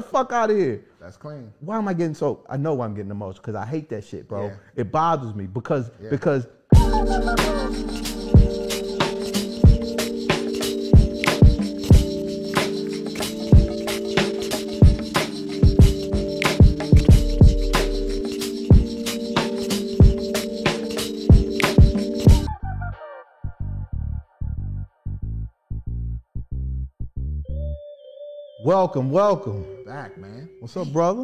[0.00, 0.84] the fuck out of here.
[1.00, 1.52] That's clean.
[1.60, 2.44] Why am I getting so?
[2.48, 4.46] I know why I'm getting emotional because I hate that shit, bro.
[4.46, 4.54] Yeah.
[4.76, 6.10] It bothers me because Yeah.
[6.10, 6.46] because
[28.64, 29.79] welcome, welcome.
[29.90, 30.48] Back, man.
[30.60, 31.22] What's up, brother?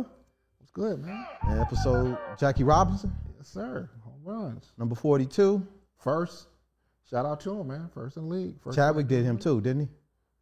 [0.59, 1.25] What's good, man?
[1.43, 3.89] An episode Jackie Robinson, Yes, sir.
[4.03, 4.73] Home runs.
[4.77, 5.65] number 42.
[5.99, 6.49] First,
[7.09, 7.89] shout out to him, man.
[7.95, 8.57] First in the league.
[8.61, 9.89] First Chadwick did him too, didn't he?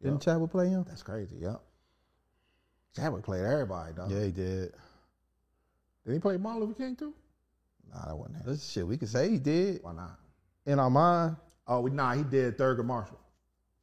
[0.01, 0.21] Didn't Yup.
[0.23, 0.83] Chadwick play him?
[0.87, 1.35] That's crazy.
[1.39, 1.61] Yep.
[2.95, 4.09] Chadwick played everybody, dog.
[4.09, 4.73] Yeah, he did.
[6.03, 7.13] Did he play Martin Luther King too?
[7.93, 8.43] Nah, that wasn't him.
[8.47, 10.17] That's shit we could say he did Why not?
[10.65, 11.35] in our mind.
[11.67, 13.19] Oh, we- nah, he did Thurgood Marshall.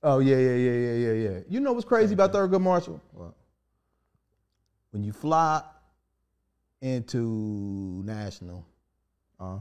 [0.03, 1.39] Oh yeah, yeah, yeah, yeah, yeah, yeah.
[1.49, 3.01] You know what's crazy about Thurgood Marshall?
[3.13, 3.35] What?
[4.93, 5.63] When you fly
[6.81, 8.65] into National,
[9.41, 9.59] Uh,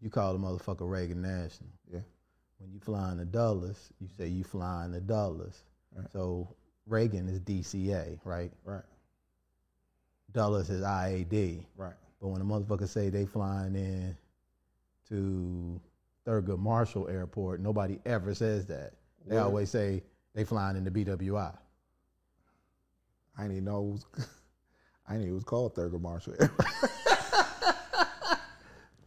[0.00, 1.70] you call the motherfucker Reagan National.
[1.90, 2.00] yeah.
[2.58, 5.64] When you fly into Dulles, you say you flying to Dulles.
[5.94, 6.10] Right.
[6.12, 6.54] So
[6.86, 8.52] Reagan is DCA, right?
[8.64, 8.84] Right.
[10.32, 11.64] Dulles is IAD.
[11.76, 11.94] Right.
[12.20, 14.16] But when a motherfucker say they flying in
[15.08, 15.80] to
[16.26, 18.94] Thurgood Marshall Airport, nobody ever says that.
[19.26, 19.42] They Word.
[19.42, 20.02] always say
[20.34, 21.56] they flying into BWI.
[23.36, 23.98] I didn't even know.
[25.08, 26.34] I know it was called Thurgood Marshall.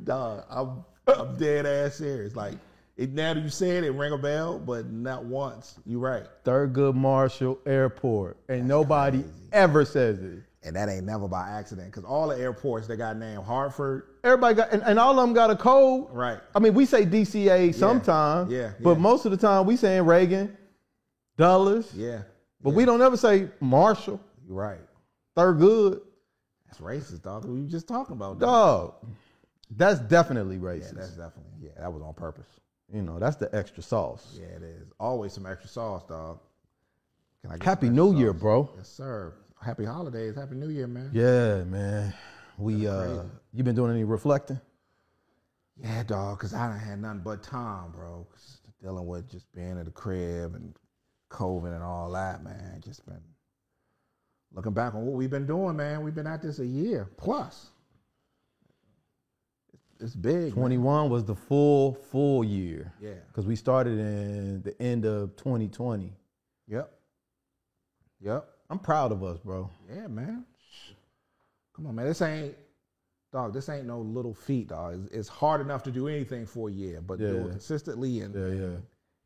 [0.04, 2.36] Dog, I'm, I'm dead ass serious.
[2.36, 2.56] Like,
[2.98, 5.76] it, now that you said it, ring a bell, but not once.
[5.86, 6.24] You're right.
[6.44, 10.44] Thurgood Marshall Airport, and nobody ever says it.
[10.64, 14.04] And that ain't never by accident, because all the airports they got named Hartford.
[14.24, 16.08] Everybody got, and, and all of them got a code.
[16.12, 16.40] Right.
[16.56, 18.98] I mean, we say DCA sometimes, yeah, but yeah.
[18.98, 20.58] most of the time we saying Reagan,
[21.38, 22.22] Dulles, Yeah.
[22.62, 24.80] but we don't ever say Marshall, right.
[25.36, 26.02] Thurgood.
[26.68, 27.46] That's racist, dog.
[27.46, 28.46] We were just talking about that.
[28.46, 28.94] Dog,
[29.72, 30.94] that's definitely racist.
[30.94, 32.48] Yeah, that's definitely, yeah, that was on purpose.
[32.94, 34.38] you know, that's the extra sauce.
[34.40, 34.92] Yeah, it is.
[35.00, 36.40] Always some extra sauce, dog.
[37.42, 38.70] Can I Happy New Year, bro.
[38.78, 39.34] Yes, sir.
[39.62, 40.36] Happy holidays.
[40.36, 41.10] Happy New Year, man.
[41.14, 42.14] Yeah, man.
[42.58, 43.24] We uh,
[43.54, 44.60] you been doing any reflecting?
[45.78, 48.26] Yeah, dog, because I done had nothing but time, bro.
[48.32, 50.74] 'Cause dealing with just being at the crib and
[51.30, 52.80] COVID and all that, man.
[52.84, 53.22] Just been
[54.56, 56.02] looking back on what we've been doing, man.
[56.04, 57.68] We've been at this a year plus.
[60.00, 60.36] It's, big.
[60.36, 60.52] man.
[60.52, 63.14] Twenty one was the full full year Yeah.
[63.28, 66.12] because we started in the end of 2020.
[66.68, 66.92] Yep.
[68.22, 68.50] Yep.
[68.70, 69.70] I'm proud of us, bro.
[69.94, 70.44] Yeah, man.
[71.76, 72.08] Come on, man.
[72.08, 72.56] This ain't,
[73.32, 73.54] dog.
[73.54, 74.96] This ain't no little feat, dog.
[75.06, 78.34] It's, it's hard enough to do anything for a year, but do it consistently and
[78.36, 78.76] Yeah, yeah.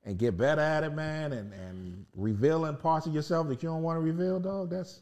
[0.03, 3.81] and get better at it, man, and and revealing parts of yourself that you don't
[3.81, 4.69] want to reveal, dog.
[4.69, 5.01] That's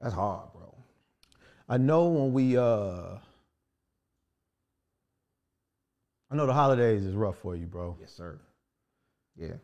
[0.00, 0.74] that's hard, bro.
[1.68, 3.18] I know when we uh,
[6.30, 7.96] I know the holidays is rough for you, bro.
[8.00, 8.38] Yes, sir.
[9.36, 9.54] Yeah.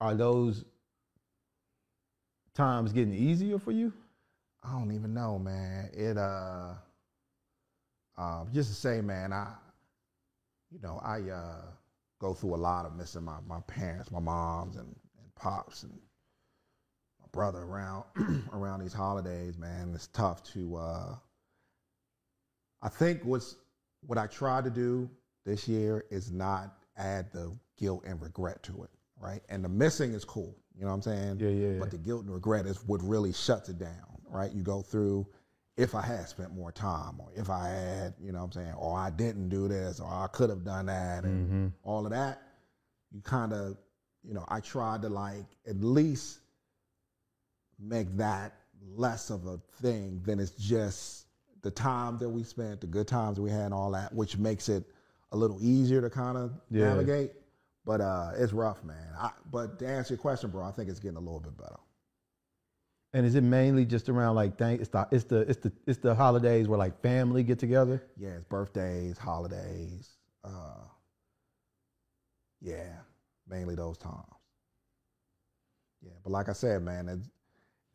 [0.00, 0.64] Are those
[2.54, 3.92] times getting easier for you?
[4.64, 5.90] I don't even know, man.
[5.92, 6.74] It uh,
[8.18, 9.52] um, just to say, man, I,
[10.70, 11.62] you know, I uh,
[12.18, 15.92] go through a lot of missing my my parents, my moms and, and pops and
[17.36, 18.04] brother around
[18.52, 19.92] around these holidays, man.
[19.94, 20.76] It's tough to.
[20.76, 21.14] Uh,
[22.82, 23.56] I think what's
[24.06, 25.08] what I tried to do
[25.44, 29.40] this year is not add the guilt and regret to it, right?
[29.48, 31.36] And the missing is cool, you know what I'm saying?
[31.40, 31.78] Yeah, yeah, yeah.
[31.78, 34.52] But the guilt and regret is what really shuts it down, right?
[34.52, 35.26] You go through
[35.76, 38.72] if I had spent more time, or if I had, you know what I'm saying,
[38.78, 41.66] or I didn't do this, or I could have done that, and Mm-hmm.
[41.88, 42.42] all of that.
[43.12, 43.76] You kind of,
[44.22, 46.38] you know, I tried to like at least
[47.78, 48.54] make that
[48.94, 51.26] less of a thing than it's just
[51.62, 54.68] the time that we spent, the good times we had, and all that, which makes
[54.68, 54.84] it
[55.32, 56.94] a little easier to kind of Yeah.
[56.94, 57.32] navigate.
[57.84, 59.08] But uh, it's rough, man.
[59.16, 61.78] I, but to answer your question, bro, I think it's getting a little bit better.
[63.12, 65.98] And is it mainly just around like thank it's the it's the it's the it's
[66.00, 68.02] the holidays where like family get together?
[68.16, 70.10] Yeah, it's birthdays, holidays.
[70.44, 70.84] Uh,
[72.60, 72.96] yeah,
[73.48, 74.24] mainly those times.
[76.02, 77.30] Yeah, but like I said, man, it's,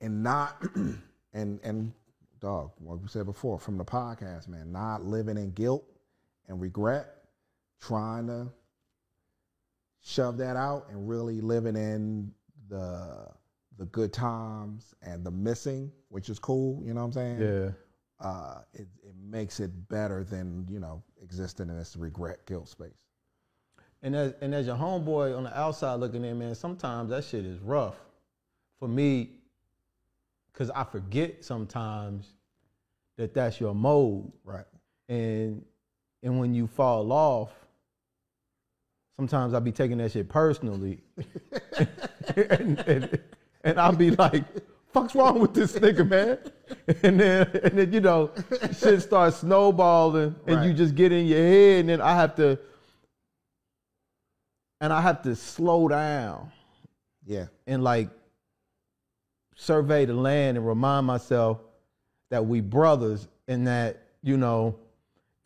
[0.01, 0.63] and not
[1.33, 1.94] and and
[2.39, 5.86] dog, like we said before, from the podcast, man, not living in guilt
[6.48, 7.15] and regret,
[7.80, 8.48] trying to
[10.01, 12.31] shove that out and really living in
[12.69, 13.27] the
[13.77, 16.81] the good times and the missing, which is cool.
[16.86, 17.42] You know what I'm saying?
[17.42, 17.69] Yeah.
[18.19, 22.89] uh, it, it makes it better than you know existing in this regret guilt space.
[24.04, 27.45] And as and as your homeboy on the outside looking in, man, sometimes that shit
[27.45, 27.95] is rough.
[28.80, 29.40] For me,
[30.53, 32.27] because I forget sometimes
[33.18, 34.65] that that's your mode, Right.
[35.09, 35.63] and
[36.24, 37.51] and when you fall off,
[39.15, 41.00] sometimes I'll be taking that shit personally,
[42.36, 43.19] and, and,
[43.63, 44.44] and I'll be like,
[44.94, 46.38] "Fuck's wrong with this nigga, man?"
[47.04, 48.31] And then and then you know,
[48.77, 52.59] shit starts snowballing, and you just get in your head, and then I have to,
[54.80, 56.51] and I have to slow down
[57.25, 57.47] Yeah.
[57.68, 58.09] and like
[59.65, 61.59] survey the land and remind myself
[62.31, 64.75] that we brothers and that you know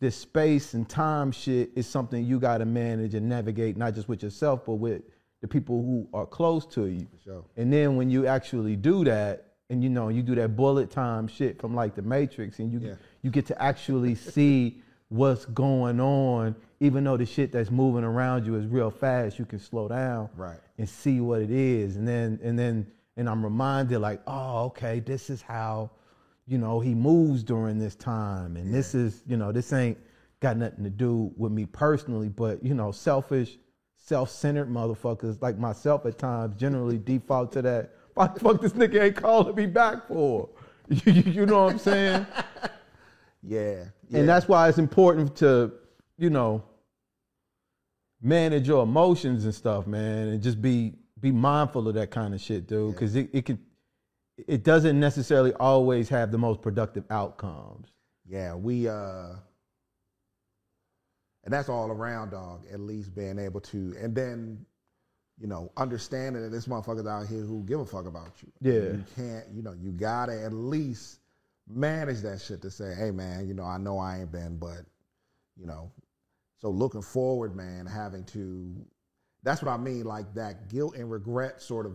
[0.00, 4.08] this space and time shit is something you got to manage and navigate not just
[4.08, 5.02] with yourself but with
[5.42, 7.44] the people who are close to you For sure.
[7.58, 11.28] and then when you actually do that and you know you do that bullet time
[11.28, 12.94] shit from like the matrix and you Yeah.
[13.20, 18.46] you get to actually see what's going on even though the shit that's moving around
[18.46, 20.58] you is real fast you can slow down Right.
[20.78, 22.86] and see what it is and then and then
[23.16, 25.90] and i'm reminded like oh okay this is how
[26.46, 29.98] you know he moves during this time and this is you know this ain't
[30.40, 33.58] got nothing to do with me personally but you know selfish
[33.96, 39.02] self-centered motherfuckers like myself at times generally default to that why the fuck this nigga
[39.02, 40.48] ain't calling me back for
[40.88, 42.26] you, you know what i'm saying
[43.46, 43.84] Yeah.
[44.08, 44.20] yeah.
[44.20, 45.72] and that's why it's important to,
[46.18, 46.64] you know,
[48.20, 52.40] manage your emotions and stuff, man, and just be be mindful of that kind of
[52.40, 53.58] shit, dude, because it, it can
[54.46, 57.88] it doesn't necessarily always have the most productive outcomes.
[58.28, 59.34] Yeah, we uh
[61.44, 64.66] and that's all around dog, at least being able to and then,
[65.38, 68.52] you know, understanding that this motherfuckers out here who give a fuck about you.
[68.60, 68.92] Yeah.
[68.96, 71.20] You can't, you know, you gotta at least
[71.68, 74.84] manage that shit to say, hey man, you know, I know I ain't been, but,
[75.56, 75.90] you know,
[76.58, 78.86] so looking forward, man, having to
[79.46, 81.92] that's what I mean, like that guilt and regret sort of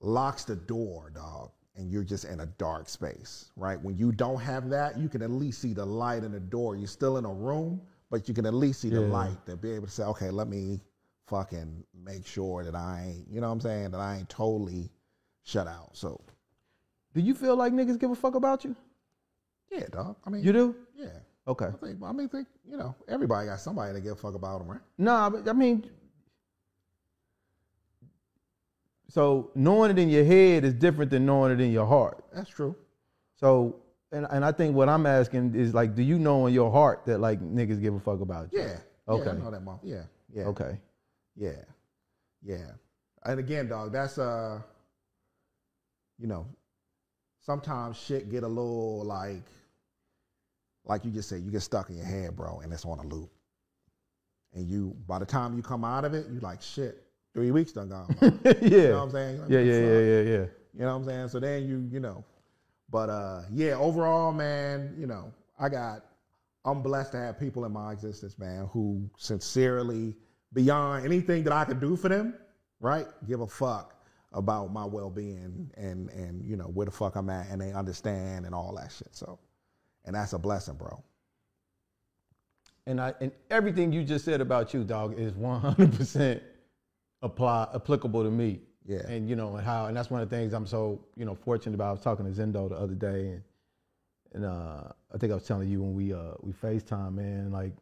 [0.00, 3.80] locks the door, dog, and you're just in a dark space, right?
[3.80, 6.74] When you don't have that, you can at least see the light in the door.
[6.74, 9.06] You're still in a room, but you can at least see the Yeah.
[9.08, 10.80] light to be able to say, okay, let me
[11.26, 14.90] fucking make sure that I ain't, you know what I'm saying, that I ain't totally
[15.44, 15.96] shut out.
[15.96, 16.20] So,
[17.12, 18.74] Do you feel like niggas give a fuck about you?
[19.70, 20.16] yeah, dog.
[20.24, 20.76] I mean, You do?
[20.94, 21.18] yeah.
[21.48, 21.66] Okay.
[21.66, 24.60] I think, I mean, think, you know, everybody got somebody that give a fuck about
[24.60, 24.80] them, right?
[24.98, 25.88] Nah, but I mean,
[29.08, 32.24] so knowing it in your head is different than knowing it in your heart.
[32.32, 32.76] That's true.
[33.34, 33.76] So,
[34.12, 37.02] and, and I think what I'm asking is like, do you know in your heart
[37.06, 38.60] that like niggas give a fuck about you?
[38.60, 38.78] Yeah.
[39.08, 39.24] Okay.
[39.24, 39.80] Yeah, I know that, mom.
[39.82, 40.02] Yeah.
[40.32, 40.44] Yeah.
[40.44, 40.78] Okay.
[41.36, 41.64] Yeah.
[42.42, 42.72] Yeah.
[43.24, 44.60] And again, dog, that's uh
[46.18, 46.46] you know,
[47.40, 49.42] sometimes shit get a little like
[50.84, 53.06] like you just said, you get stuck in your head, bro, and it's on a
[53.06, 53.30] loop.
[54.54, 57.04] And you by the time you come out of it, you like shit,
[57.34, 58.14] three weeks done gone.
[58.20, 58.52] yeah.
[58.60, 59.40] you know what I'm saying?
[59.40, 59.82] Like, yeah, yeah, fuck?
[59.82, 60.46] yeah, yeah, yeah.
[60.72, 61.28] You know what I'm saying?
[61.28, 62.24] So then you, you know.
[62.90, 66.04] But uh yeah, overall, man, you know, I got
[66.64, 70.16] I'm blessed to have people in my existence, man, who sincerely,
[70.52, 72.34] beyond anything that I could do for them,
[72.80, 73.94] right, give a fuck
[74.32, 77.72] about my well being and and you know where the fuck I'm at and they
[77.72, 79.14] understand and all that shit.
[79.14, 79.38] So
[80.04, 81.02] and that's a blessing, bro.
[82.86, 86.40] And I and everything you just said about you, dog, is 100%
[87.22, 88.60] apply applicable to me.
[88.86, 89.06] Yeah.
[89.06, 91.34] And you know, and how and that's one of the things I'm so, you know,
[91.34, 91.88] fortunate about.
[91.88, 93.42] I was talking to Zendo the other day and
[94.32, 94.84] and uh
[95.14, 97.72] I think I was telling you when we uh we FaceTime, man, like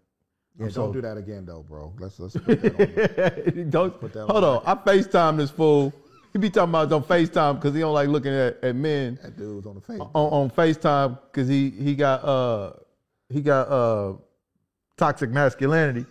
[0.59, 1.95] Yeah, I'm don't so- do that again though, bro.
[1.99, 3.71] Let's let's put that on.
[3.71, 4.63] don't Put that hold on on.
[4.67, 5.93] I FaceTime this fool.
[6.39, 9.37] He be talking about don't FaceTime because he don't like looking at, at men that
[9.37, 9.99] dude's on the face.
[9.99, 12.75] on, on FaceTime because he he got uh
[13.29, 14.13] he got uh
[14.97, 16.07] toxic masculinity.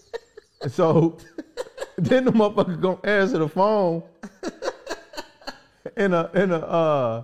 [0.62, 1.16] and so
[1.96, 4.02] then the motherfucker gonna answer the phone
[5.96, 7.22] in a in a uh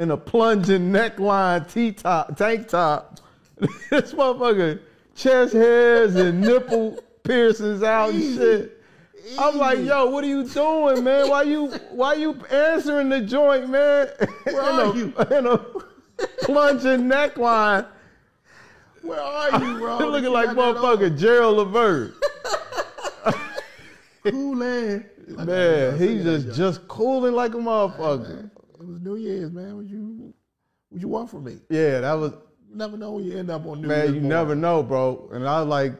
[0.00, 3.20] in a plunging neckline T top tank top.
[3.58, 4.80] this motherfucker
[5.14, 8.73] chest hairs and nipple piercings out and shit.
[9.38, 11.28] I'm like, yo, what are you doing, man?
[11.28, 14.08] Why you why you answering the joint, man?
[14.44, 15.14] Where are a, you?
[15.30, 15.58] In a
[16.42, 17.86] plunging neckline,
[19.02, 19.98] Where are you, bro?
[19.98, 22.14] You looking like motherfucker Gerald Levert.
[24.26, 25.04] Kool-Aid.
[25.28, 28.50] Man, he just just cooling like a motherfucker.
[28.80, 29.76] It was New Year's, man.
[29.76, 30.34] What you
[30.90, 31.58] what you want from me?
[31.70, 32.32] Yeah, that was
[32.70, 34.06] You never know when you end up on New Year's.
[34.06, 34.14] man.
[34.14, 34.28] You morning.
[34.28, 35.28] never know, bro.
[35.32, 35.94] And I was like,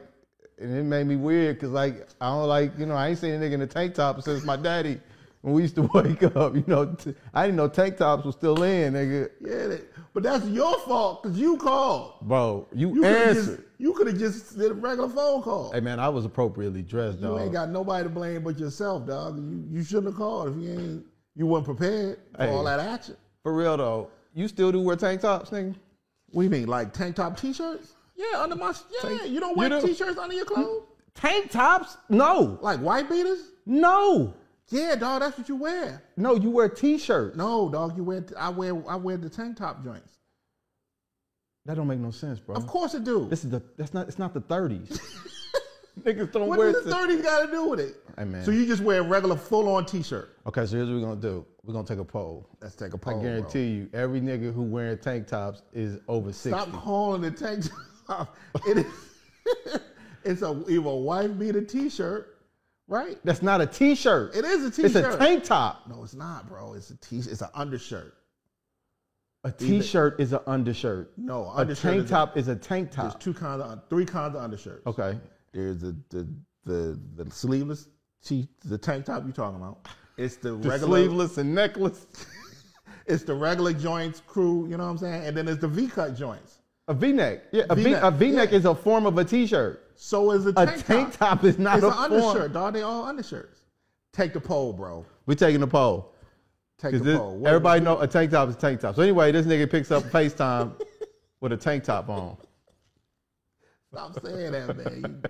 [0.59, 3.31] and it made me weird because like I don't like you know I ain't seen
[3.33, 4.99] a nigga in a tank top since my daddy
[5.41, 6.55] when we used to wake up.
[6.55, 9.29] You know, t- I didn't know tank tops was still in, nigga.
[9.41, 12.13] Yeah, that- but that's your fault because you called.
[12.21, 13.57] Bro, you, You answered.
[13.57, 15.73] just you could have just did a regular phone call.
[15.73, 17.41] Hey man, I was appropriately dressed, you dog.
[17.41, 19.37] ain't got nobody to blame but yourself, dog.
[19.37, 22.49] You you shouldn't have called if you ain't you weren't prepared for Hey.
[22.49, 23.17] all that action.
[23.43, 25.75] For real though, you still do wear tank tops, nigga?
[26.31, 27.94] What do you mean, like tank top t-shirts?
[28.15, 29.09] Yeah, under my yeah.
[29.17, 30.83] Tank- you don't you wear t-shirts under your clothes?
[31.13, 31.97] Tank tops?
[32.09, 33.51] No, Like white beaters?
[33.65, 34.33] no,
[34.69, 35.21] Yeah, dog.
[35.21, 36.03] That's what you wear.
[36.17, 36.35] no.
[36.35, 37.35] You wear t-shirts.
[37.37, 37.95] No, dog.
[37.97, 38.25] You wear.
[38.37, 38.73] I wear.
[38.89, 40.13] I wear the tank top joints.
[41.65, 42.55] That don't make no sense, bro.
[42.55, 43.27] Of course it do.
[43.29, 44.99] This is the that's not it's not the 30s.
[46.03, 47.95] Niggas don't What wear does the thirties got to do with it?
[48.17, 48.43] Hey, man.
[48.43, 50.37] So you just wear a regular full-on t-shirt.
[50.45, 51.45] Okay, so here's what we're gonna do.
[51.63, 52.47] We're gonna take a poll.
[52.61, 53.19] Let's take a I poll.
[53.19, 56.49] I guarantee you, every nigga who wearing tank tops is over 60.
[56.49, 57.63] Stop calling it tank
[58.07, 58.35] top.
[58.67, 59.79] It is.
[60.23, 62.37] it's a either a wife beater t-shirt,
[62.87, 63.17] right?
[63.23, 64.35] That's not a t-shirt.
[64.35, 65.05] It is a t-shirt.
[65.05, 65.87] It's a tank top.
[65.87, 66.73] No, it's not, bro.
[66.73, 67.17] It's a t.
[67.17, 68.15] It's an undershirt.
[69.43, 71.13] A t-shirt is an undershirt.
[71.17, 73.11] No, A undershirt tank is top is a tank top.
[73.11, 74.87] There's two kinds of three kinds of undershirts.
[74.87, 75.19] Okay.
[75.51, 76.27] There's the the
[76.65, 77.87] the the sleeveless
[78.23, 79.87] t the tank top you're talking about.
[80.17, 82.07] It's the, The regular sleeveless and necklace.
[83.07, 85.25] It's the regular joints crew, you know what I'm saying?
[85.25, 86.54] And then there's the V cut joints.
[86.87, 87.43] A V-neck.
[87.51, 88.57] Yeah, a V- V-neck, a V-neck yeah.
[88.57, 89.91] is a form of a t-shirt.
[89.95, 92.13] So is A tank, a tank top is not It's a an form.
[92.13, 92.73] undershirt, dog.
[92.73, 93.61] They all undershirts.
[94.13, 95.05] Take the poll, bro.
[95.25, 96.13] We're taking a poll.
[96.77, 97.37] Take the this, poll.
[97.37, 98.95] What- everybody know a tank top is a tank top.
[98.95, 100.79] So anyway, this nigga picks up FaceTime
[101.41, 102.37] with a tank top on.
[103.91, 105.21] Stop saying that, man.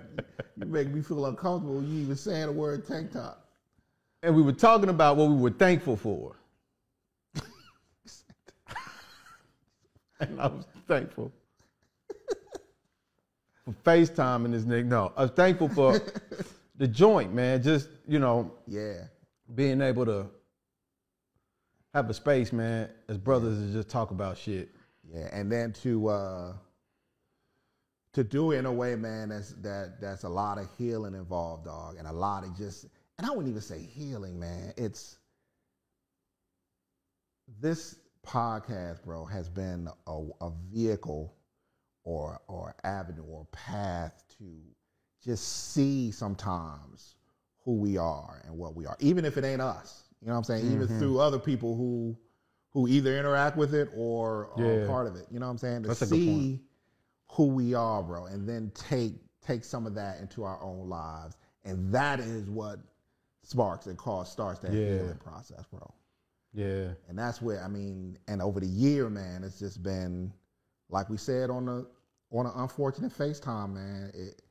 [0.56, 3.48] You, you make me feel uncomfortable you even saying the word tank top.
[4.22, 6.36] And we were talking about what we were thankful for.
[10.20, 11.32] and I was thankful
[13.66, 14.86] for FaceTime and this nigga.
[14.86, 16.00] No, I was thankful for
[16.76, 17.62] the joint, man.
[17.62, 19.02] Just, you know, Yeah.
[19.54, 20.26] being able to
[21.92, 24.70] have a space, man, as brothers to just talk about shit.
[25.04, 26.52] Yeah, and then to uh
[28.12, 31.64] to do it in a way, man, that's that that's a lot of healing involved,
[31.66, 32.86] dog, and a lot of just
[33.18, 34.72] and I wouldn't even say healing, man.
[34.76, 35.18] It's
[37.60, 37.96] this
[38.26, 41.34] podcast, bro, has been a, a vehicle
[42.06, 44.44] or or avenue or path to
[45.22, 47.16] just see sometimes
[47.64, 50.04] who we are and what we are, even if it ain't us.
[50.22, 50.66] You know what I'm saying?
[50.72, 50.98] Even mm-hmm.
[50.98, 52.16] through other people who
[52.70, 55.26] who either interact with it or are part of it.
[55.30, 55.82] You know what I'm saying?
[55.82, 56.20] To That's a good point.
[56.20, 56.60] see
[57.28, 61.36] who we are, bro, and then take take some of that into our own lives,
[61.64, 62.78] and that is what
[63.42, 64.98] sparks and cause starts that Yeah.
[64.98, 65.92] healing process, bro.
[66.52, 66.92] Yeah.
[67.08, 70.32] And that's where I mean, and over the year, man, it's just been
[70.88, 71.86] like we said on the
[72.30, 74.10] on an unfortunate FaceTime, man.
[74.14, 74.42] It,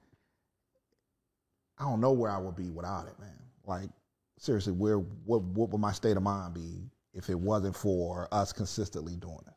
[1.78, 3.38] I don't know where I would be without it, man.
[3.66, 3.90] Like
[4.38, 8.54] seriously, where what what would my state of mind be if it wasn't for us
[8.54, 9.56] consistently doing this?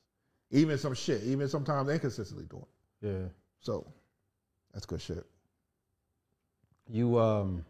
[0.51, 2.65] Even some shit, even sometimes inconsistently doing
[3.03, 3.07] it.
[3.07, 3.29] Yeah.
[3.61, 3.87] So
[4.73, 5.25] that's good shit.
[6.89, 7.65] You um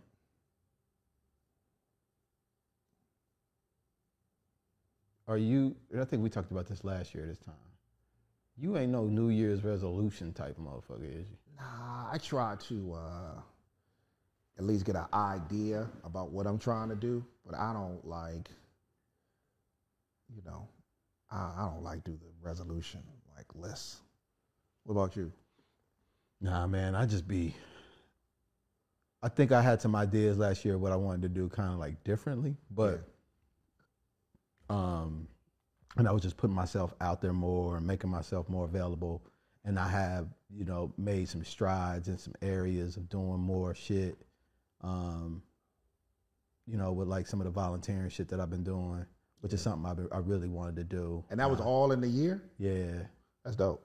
[5.27, 7.55] are you I think we talked about this last year this time.
[8.61, 11.37] You ain't no New Year's resolution type motherfucker, is you?
[11.57, 13.41] Nah, I try to uh,
[14.59, 18.51] at least get an idea about what I'm trying to do, but I don't like,
[20.35, 20.67] you know,
[21.31, 23.01] I, I don't like do the resolution
[23.37, 23.99] like lists.
[24.85, 25.33] What about you?
[26.41, 27.55] Nah, man, I just be
[29.23, 31.79] I think I had some ideas last year what I wanted to do kind of
[31.79, 33.09] like differently, but
[34.71, 35.27] um
[35.99, 39.23] and I was just putting myself out there more and making myself more available
[39.65, 44.17] and I have, you know, made some strides in some areas of doing more shit
[44.83, 45.43] um
[46.67, 49.07] you know, with like some of the volunteering shit that I've been doing,
[49.41, 51.25] which is something I, really wanted to do.
[51.31, 52.43] And that was Uh, all in the year.
[52.59, 53.05] yeah.
[53.43, 53.83] That's dope.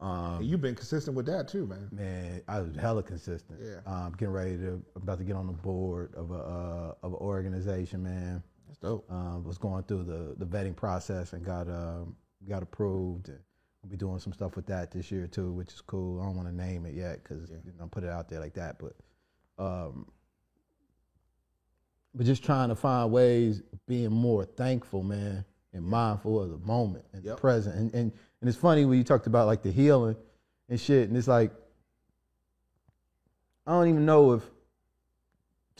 [0.00, 1.88] Um, And you've been consistent with that too, man.
[1.92, 3.60] Man, I was hella consistent.
[3.62, 3.80] Yeah.
[3.86, 7.18] Um, getting ready to about to get on the board of a uh, of an
[7.20, 8.42] organization, man.
[8.70, 9.10] That's dope.
[9.10, 12.14] Um, was going through the, the vetting process and got um,
[12.48, 13.28] got approved.
[13.28, 13.38] And
[13.82, 16.20] we'll be doing some stuff with that this year too, which is cool.
[16.20, 17.56] I don't want to name it yet because Yeah.
[17.64, 18.92] you know put it out there like that, but
[19.58, 20.06] um,
[22.14, 26.58] but just trying to find ways of being more thankful, man, and mindful of the
[26.58, 27.36] moment and Yep.
[27.36, 27.74] the present.
[27.76, 30.14] And, and and it's funny when you talked about like the healing
[30.68, 31.50] and shit, and it's like
[33.66, 34.44] I don't even know if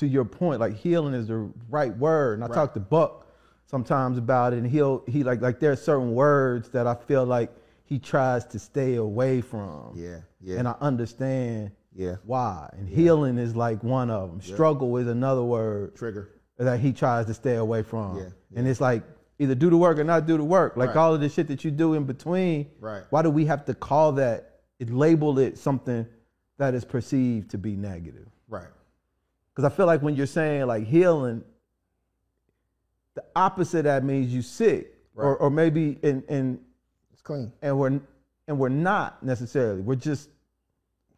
[0.00, 2.34] to your point, like healing is the right word.
[2.34, 2.54] And I Right.
[2.54, 3.26] talk to Buck
[3.66, 7.24] sometimes about it, and he'll he like like there are certain words that I feel
[7.24, 7.50] like
[7.84, 9.92] he tries to stay away from.
[9.94, 12.16] Yeah, yeah, And I understand yeah.
[12.24, 12.70] why.
[12.78, 14.40] And healing is like one of them.
[14.40, 16.30] Struggle is another word Trigger.
[16.56, 18.18] that he tries to stay away from.
[18.18, 19.02] Yeah, And it's like
[19.40, 20.76] either do the work or not do the work.
[20.76, 20.96] Like Right.
[20.98, 22.68] all of the shit that you do in between.
[22.80, 23.02] Right.
[23.10, 26.06] Why do we have to call that, it, label it something
[26.58, 28.28] that is perceived to be negative?
[28.48, 28.68] Right.
[29.60, 31.44] Because I feel like when you're saying like healing,
[33.14, 34.94] the opposite of that means you sick.
[35.16, 36.58] or or maybe in in
[37.12, 37.52] It's clean.
[37.60, 38.00] and we're
[38.48, 39.82] and we're not necessarily.
[39.82, 40.30] We're just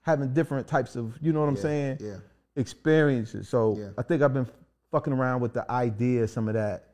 [0.01, 2.17] having different types of you know what I'm Yeah, saying Yeah.
[2.57, 3.49] experiences.
[3.49, 3.91] So Yeah.
[3.97, 4.49] I think I've been
[4.91, 6.89] fucking around with the idea, some of that,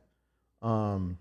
[0.60, 1.16] um,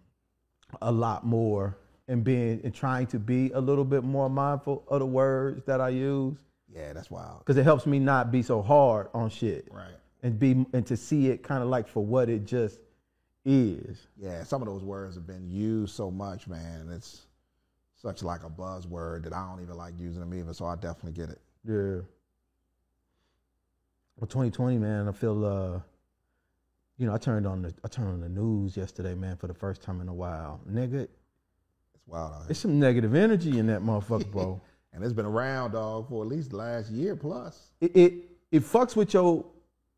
[0.81, 1.77] a lot more,
[2.09, 5.79] and being and trying to be a little bit more mindful of the words that
[5.79, 7.39] I use Yeah, that's wild.
[7.39, 9.93] because it helps me not be so hard on shit Right.
[10.23, 12.79] And be and to see it kind of like for what it just
[13.45, 14.07] is.
[14.17, 16.89] Yeah, some of those words have been used so much, man.
[16.91, 17.25] It's
[17.95, 20.53] such like a buzzword that I don't even like using them either.
[20.53, 21.39] So I definitely get it.
[21.63, 22.01] Yeah.
[24.17, 25.79] Well, 2020, man, I feel uh
[26.99, 29.53] you know, I turned on the I turned on the news yesterday, man, for the
[29.53, 30.59] first time in a while.
[30.69, 31.03] Nigga,
[31.93, 32.47] It's wild out here.
[32.47, 34.59] there's some negative energy in that motherfucker, bro.
[34.93, 37.71] and it's been around, dog, for at least the last year plus.
[37.81, 38.13] it, it
[38.51, 39.45] it fucks with your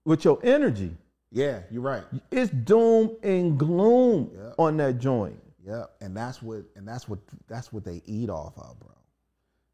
[0.05, 0.95] with your energy.
[1.31, 2.03] Yeah, you're right.
[2.31, 4.53] It's doom and gloom Yeah.
[4.57, 5.39] on that joint.
[5.65, 5.91] Yep.
[6.01, 8.89] And that's what and that's what that's what they eat off of, bro.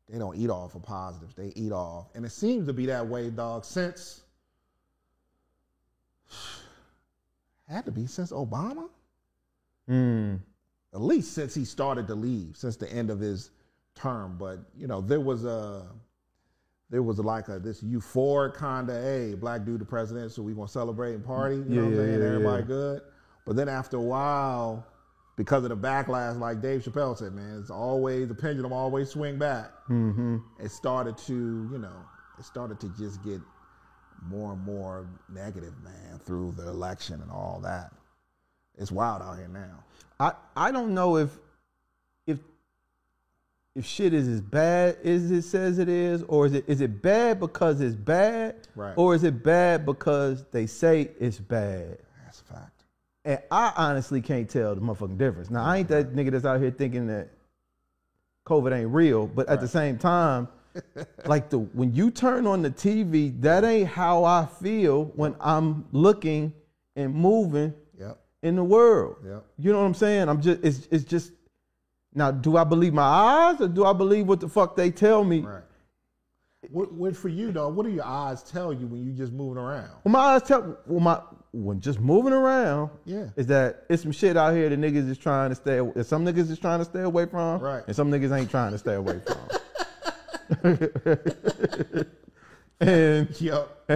[0.09, 1.33] They don't eat off of positives.
[1.33, 2.07] They eat off.
[2.13, 4.23] And it seems to be that way, dog, since
[7.67, 8.89] had to be since Obama.
[9.89, 10.39] Mm.
[10.93, 13.51] At least since he started to leave, since the end of his
[13.95, 14.37] term.
[14.37, 15.87] But you know, there was a
[16.89, 20.53] there was like a this euphoric kind of, hey, black dude the president, so we
[20.53, 21.57] gonna celebrate and party.
[21.57, 22.19] You Yeah, know what I'm yeah, saying?
[22.21, 23.01] yeah, Everybody good.
[23.45, 24.87] But then after a while,
[25.35, 29.37] because of the backlash, like Dave Chappelle said, man, it's always the pendulum always swing
[29.37, 29.71] back.
[29.87, 32.05] hmm It started to, you know,
[32.37, 33.41] it started to just get
[34.27, 37.91] more and more negative, man, through the election and all that.
[38.77, 39.83] It's wild out here now.
[40.19, 41.37] I I don't know if
[43.75, 47.01] if shit is as bad as it says it is, or is it is it
[47.01, 48.93] bad because it's bad, Right.
[48.95, 51.97] or is it bad because they say it's bad?
[52.23, 52.83] That's a fact.
[53.25, 55.49] And I honestly can't tell the motherfucking difference.
[55.49, 57.29] Now I ain't that nigga that's out here thinking that
[58.45, 60.47] COVID ain't real, but at the same time,
[61.25, 65.85] like the when you turn on the TV, that ain't how I feel when I'm
[65.91, 66.53] looking
[66.95, 68.17] and moving Yep.
[68.43, 69.17] in the world.
[69.25, 69.45] Yep.
[69.57, 70.29] You know what I'm saying?
[70.29, 71.31] I'm just it's it's just
[72.15, 75.23] now do I believe my eyes or do I believe what the fuck they tell
[75.23, 75.41] me?
[75.41, 75.61] Right.
[76.71, 77.67] What, what for you though?
[77.67, 79.89] What do your eyes tell you when you just moving around?
[80.03, 83.27] Well, my eyes tell well my when just moving around Yeah.
[83.35, 86.25] is that it's some shit out here that niggas is trying to stay that some
[86.25, 87.83] niggas is trying to stay away from Right.
[87.85, 89.37] and some niggas ain't trying to stay away from.
[92.79, 93.69] and Yep.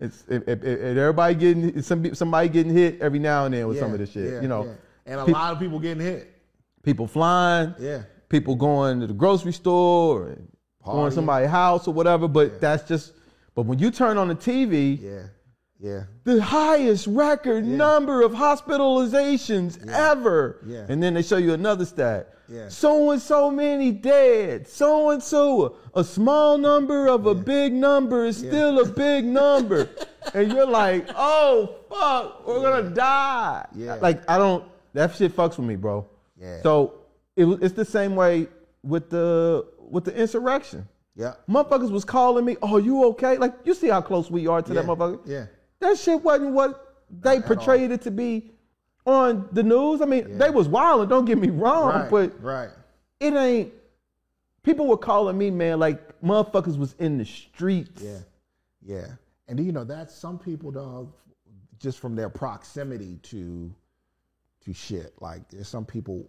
[0.00, 3.78] it's it, it, it- everybody getting some somebody getting hit every now and then with
[3.78, 4.32] some of this shit.
[4.34, 4.72] yeah, you know, yeah.
[5.08, 6.28] And a Pe- lot of people getting hit.
[6.82, 8.02] people flying, Yeah.
[8.28, 10.48] people going to the grocery store and
[10.84, 12.28] going to somebody's house or whatever.
[12.28, 12.58] But Yeah.
[12.60, 13.12] that's just.
[13.54, 15.22] But when you turn on the TV, Yeah.
[15.80, 16.02] Yeah.
[16.24, 17.76] the highest record Yeah.
[17.76, 20.10] number of hospitalizations Yeah.
[20.12, 20.58] ever.
[20.66, 20.84] Yeah.
[20.88, 22.34] And then they show you another stat.
[22.48, 22.68] Yeah.
[22.68, 24.66] So and so many dead.
[24.68, 25.76] So and so.
[25.94, 29.88] A small number of a big number is still a big number.
[30.34, 33.66] and you're like, oh, fuck, we're going to die.
[33.74, 33.94] Yeah.
[34.00, 36.06] Like, I don't, that shit fucks with me, bro.
[36.40, 36.62] Yeah.
[36.62, 36.94] So
[37.36, 38.48] it, it's the same way
[38.82, 40.88] with the with the insurrection.
[41.14, 41.34] Yeah.
[41.48, 44.74] Motherfuckers was calling me, "Oh, you okay?" Like you see how close we are to
[44.74, 44.88] that Yeah.
[44.88, 45.20] motherfucker.
[45.26, 45.46] Yeah.
[45.80, 48.50] That shit wasn't what they at portrayed it to be
[49.06, 50.00] on the news.
[50.00, 50.38] I mean, Yeah.
[50.38, 51.08] they was wild.
[51.08, 52.10] Don't get me wrong, Right.
[52.10, 52.70] but right.
[53.20, 53.72] it ain't.
[54.62, 58.02] People were calling me, man, like motherfuckers was in the streets.
[58.02, 58.18] Yeah.
[58.82, 59.06] Yeah.
[59.48, 61.12] And you know, that's some people, dog,
[61.78, 63.72] just from their proximity to
[64.64, 65.12] to shit.
[65.20, 66.28] Like there's some people,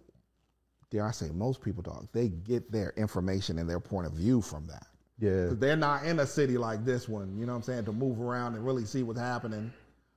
[0.90, 4.40] dare I say most people, dog, they get their information and their point of view
[4.40, 4.86] from that.
[5.18, 7.92] Yeah, They're not in a city like this one, you know what I'm saying, to
[7.92, 9.70] move around and really see what's happening.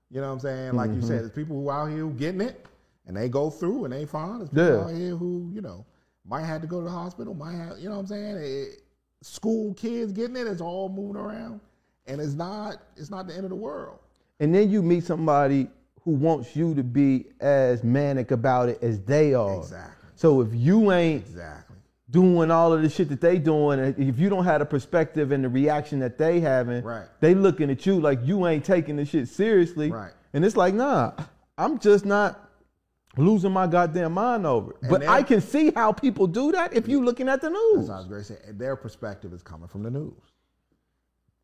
[0.09, 0.73] You know what I'm saying?
[0.75, 2.65] Like you said, there's people who out here who getting it
[3.05, 4.37] and they go through and they fine.
[4.39, 4.83] There's people Yeah.
[4.85, 5.85] out here who, you know,
[6.25, 8.37] might have to go to the hospital, might have, you know what I'm saying?
[8.37, 8.75] Eh,
[9.21, 11.59] school kids getting it, it's all moving around.
[12.05, 13.99] And it's not it's not the end of the world.
[14.39, 15.67] And then you meet somebody
[16.03, 19.57] who wants you to be as manic about it as they are.
[19.59, 20.09] Exactly.
[20.15, 21.77] So if you ain't Exactly.
[22.09, 25.43] doing all of the shit that they doing, if you don't have the perspective and
[25.43, 27.07] the reaction that they having, Right.
[27.21, 29.91] they looking at you like you ain't taking the shit seriously.
[29.91, 30.11] Right.
[30.33, 31.13] And it's like, nah,
[31.57, 32.49] I'm just not
[33.15, 34.77] losing my goddamn mind over it.
[34.81, 37.87] And But I can see how people do that if you looking at the news.
[37.87, 38.51] That's what I was going to say.
[38.53, 40.13] Their perspective is coming from the news.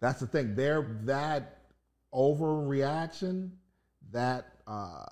[0.01, 0.55] That's the thing.
[0.55, 1.57] Their that
[2.13, 3.51] overreaction,
[4.11, 5.05] that uh,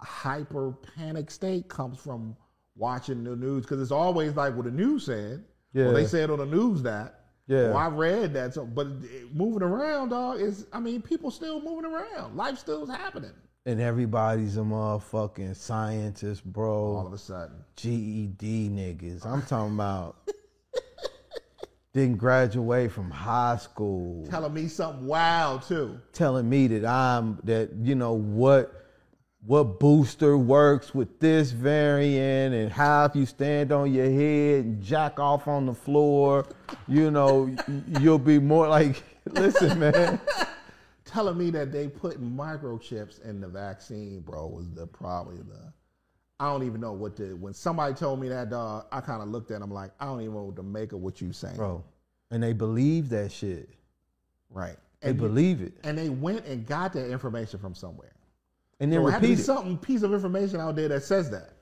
[0.00, 2.36] hyper panic state comes from
[2.76, 5.44] watching the news because it's always like what the news said.
[5.72, 5.84] Yeah.
[5.86, 7.20] Well, they said on the news that.
[7.46, 7.68] Yeah.
[7.68, 8.54] Well, I read that.
[8.54, 12.36] So, but it- moving around, dog, is I mean, people still moving around.
[12.36, 13.32] Life still is happening.
[13.66, 16.96] and everybody's a motherfucking scientist, bro.
[16.96, 19.26] All of a sudden, GED niggas.
[19.26, 20.16] I'm talking about
[21.94, 24.26] didn't graduate from high school.
[24.28, 25.98] telling me something wild too.
[26.12, 28.84] telling me that I'm that you know what
[29.46, 34.82] what booster works with this variant and how if you stand on your head and
[34.82, 36.46] jack off on the floor,
[36.88, 37.54] you know,
[38.00, 39.02] you'll be more like
[39.32, 40.18] listen, man.
[41.04, 45.73] Telling me that they putting microchips in the vaccine, bro, was the probably the.
[46.44, 47.34] I don't even know what to.
[47.36, 50.20] When somebody told me that, dog, I kind of looked at them like, I don't
[50.20, 51.56] even know what to make of what you saying.
[51.56, 51.82] Bro.
[52.30, 53.70] And they believe that shit.
[54.50, 54.76] Right.
[55.00, 55.72] They And, believe it.
[55.84, 58.12] and they went and got that information from somewhere.
[58.78, 59.44] And then So it had to be repeat it.
[59.44, 61.54] something piece of information out there that says that.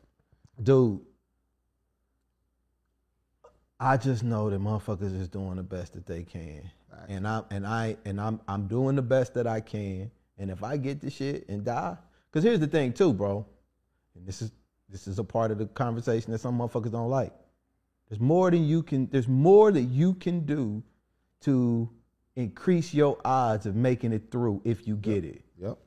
[0.62, 1.00] Dude.
[3.78, 6.70] I just know that motherfuckers is doing the best that they can.
[6.92, 7.08] Right.
[7.08, 10.10] And I and I and I'm I'm doing the best that I can.
[10.38, 11.96] And if I get the shit and die,
[12.30, 13.44] because here's the thing too, bro.
[14.14, 14.50] And this is
[14.92, 17.32] this is a part of the conversation that some motherfuckers don't like.
[18.08, 20.82] There's more than you can there's more that you can do
[21.40, 21.88] to
[22.36, 25.42] increase your odds of making it through if you get it.
[25.60, 25.78] Yep.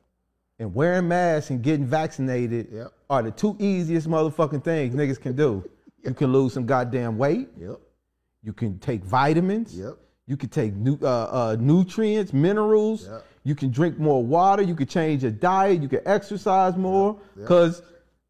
[0.58, 2.92] And wearing masks and getting vaccinated Yep.
[3.08, 5.64] are the two easiest motherfucking things niggas can do.
[6.04, 7.48] You can lose some goddamn weight.
[7.58, 7.80] Yep.
[8.44, 9.76] You can take vitamins.
[9.76, 9.94] Yep.
[10.28, 13.08] You can take nu- uh, uh, nutrients, minerals.
[13.08, 13.24] Yep.
[13.42, 14.62] You can drink more water.
[14.62, 15.82] You can change your diet.
[15.82, 17.18] You can exercise more.
[17.36, 17.48] Yep.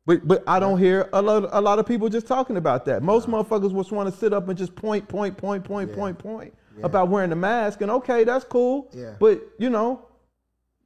[0.06, 3.02] But but I don't hear a lot a lot of people just talking about that.
[3.02, 5.94] Most motherfuckers just want to sit up and just point point point point Yeah.
[5.96, 6.86] point point Yeah.
[6.86, 7.80] about wearing the mask.
[7.80, 8.88] And okay, that's cool.
[8.94, 9.14] Yeah.
[9.18, 10.06] But you know,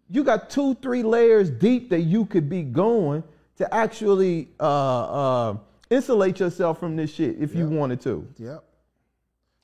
[0.09, 3.22] you got two three layers deep that you could be going
[3.56, 4.62] to actually uh,
[5.50, 5.56] uh,
[5.90, 8.26] insulate yourself from this shit if you wanted to.
[8.38, 8.64] Yep.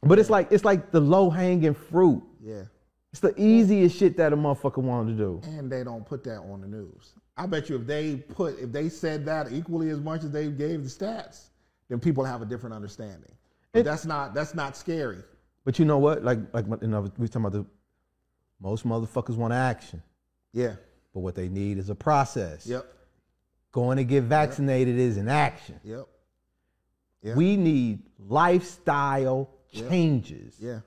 [0.03, 2.23] But it's like it's like the low hanging fruit.
[2.43, 2.65] Yeah.
[3.13, 5.41] It's the easiest shit that a motherfucker wanted to do.
[5.57, 7.15] And they don't put that on the news.
[7.37, 10.49] I bet you if they put if they said that equally as much as they
[10.49, 11.49] gave the stats,
[11.89, 13.31] then people have a different understanding.
[13.75, 15.19] It- that's not that's not scary.
[15.65, 16.25] But you know what?
[16.25, 17.67] Like like you know, we talking about the
[18.61, 20.03] most motherfuckers want action,
[20.53, 20.77] Yeah.
[21.13, 22.67] but what they need is a process.
[22.67, 22.87] Yep.
[23.73, 25.79] Going to get vaccinated is an action.
[25.85, 26.09] Yep.
[27.23, 27.35] Yeah.
[27.35, 29.91] We need lifestyle Yep.
[29.91, 30.81] changes Yeah.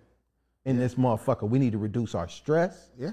[0.66, 1.48] in this motherfucker.
[1.48, 2.90] We need to reduce our stress.
[2.98, 3.12] Yeah.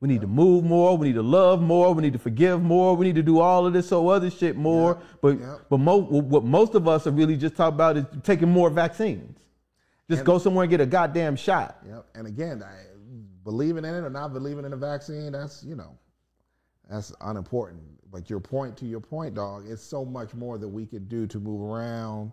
[0.00, 0.96] We need to move more.
[0.96, 1.92] We need to love more.
[1.92, 2.94] We need to forgive more.
[2.96, 4.92] We need to do all of this so other shit more.
[4.94, 5.02] Yep.
[5.20, 5.60] But Yep.
[5.68, 9.36] but mo- what most of us are really just talking about is taking more vaccines.
[10.08, 11.78] Just And- go somewhere and get a goddamn shot.
[11.86, 12.06] Yep.
[12.14, 12.74] And again, I,
[13.44, 15.98] believing in it or not believing in the vaccine, that's you know,
[16.88, 17.82] that's unimportant.
[18.10, 21.26] But your point to your point, dog, it's so much more that we could do
[21.26, 22.30] to move around.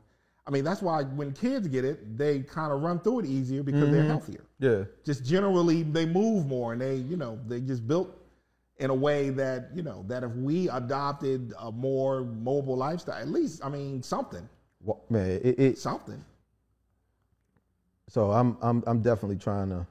[0.47, 3.63] I mean, that's why when kids get it, they kind of run through it easier
[3.63, 4.09] because they're mm-hmm.
[4.09, 4.43] healthier.
[4.59, 4.83] Yeah.
[5.03, 8.15] Just generally, they move more and they, you know, they just built
[8.77, 13.29] in a way that you know that if we adopted a more mobile lifestyle, at
[13.29, 14.47] least, I mean, something,
[14.81, 16.23] Well, man, it, it, something.
[18.09, 19.87] so I'm I'm I'm definitely trying to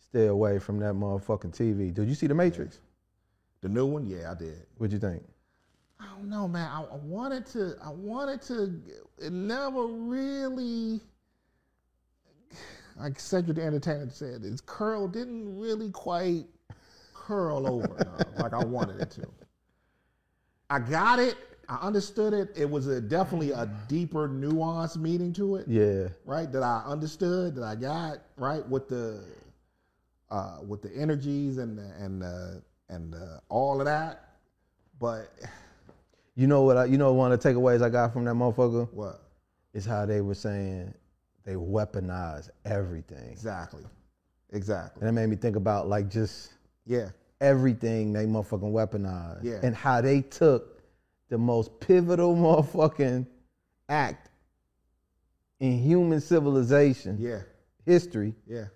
[0.00, 1.92] stay away from that motherfucking TV.
[1.92, 2.80] Did you see the Matrix?
[3.60, 4.66] The new one, yeah, I did.
[4.78, 5.22] What'd you think?
[6.02, 6.68] I don't know, man.
[6.68, 7.76] I, I wanted to.
[7.82, 8.80] I wanted to.
[9.18, 11.00] It never really.
[12.98, 16.44] Like Cedric the Entertainer said, its curl didn't really quite
[17.14, 19.26] curl over like I wanted it to.
[20.68, 21.36] I got it.
[21.68, 22.50] I understood it.
[22.54, 26.08] It was a definitely a deeper, nuanced meaning to it, Yeah.
[26.26, 26.50] right?
[26.52, 28.66] That I understood, that I got, right?
[28.68, 29.22] With the,
[30.30, 34.34] uh, with the energies and the, and the, and the, all of that,
[35.00, 35.32] but
[36.34, 36.76] You know what?
[36.76, 39.22] I, you know one of the takeaways I got from that motherfucker what?
[39.74, 40.92] is how they were saying
[41.44, 43.30] they weaponize everything.
[43.30, 43.84] Exactly.
[44.52, 45.00] Exactly.
[45.00, 46.52] And it made me think about like just
[46.86, 47.10] Yeah.
[47.40, 49.44] everything they motherfucking weaponized.
[49.44, 49.60] Yeah.
[49.62, 50.82] And how they took
[51.28, 53.26] the most pivotal motherfucking
[53.88, 54.30] act
[55.60, 57.40] in human civilization Yeah.
[57.84, 58.66] history Yeah.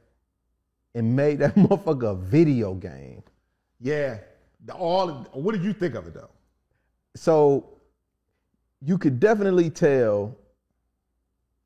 [0.94, 3.22] and made that motherfucker a video game.
[3.80, 4.18] Yeah.
[4.72, 5.08] All.
[5.32, 6.30] What did you think of it though?
[7.16, 7.68] So
[8.82, 10.36] you could definitely tell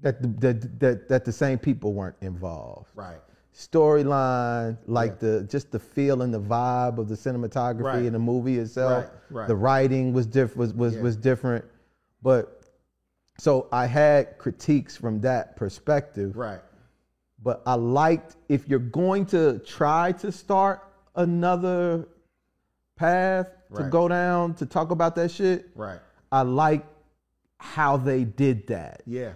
[0.01, 2.91] that the, that, that, that the same people weren't involved.
[2.95, 3.19] Right.
[3.55, 8.05] storyline, like the just the feel and the vibe of the cinematography Right.
[8.05, 9.05] in the movie itself.
[9.05, 9.49] Right, right.
[9.49, 11.03] The writing was diff- was was, Yeah.
[11.03, 11.65] was different,
[12.23, 12.63] but
[13.39, 16.37] so I had critiques from that perspective.
[16.37, 16.61] Right.
[17.43, 20.83] But I liked if you're going to try to start
[21.17, 22.07] another
[22.97, 25.69] path to go down to talk about that shit.
[25.75, 26.01] Right.
[26.33, 26.85] I like
[27.59, 29.33] how they did that Yeah.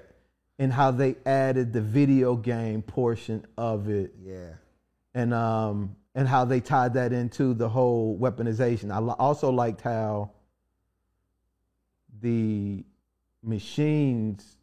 [0.59, 4.55] and how they added the video game portion of it Yeah.
[5.14, 8.90] and um and how they tied that into the whole weaponization.
[8.92, 10.31] I also liked how
[12.20, 12.85] the
[13.42, 14.57] machines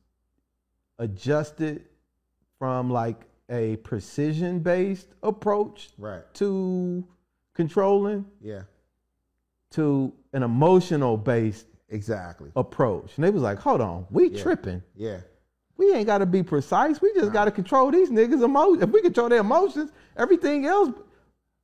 [0.98, 1.86] adjusted
[2.58, 6.24] from like a precision based approach Right.
[6.36, 7.06] to
[7.54, 8.64] controlling Yeah.
[9.72, 12.52] To an emotional based Exactly.
[12.56, 13.12] approach.
[13.18, 14.42] And they was like, hold on, we Yeah.
[14.42, 14.82] tripping.
[14.96, 15.20] Yeah.
[15.78, 17.02] We ain't gotta be precise.
[17.02, 18.84] We just gotta control these niggas' emotions.
[18.84, 20.92] If we control their emotions, everything else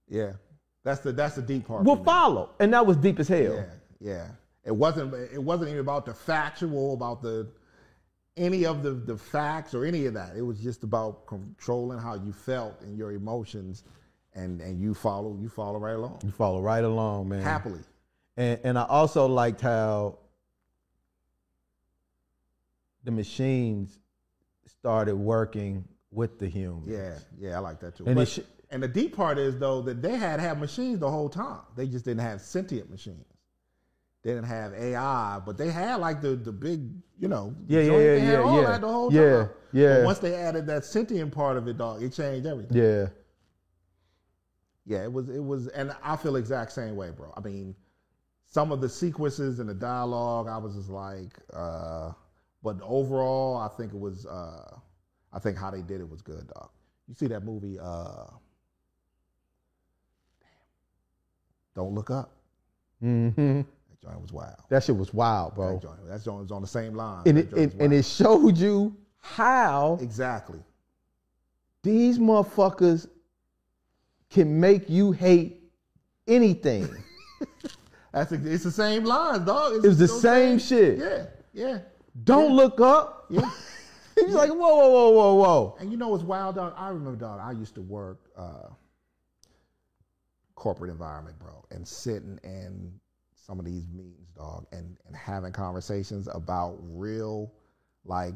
[0.09, 0.33] Yeah.
[0.83, 1.83] That's the that's the deep part.
[1.83, 2.51] We'll follow.
[2.59, 3.39] And that was deep as hell.
[3.41, 3.65] Yeah.
[3.99, 4.27] Yeah.
[4.63, 7.47] It wasn't it wasn't even about the factual, about the
[8.37, 10.35] any of the, the facts or any of that.
[10.37, 13.83] It was just about controlling how you felt and your emotions
[14.33, 16.19] and and you follow you follow right along.
[16.23, 17.41] You follow right along, man.
[17.41, 17.79] Happily.
[18.37, 20.19] And and I also liked how
[23.03, 23.99] the machines
[24.67, 26.87] started working with the humans.
[26.87, 28.05] Yeah, yeah, I like that too.
[28.05, 31.09] And But- sh- and the deep part is though that they had had machines the
[31.09, 31.61] whole time.
[31.75, 33.25] They just didn't have sentient machines.
[34.23, 36.81] They didn't have AI, but they had like the the big,
[37.17, 38.67] you know, Yeah, yeah, yeah, yeah, all yeah.
[38.67, 39.49] that the whole Yeah, time.
[39.71, 39.97] yeah.
[39.97, 42.77] But once they added that sentient part of it, dog, it changed everything.
[42.77, 43.07] Yeah.
[44.85, 47.33] Yeah, it was it was, and I feel exact same way, bro.
[47.35, 47.75] I mean,
[48.47, 52.13] some of the sequences and the dialogue, I was just like, uh,
[52.63, 54.77] but overall, I think it was, uh,
[55.33, 56.69] I think how they did it was good, dog.
[57.07, 58.25] You see that movie, uh,
[61.75, 62.31] Don't Look Up?
[62.99, 64.55] hmm That joint was wild.
[64.69, 65.73] That shit was wild, bro.
[65.73, 67.23] That joint, that joint was on the same line.
[67.25, 70.59] And it, and it showed you how exactly.
[71.83, 73.07] these motherfuckers
[74.29, 75.61] can make you hate
[76.27, 76.89] anything.
[78.17, 79.73] That's ex- it's the same lines, dog.
[79.75, 80.97] It's It was the those same shit.
[80.97, 81.79] Yeah, yeah,
[82.23, 83.25] Don't look up.
[83.29, 83.49] yeah.
[84.15, 85.77] He's like, whoa, whoa, whoa, whoa, whoa.
[85.79, 86.73] And you know what's wild, dog?
[86.75, 87.39] I remember, dog.
[87.39, 88.69] I used to work uh,
[90.55, 92.91] corporate environment, bro, and sitting in
[93.35, 97.51] some of these meetings, dog, and and having conversations about real,
[98.05, 98.33] like,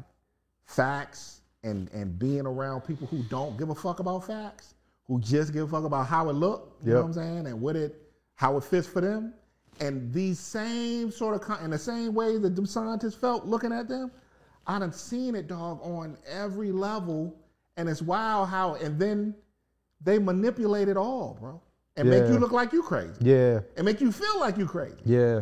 [0.66, 4.74] facts, and and being around people who don't give a fuck about facts,
[5.08, 6.76] who just give a fuck about how it look.
[6.84, 7.46] You know what I'm saying?
[7.48, 8.00] And what it,
[8.36, 9.34] how it fits for them.
[9.80, 13.72] And these same sort of, con- in the same way that them scientists felt looking
[13.72, 14.10] at them,
[14.66, 17.34] I done seen it, dog, on every level,
[17.76, 19.34] and it's wild how, and then
[20.00, 21.60] they manipulate it all, bro,
[21.96, 24.96] and make you look like you crazy, Yeah, and make you feel like you crazy.
[25.04, 25.40] yeah.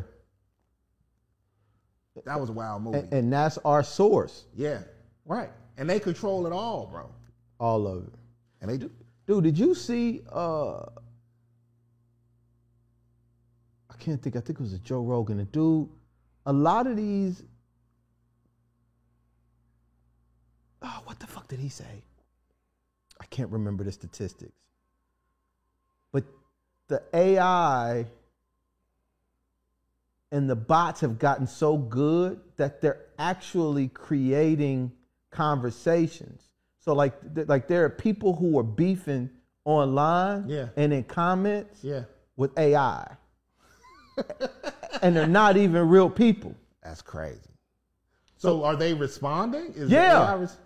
[2.25, 2.99] That was a wild movie.
[2.99, 4.81] And, and that's our source, yeah,
[5.25, 5.51] right.
[5.79, 7.11] And they control it all, bro,
[7.59, 8.13] all of it.
[8.61, 8.91] and they do.
[9.27, 10.83] Dude, did you see uh
[14.01, 15.37] can't think, I think it was a Joe Rogan.
[15.39, 15.89] The dude,
[16.47, 17.43] a lot of these
[20.83, 22.03] Oh, what the fuck did he say?
[23.21, 24.53] I can't remember the statistics.
[26.11, 26.25] But
[26.89, 28.07] the AI
[30.33, 34.91] and the bots have gotten so good that they're actually creating
[35.31, 36.43] conversations.
[36.79, 37.13] So like
[37.47, 39.29] like there are people who are beefing
[39.67, 40.69] online Yeah.
[40.77, 42.05] and in comments Yeah,
[42.37, 43.17] with AI.
[45.03, 46.55] and they're not even real people.
[46.83, 47.41] that's crazy.
[48.37, 49.67] So, are they responding?
[49.75, 50.23] Is the Yeah.
[50.23, 50.57] AI res-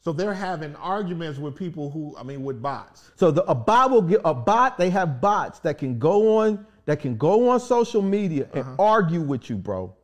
[0.00, 3.10] so they're having arguments with people who, I mean, with bots.
[3.16, 4.76] So the, a bot will get a bot.
[4.76, 8.76] They have bots that can go on that can go on social media and Uh-huh.
[8.78, 9.94] argue with you, bro,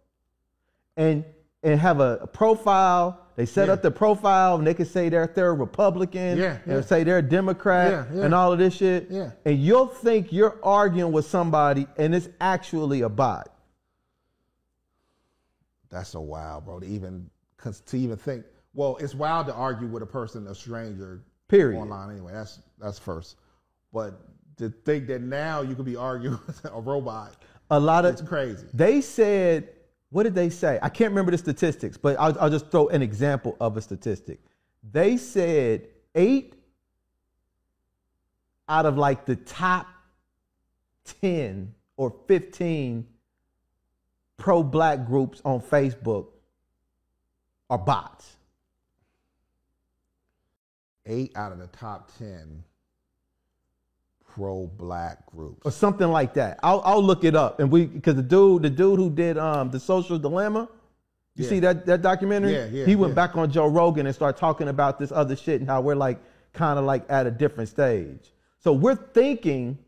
[0.96, 1.24] and
[1.62, 3.20] and have a, a profile.
[3.40, 3.72] They set Yeah.
[3.72, 6.36] up the profile and they can say they're they're a Republican.
[6.36, 8.24] Yeah, and say they're a Democrat Yeah, yeah.
[8.26, 9.06] and all of this shit.
[9.08, 9.30] Yeah.
[9.46, 13.48] And you'll think you're arguing with somebody and it's actually a bot.
[15.88, 16.80] That's so wild, bro.
[16.80, 17.30] To even
[17.86, 18.44] to even think.
[18.74, 21.80] Well, it's wild to argue with a person, a stranger, Period.
[21.80, 22.32] online anyway.
[22.34, 23.36] That's that's first.
[23.90, 24.20] But
[24.58, 27.36] to think that now you could be arguing with a robot,
[27.70, 28.66] A lot of it's crazy.
[28.74, 29.70] They said,
[30.10, 30.78] what did they say?
[30.82, 34.40] I can't remember the statistics, but I'll, I'll just throw an example of a statistic.
[34.92, 36.54] They said eight
[38.68, 39.86] out of like the top
[41.20, 43.06] 10 or 15
[44.40, 46.26] pro black groups on Facebook
[47.68, 48.36] are bots.
[51.06, 52.64] Eight out of the top ten
[54.34, 55.60] pro-black groups.
[55.64, 56.58] or something like that.
[56.62, 59.70] I'll, I'll look it up, and we because the dude, the dude who did um
[59.70, 60.68] the social dilemma,
[61.36, 61.48] you Yeah.
[61.50, 62.52] see that that documentary?
[62.54, 63.26] Yeah, yeah, He went yeah.
[63.26, 66.18] back on Joe Rogan and started talking about this other shit and how we're like
[66.52, 68.32] kind of like at a different stage.
[68.58, 69.78] So we're thinking,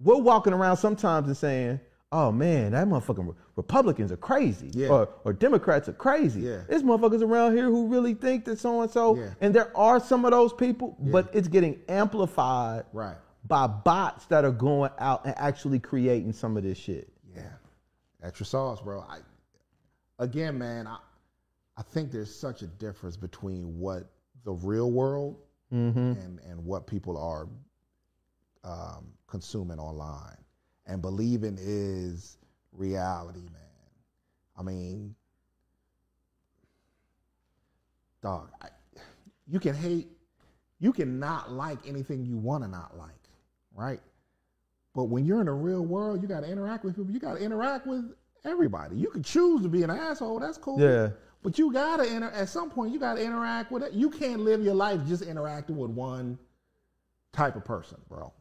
[0.00, 1.80] we're walking around sometimes and saying,
[2.12, 4.88] "Oh man, that motherfucking Republicans are crazy, Yeah.
[4.88, 6.60] or or Democrats are crazy." Yeah.
[6.68, 10.24] There's motherfuckers around here who really think that so and so, and there are some
[10.24, 13.16] of those people, but it's getting amplified Right.
[13.46, 17.12] By bots that are going out and actually creating some of this shit.
[17.34, 17.42] Yeah,
[18.22, 19.00] extra sauce, bro.
[19.00, 19.18] I
[20.18, 20.98] again, man, I
[21.76, 24.10] I think there's such a difference between what
[24.44, 25.36] the real world
[25.70, 27.48] and and what people are
[28.64, 30.36] um, consuming online
[30.86, 32.38] and believing is
[32.72, 33.60] reality, man.
[34.56, 35.14] I mean,
[38.22, 38.68] dog, I,
[39.46, 40.08] you can hate,
[40.78, 43.23] you can not like anything you want to not like,
[43.74, 44.00] right?
[44.94, 47.10] But when you're in the real world, you got to interact with people.
[47.12, 48.96] You got to interact with everybody.
[48.96, 50.38] You can choose to be an asshole.
[50.38, 50.80] That's cool.
[50.80, 51.10] Yeah.
[51.42, 53.92] But you gotta inter- at some point you gotta interact with it.
[53.92, 56.38] You can't live your life just interacting with one
[57.32, 58.32] type of person, bro,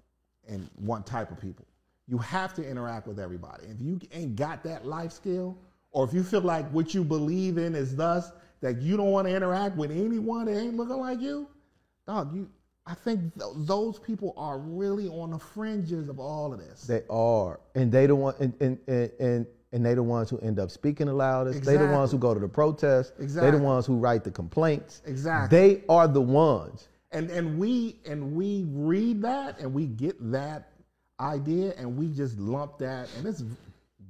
[0.47, 1.65] and one type of people.
[2.07, 3.65] You have to interact with everybody.
[3.67, 5.57] If you ain't got that life skill,
[5.91, 9.27] or if you feel like what you believe in is thus that you don't want
[9.27, 11.49] to interact with anyone that ain't looking like you,
[12.07, 12.49] dog, you.
[12.85, 16.83] I think th- those people are really on the fringes of all of this.
[16.83, 20.37] They are, and they the one, and and and and, and they the ones who
[20.39, 21.63] end up speaking the loudest.
[21.63, 23.11] They the ones who go to the protests.
[23.17, 23.51] They Exactly.
[23.51, 25.01] the ones who write the complaints.
[25.05, 25.57] Exactly.
[25.57, 26.89] They are the ones.
[27.11, 30.69] and and we and we read that and we get that
[31.19, 33.43] idea and we just lump that and it's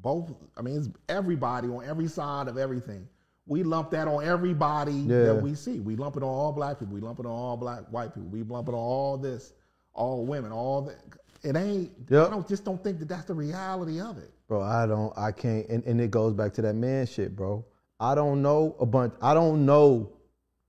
[0.01, 3.07] both i mean it's everybody on every side of everything
[3.45, 5.23] we lump that on everybody Yeah.
[5.23, 5.79] that we see.
[5.79, 6.93] We lump it on all black people.
[6.93, 8.29] We lump it on all black white people.
[8.29, 9.53] We lump it on all this
[9.93, 10.95] all women all that
[11.43, 12.27] it ain't Yep.
[12.27, 14.31] i don't just don't think that that's the reality of it.
[14.47, 17.63] Bro, I don't, I can't, and, and it goes back to that man shit, bro.
[17.99, 20.11] I don't know a bunch, I don't know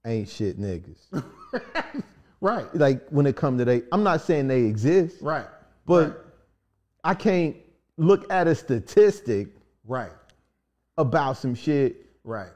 [0.07, 1.25] ain't shit niggas.
[2.41, 2.75] right.
[2.75, 5.47] Like when it come to they, I'm not saying they exist, right.
[5.87, 6.27] but
[7.03, 7.57] I can't
[7.97, 9.49] look at a statistic
[9.87, 10.13] right.
[10.99, 12.51] about some shit right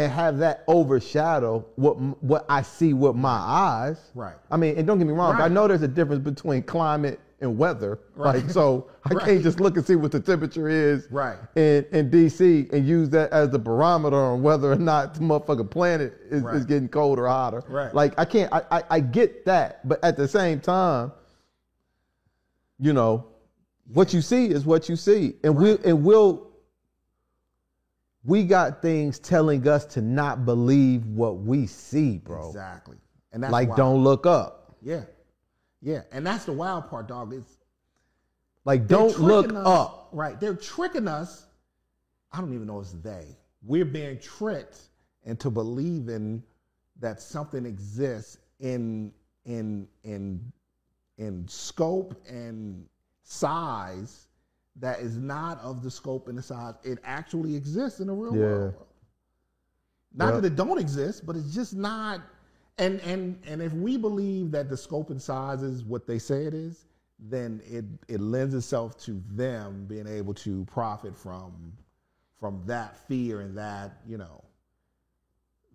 [0.00, 3.98] and have that overshadow what what I see with my eyes.
[4.14, 4.34] Right.
[4.50, 5.42] I mean, and don't get me wrong, right.
[5.42, 7.98] I know there's a difference between climate and weather.
[8.16, 8.36] Right.
[8.36, 9.24] Like, so I Right.
[9.26, 11.36] can't just look and see what the temperature is Right.
[11.54, 15.70] in, in DC and use that as the barometer on whether or not the motherfucking
[15.70, 17.62] planet is, is getting colder or hotter.
[17.68, 17.94] Right.
[17.94, 21.12] Like, I can't, I, I, I get that, but at the same time,
[22.78, 23.26] you know,
[23.92, 25.34] what you see is what you see.
[25.44, 26.49] And we and we'll
[28.24, 32.48] we got things telling us to not believe what we see, bro.
[32.48, 32.98] exactly
[33.32, 34.76] and that's Like why- don't look up.
[34.82, 35.04] Yeah.
[35.80, 36.02] Yeah.
[36.12, 37.32] And that's the wild part, dog.
[37.32, 37.56] It's
[38.64, 40.08] Like don't look us- up.
[40.12, 40.38] Right.
[40.40, 41.46] They're tricking us.
[42.32, 43.36] I don't even know it's they.
[43.62, 44.80] We're being tricked
[45.24, 46.42] into believing
[46.98, 49.12] that something exists in
[49.44, 50.52] in in
[51.18, 52.86] in scope and
[53.22, 54.26] size
[54.76, 56.74] that is not of the scope and the size.
[56.84, 58.42] It actually exists in the real Yeah.
[58.42, 58.86] world.
[60.14, 60.40] Not Yeah.
[60.40, 62.20] that it don't exist, but it's just not.
[62.78, 66.46] And and and if we believe that the scope and size is what they say
[66.46, 66.86] it is,
[67.18, 71.72] then it it lends itself to them being able to profit from
[72.38, 74.42] from that fear and that you know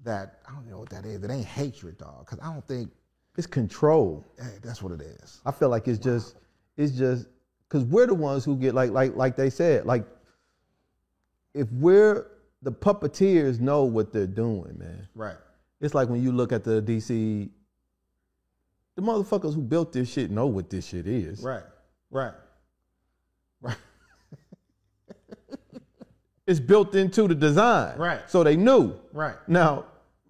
[0.03, 1.23] that I don't know what that is.
[1.23, 2.25] It ain't hatred, dog.
[2.25, 2.91] Because I don't think
[3.38, 4.25] It's control.
[4.39, 5.41] hey, that's what it is.
[5.45, 6.36] I feel like it's just
[6.77, 7.27] it's just
[7.67, 10.06] because we're the ones who get like like like they said like
[11.54, 12.28] if we're
[12.62, 15.08] the puppeteers know what they're doing, man.
[15.13, 15.38] Right.
[15.82, 17.49] It's like when you look at the DC,
[18.95, 21.41] the motherfuckers who built this shit know what this shit is.
[21.41, 21.63] Right.
[22.10, 22.34] Right.
[23.62, 23.78] Right.
[26.47, 27.97] It's built into the design.
[27.97, 28.21] Right.
[28.30, 28.93] So they knew.
[29.12, 29.36] Right.
[29.47, 29.86] Now,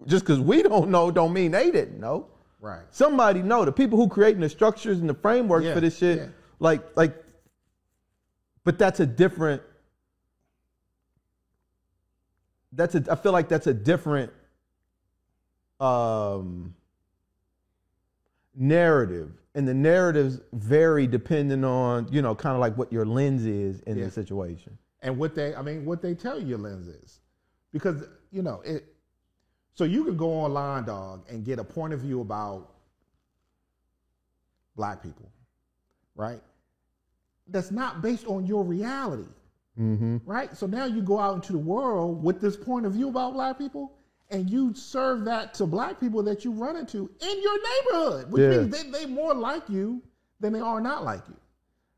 [0.06, 2.28] just because we don't know, don't mean they didn't know.
[2.58, 2.84] Right.
[2.90, 3.66] Somebody know.
[3.66, 6.26] The people who creating the structures and the frameworks Yeah, for this shit, yeah.
[6.58, 7.22] like, like,
[8.66, 9.62] but that's a different.
[12.72, 13.04] That's a.
[13.10, 14.32] I feel like that's a different
[15.80, 16.74] um,
[18.56, 23.46] narrative, and the narratives vary depending on you know kind of like what your lens
[23.46, 24.06] is in Yeah.
[24.06, 24.76] the situation.
[25.00, 27.20] and what they I mean what they tell you your lens is.
[27.72, 28.02] Because
[28.32, 28.84] you know, it
[29.74, 32.72] so you can go online, dog, and get a point of view about
[34.74, 35.30] black people,
[36.16, 36.40] right?
[37.48, 39.28] That's not based on your reality.
[39.78, 40.18] Mm-hmm.
[40.24, 40.56] Right?
[40.56, 43.58] So now you go out into the world with this point of view about black
[43.58, 43.92] people
[44.30, 48.40] and you serve that to black people that you run into in your neighborhood, which
[48.42, 48.58] Yeah.
[48.62, 50.02] means they, they more like you
[50.40, 51.36] than they are not like you.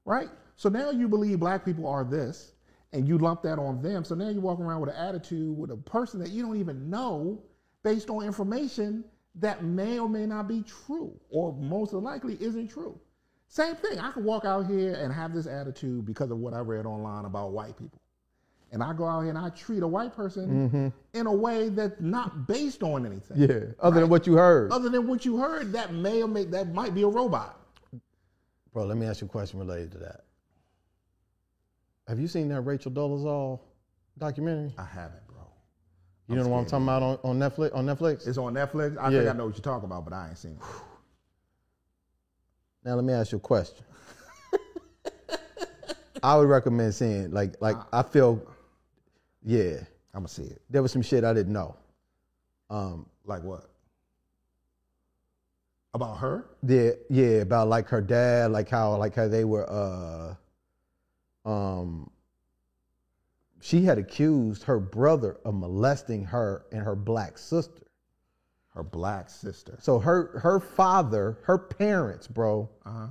[0.04, 0.28] Right?
[0.56, 2.52] So now you believe black people are this
[2.92, 4.02] and you lump that on them.
[4.04, 6.90] So now you're walking around with an attitude with a person that you don't even
[6.90, 7.40] know
[7.84, 9.04] based on information
[9.36, 12.98] that may or may not be true or most likely isn't true.
[13.48, 13.98] Same thing.
[13.98, 17.24] I could walk out here and have this attitude because of what I read online
[17.24, 18.00] about white people.
[18.70, 21.18] And I go out here and I treat a white person mm-hmm.
[21.18, 23.38] in a way that's not based on anything.
[23.38, 23.72] Yeah.
[23.80, 24.70] Other than what you heard.
[24.70, 27.58] Other than what you heard, that may or may that might be a robot.
[28.74, 30.24] Bro, let me ask you a question related to that.
[32.06, 33.60] Have you seen that Rachel Dolezal
[34.18, 34.74] documentary?
[34.76, 35.38] I haven't, bro.
[36.28, 37.74] You know what I'm talking about on, on Netflix?
[37.74, 38.28] On Netflix?
[38.28, 38.98] It's on Netflix.
[38.98, 39.20] I Yeah.
[39.20, 40.58] think I know what you're talking about, but I ain't seen it.
[42.88, 43.84] Now let me ask you a question.
[46.22, 48.40] I would recommend seeing like like I feel,
[49.44, 49.80] yeah,
[50.14, 50.62] I'm gonna see it.
[50.70, 51.76] there was some shit I didn't know.
[52.70, 53.68] Um, Like what?
[55.92, 56.46] About her?
[56.66, 59.68] yeah, yeah, about like her dad, like how like how they were.
[59.70, 60.34] uh
[61.44, 62.10] Um,
[63.60, 67.82] she had accused her brother of molesting her and her black sister.
[68.78, 69.76] Her black sister.
[69.80, 73.06] So her her father, her parents, bro, Uh huh.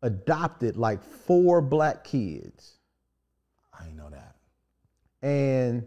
[0.00, 2.78] adopted like four black kids.
[3.78, 4.34] I know that.
[5.20, 5.86] And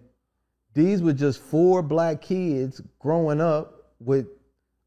[0.75, 4.27] these were just four black kids growing up with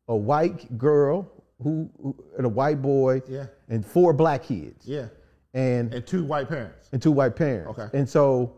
[0.07, 1.29] a white girl
[1.61, 3.47] who, who and a white boy Yeah.
[3.69, 5.09] and four black kids Yeah.
[5.55, 6.89] and And two white parents.
[6.93, 7.77] and two white parents.
[7.77, 7.99] Okay.
[7.99, 8.55] And so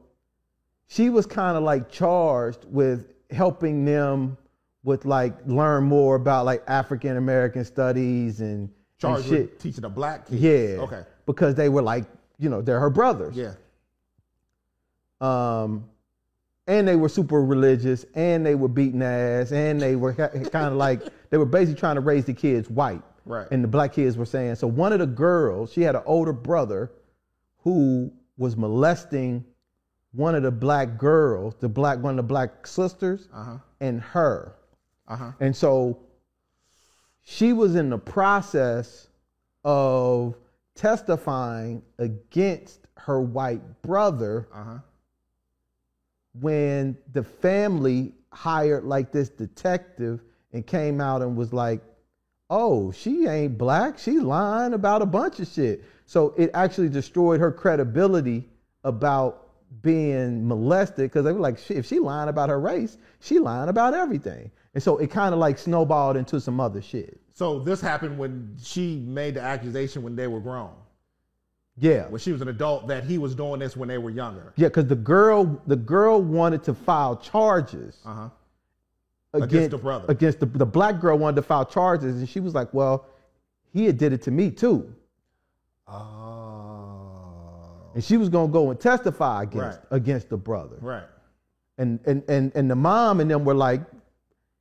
[0.87, 4.37] she was kind of like charged with helping them
[4.83, 9.41] with like learn more about like African American studies and, and Charged shit.
[9.51, 10.41] with teaching the black kids.
[10.43, 10.77] Yeah.
[10.81, 11.03] Okay.
[11.27, 12.05] Because they were like,
[12.39, 13.37] you know, they're her brothers.
[13.37, 13.53] Yeah.
[15.21, 15.85] Um,
[16.67, 20.13] and they were super religious, and they were beating ass, and they were
[20.53, 23.03] kind of like they were basically trying to raise the kids white.
[23.27, 23.47] Right.
[23.51, 24.67] And the black kids were saying so.
[24.67, 26.91] One of the girls, she had an older brother,
[27.59, 29.45] who was molesting
[30.13, 33.57] one of the black girls, the black one of the black sisters, Uh huh.
[33.81, 34.55] and her.
[35.11, 35.33] Uh huh.
[35.41, 35.99] And so
[37.23, 39.09] she was in the process
[39.65, 40.37] of
[40.75, 44.79] testifying against her white brother Uh huh.
[46.41, 50.21] when the family hired like this detective
[50.53, 51.83] and came out and was like,
[52.49, 53.99] oh, she ain't black.
[53.99, 55.85] She lying about a bunch of shit.
[56.07, 58.49] So it actually destroyed her credibility
[58.85, 59.49] about
[59.83, 63.95] being molested because they were like, if she lying about her race, she lying about
[63.95, 64.51] everything.
[64.75, 67.21] And so it kind of like snowballed into some other shit.
[67.33, 70.71] So this happened when she made the accusation when they were grown.
[71.77, 72.07] Yeah.
[72.09, 74.53] When she was an adult, that he was doing this when they were younger.
[74.57, 77.99] Yeah, because the girl, the girl wanted to file charges.
[78.05, 78.29] Uh huh.
[79.33, 80.05] against, the brother.
[80.09, 83.07] Against the, the black girl wanted to file charges, and she was like, "Well,
[83.73, 84.93] he had did it to me too,"
[85.89, 87.91] Oh.
[87.95, 89.87] and she was gonna go and testify against Right.
[89.91, 90.77] against the brother.
[90.81, 91.05] Right.
[91.79, 93.81] And and and and the mom and them were like,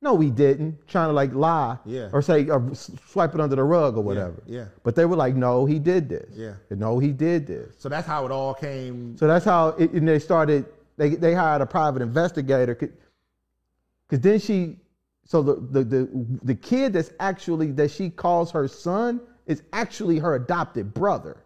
[0.02, 2.08] "No, he didn't," trying to like lie, Yeah.
[2.12, 4.42] or say or swipe it under the rug or whatever.
[4.46, 4.66] yeah.
[4.82, 6.54] But they were like, "No, he did this." Yeah.
[6.70, 7.74] No, he did this.
[7.78, 9.16] So that's how it all came.
[9.16, 10.64] So that's how it, and they started.
[10.96, 14.78] They they hired a private investigator because then she.
[15.26, 20.18] So the, the the the kid that's actually that she calls her son is actually
[20.18, 21.36] her adopted brother.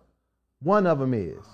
[0.62, 1.44] One of them is.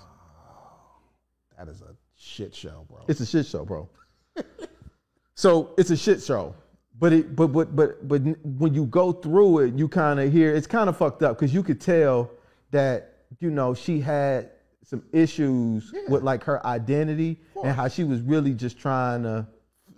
[1.57, 3.03] That is a shit show, bro.
[3.07, 3.89] It's a shit show, bro.
[5.35, 6.55] so it's a shit show.
[7.01, 10.55] But it but but but but when you go through it, you kind of hear
[10.55, 12.29] it's kind of fucked up because you could tell
[12.69, 14.51] that you know she had
[14.83, 16.01] some issues Yeah.
[16.09, 19.47] with like her identity and how she was really just trying to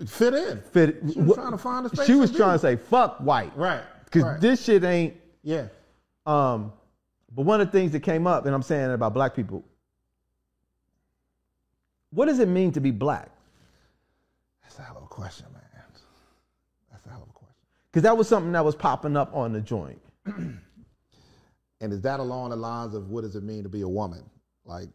[0.07, 0.61] Fit in.
[0.71, 1.01] fit.
[1.13, 3.51] She was trying to find a space She was to trying to say fuck white,
[3.57, 3.83] Right.
[4.05, 4.39] Because right.
[4.41, 5.15] this shit ain't.
[5.43, 5.67] yeah.
[6.25, 6.71] Um,
[7.35, 9.61] but one of the things that came up, and I'm saying it about black people.
[12.11, 13.29] What does it mean to be black?
[14.61, 15.61] That's a hell of a question, man.
[16.91, 17.55] That's a hell of a question.
[17.93, 20.01] Because that was something that was popping up on the joint.
[21.83, 24.23] And is that along the lines of what does it mean to be a woman?
[24.63, 24.87] Like,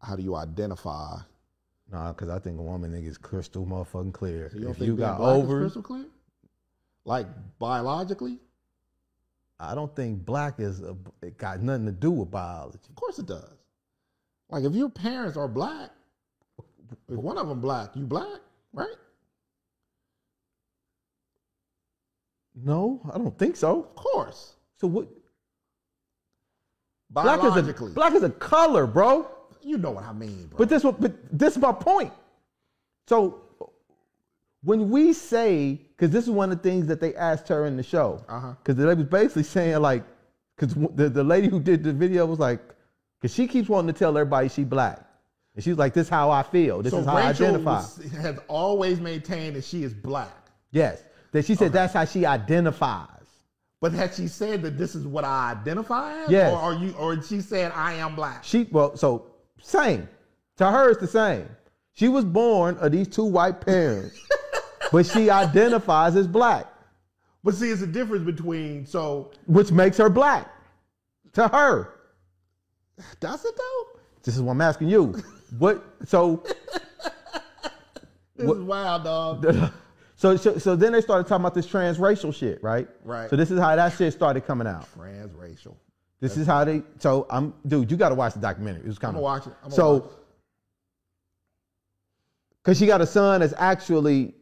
[0.00, 1.18] how do you identify?
[1.92, 4.50] Nah, because I think a woman nigga is crystal motherfucking clear.
[4.54, 6.06] You don't if think you being got black is crystal clear?
[7.04, 7.26] Like
[7.58, 8.38] biologically?
[9.60, 12.78] I don't think black is a, it got nothing to do with biology.
[12.88, 13.58] Of course it does.
[14.48, 15.90] Like if your parents are black,
[17.06, 18.40] if one of them black, you black,
[18.72, 18.96] right?
[22.64, 23.80] No, I don't think so.
[23.84, 24.54] Of course.
[24.80, 25.08] So what?
[27.10, 27.92] Black is a Biologically.
[27.92, 29.26] black is a color, bro.
[29.62, 30.58] you know what I mean, bro.
[30.58, 32.12] But this, what- but this is my point.
[33.06, 33.42] So
[34.62, 37.76] when we say, because this is one of the things that they asked her in
[37.76, 38.54] the show, Uh-huh.
[38.62, 40.04] because they was basically saying like,
[40.56, 42.60] because the, the lady who did the video was like,
[43.20, 45.00] because she keeps wanting to tell everybody she black,
[45.54, 47.76] and she's like, this is how I feel, this is how I identify.
[47.78, 50.34] was- has always maintained that she is black.
[50.72, 51.02] yes,
[51.32, 53.08] that she said that's how she identifies.
[53.80, 56.30] But had she said that this is what I identify as?
[56.30, 56.52] Yes.
[56.52, 58.42] Or are you or she said I am black?
[58.44, 59.26] She well, so
[59.62, 60.08] same.
[60.56, 61.48] To her, it's the same.
[61.92, 64.18] She was born of these two white parents,
[64.92, 66.66] but she identifies as black.
[67.44, 70.50] But see, it's a difference between so which makes her black.
[71.34, 71.94] to her.
[73.20, 74.00] Does it though?
[74.24, 75.14] This is what I'm asking you.
[75.58, 75.84] What?
[76.04, 76.42] So,
[78.36, 79.46] This What- is wild, dog.
[80.18, 82.88] so, so, so then they started talking about this transracial shit, right?
[83.04, 83.30] Right.
[83.30, 84.84] So this is how that shit started coming out.
[84.98, 85.76] Transracial.
[86.18, 86.82] This is how they.
[86.98, 87.88] So I'm, dude.
[87.88, 88.80] You got to watch the documentary.
[88.82, 89.52] It was kind I'm of gonna watch it.
[89.62, 90.10] I'm gonna so, watch it.
[92.64, 94.34] because she got a son that's actually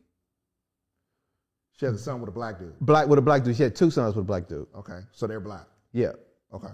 [1.79, 2.73] She has a son with a black dude.
[2.81, 3.55] black with a black dude.
[3.55, 4.67] She had two sons with a black dude.
[4.75, 5.67] Okay, so they're black.
[5.93, 6.13] Yeah.
[6.55, 6.73] Okay.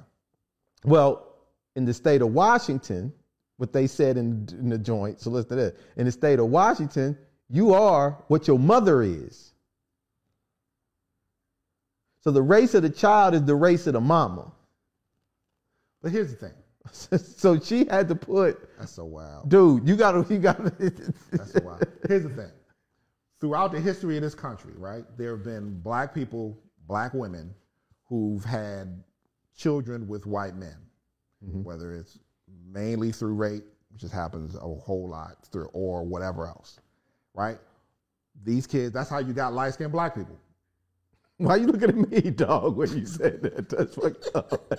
[0.84, 1.26] Well,
[1.74, 3.12] in the state of Washington,
[3.56, 5.72] what they said in, in the joint, so listen to this.
[5.96, 9.52] In the state of Washington, you are what your mother is.
[12.20, 14.52] So the race of the child is the race of the mama.
[16.02, 17.18] But here's the thing.
[17.18, 19.48] so she had to put, That's so wild.
[19.48, 20.70] dude, you gotta, you gotta.
[21.30, 21.84] That's so wild.
[22.08, 22.50] Here's the thing.
[23.40, 27.54] Throughout the history of this country, right, there have been black people, black women,
[28.08, 29.02] who've had
[29.56, 30.76] children with white men,
[31.44, 31.62] mm-hmm.
[31.62, 32.18] whether it's
[32.72, 36.78] mainly through rape, which just happens a whole lot, through or whatever else,
[37.34, 37.58] right?
[38.44, 40.38] These kids, that's how you got light skinned black people.
[41.38, 43.68] Why you looking at me, dog, when you said that?
[43.68, 44.72] That's fucked up.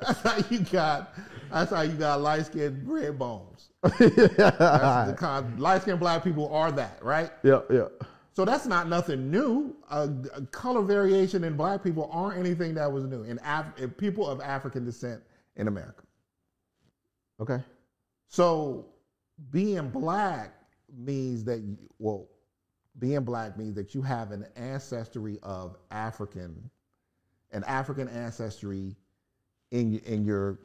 [0.06, 1.14] That's how you got.
[1.50, 3.70] That's how you got light skinned red bones.
[3.82, 5.58] That's the kind.
[5.58, 7.30] Light skinned black people are that, right?
[7.42, 7.88] yeah, yeah.
[8.34, 9.74] So that's not nothing new.
[9.88, 10.08] Uh,
[10.50, 14.42] color variation in black people aren't anything that was new in, Af- in people of
[14.42, 15.22] African descent
[15.56, 16.02] in America.
[17.40, 17.62] Okay.
[18.28, 18.84] So
[19.50, 20.54] being black
[20.96, 22.28] means that you, well,
[22.98, 26.70] being black means that you have an ancestry of African,
[27.52, 28.96] an African ancestry
[29.70, 30.58] in in your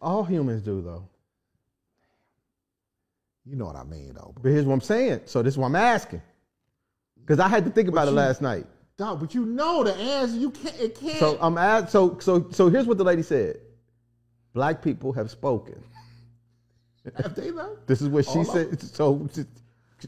[0.00, 1.08] All humans do, though.
[3.44, 4.34] you know what I mean though.
[4.40, 5.22] But here's what I'm saying.
[5.24, 6.22] So this is what I'm asking.
[7.20, 8.66] Because I had to think about it last night.
[8.96, 10.36] Dog, but you know the answer.
[10.36, 10.78] You can't.
[10.80, 11.18] It can't.
[11.18, 13.58] So I'm at so so so here's what the lady said.
[14.54, 15.82] Black people have spoken.
[17.16, 17.76] Have they though?
[17.86, 18.80] This is what she All of said.
[18.80, 19.28] So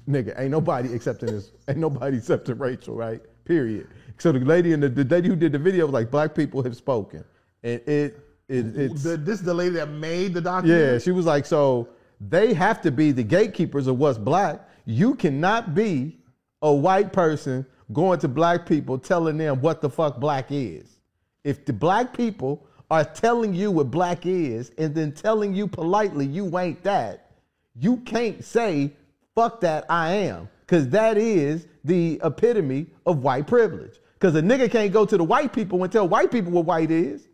[0.09, 1.53] nigga, ain't nobody accepting this.
[1.69, 3.21] Ain't nobody accepting Rachel, right?
[3.45, 3.89] Period.
[4.19, 6.63] So the lady in the, the lady who did the video was like, black people
[6.63, 7.25] have spoken.
[7.63, 10.93] And it it it's The, this is the lady that made the documentary.
[10.93, 11.89] Yeah, she was like, so
[12.21, 14.69] they have to be the gatekeepers of what's black.
[14.85, 16.19] You cannot be
[16.63, 21.01] a white person going to black people telling them what the fuck black is.
[21.43, 26.27] If the black people are telling you what black is and then telling you politely
[26.27, 27.31] you ain't that,
[27.79, 28.93] you can't say,
[29.35, 30.49] fuck that, I am.
[30.67, 33.99] Because that is the epitome of white privilege.
[34.15, 36.91] Because a nigga can't go to the white people and tell white people what white
[36.91, 37.27] is.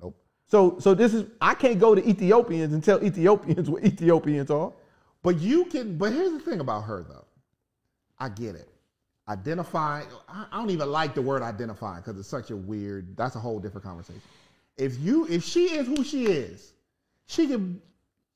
[0.00, 0.16] Nope.
[0.46, 4.72] So, so this is I can't go to Ethiopians and tell Ethiopians what Ethiopians are.
[5.22, 5.98] But you can.
[5.98, 7.24] But here's the thing about her, though.
[8.18, 8.68] I get it.
[9.28, 10.02] Identify.
[10.28, 13.16] I I don't even like the word identify because it's such a weird.
[13.16, 14.22] That's a whole different conversation.
[14.76, 16.72] If you, if she is who she is,
[17.26, 17.80] she can,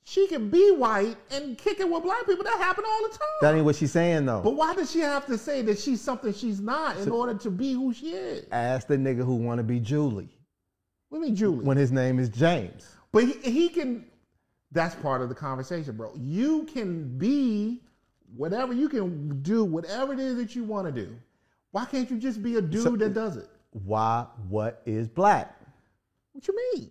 [0.04, 2.44] she can be white and kick it with black people.
[2.44, 3.28] That happen all the time.
[3.42, 4.40] That ain't what she's saying though.
[4.42, 7.50] but why does she have to say that she's something she's not in order to
[7.50, 8.46] be who she is?
[8.52, 10.28] Ask the nigga who want to be Julie
[11.08, 11.64] What do you mean, Julie?
[11.64, 12.86] when his name is James.
[13.12, 14.04] But he, he can.
[14.72, 16.12] That's part of the conversation, bro.
[16.16, 17.80] You can be
[18.36, 18.72] whatever.
[18.74, 21.16] You can do whatever it is that you want to do.
[21.70, 23.48] Why can't you just be a dude that does it?
[23.70, 24.26] Why?
[24.48, 25.54] What is black?
[26.36, 26.90] What you mean?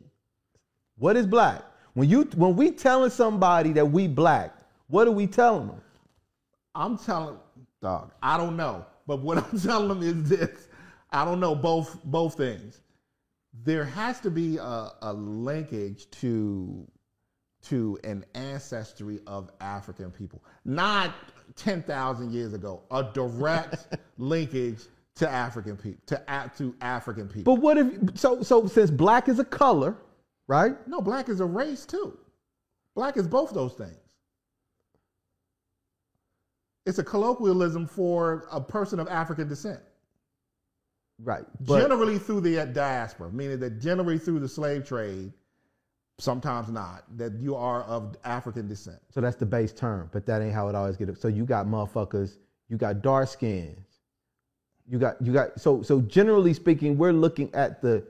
[0.98, 1.62] What is black?
[1.94, 4.56] When you when we telling somebody that we black,
[4.88, 5.82] what are we telling them?
[6.74, 7.38] I'm telling
[7.80, 8.12] dog.
[8.24, 10.68] I don't know, but what I'm telling them is this:
[11.12, 12.82] I don't know both both things.
[13.64, 16.88] There has to be a, a linkage to
[17.66, 21.14] to an ancestry of African people, not
[21.56, 22.82] ten thousand years ago.
[22.90, 24.86] A direct linkage
[25.16, 27.56] to African people, to to African people.
[27.56, 29.96] But what if so so since black is a color,
[30.48, 30.76] right?
[30.88, 32.18] no, black is a race too.
[32.96, 33.98] Black is both those things.
[36.86, 39.80] It's a colloquialism for a person of African descent.
[41.24, 41.46] Right.
[41.64, 45.32] Generally through the diaspora, meaning that generally through the slave trade,
[46.20, 49.00] sometimes not, that you are of African descent.
[49.10, 51.18] So that's the base term, but that ain't how it always get.
[51.18, 52.38] So you got motherfuckers,
[52.70, 53.95] you got dark skins,
[54.88, 55.60] you got you got.
[55.60, 58.04] So so generally speaking, we're looking at the.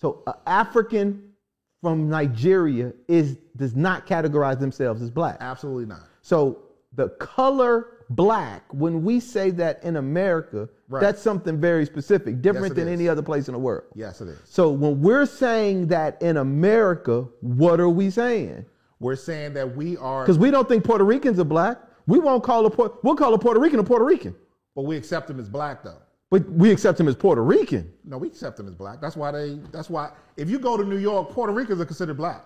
[0.00, 1.32] So African
[1.80, 5.36] from Nigeria is does not categorize themselves as black.
[5.40, 6.00] Absolutely not.
[6.22, 6.62] So
[6.94, 11.00] the color black, when we say that in America, Right.
[11.00, 12.92] that's something very specific, different it than is.
[12.92, 13.84] any other place in the world.
[13.94, 14.38] Yes, it is.
[14.44, 18.66] So when we're saying that in America, what are we saying?
[19.00, 21.78] We're saying that we are, Because we don't think Puerto Ricans are black.
[22.06, 24.34] We won't call a Puerto, we'll call a Puerto Rican a Puerto Rican.
[24.74, 26.02] But we accept them as black though.
[26.30, 27.92] But we accept him as Puerto Rican.
[28.04, 29.02] No, we accept them as black.
[29.02, 29.58] That's why they.
[29.70, 32.42] That's why if you go to New York, Puerto Ricans are considered black.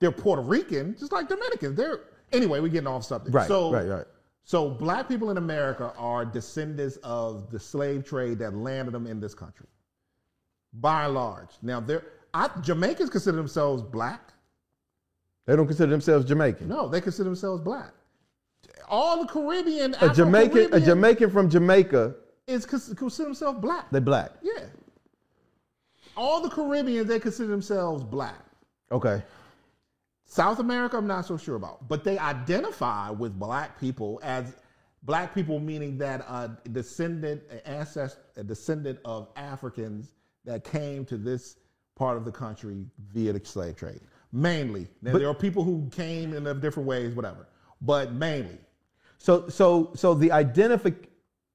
[0.00, 1.76] They're Puerto Rican, just like Dominicans.
[1.76, 2.00] They're
[2.32, 2.60] anyway.
[2.60, 3.34] We're getting off subject.
[3.34, 4.04] Right, So, right, right.
[4.42, 9.20] So black people in America are descendants of the slave trade that landed them in
[9.20, 9.66] this country,
[10.74, 11.50] by and large.
[11.62, 12.04] Now, they're
[12.34, 14.32] I, Jamaicans consider themselves black.
[15.46, 16.68] They don't consider themselves Jamaican.
[16.68, 17.92] No, they consider themselves black.
[18.88, 22.14] All the Caribbean, A Jamaican, a Jamaican from Jamaica,
[22.46, 23.90] is consider themselves black.
[23.90, 24.30] they black.
[24.42, 24.64] Yeah.
[26.16, 28.44] All the Caribbeans, they consider themselves black.
[28.90, 29.22] Okay.
[30.24, 34.56] South America, I'm not so sure about, but they identify with black people as
[35.02, 40.14] black people, meaning that a descendant, an ancestor, a descendant of Africans
[40.44, 41.56] that came to this
[41.94, 44.00] part of the country via the slave trade.
[44.32, 47.46] Mainly, now there are people who came in different ways, whatever,
[47.80, 48.58] but mainly.
[49.18, 51.08] So so so the identific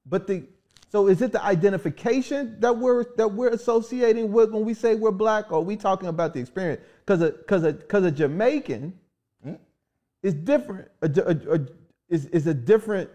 [0.05, 0.43] but the
[0.89, 5.11] so is it the identification that we're that we're associating with when we say we're
[5.11, 6.81] black or are we talking about the experience?
[7.05, 8.93] Cuz a cuz a cuz a Jamaican
[9.43, 9.53] hmm,
[10.21, 10.89] is different.
[11.01, 11.67] A, a, a,
[12.09, 13.09] is is a different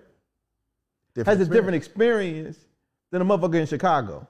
[1.24, 2.58] has a different experience
[3.10, 4.26] than a motherfucker in Chicago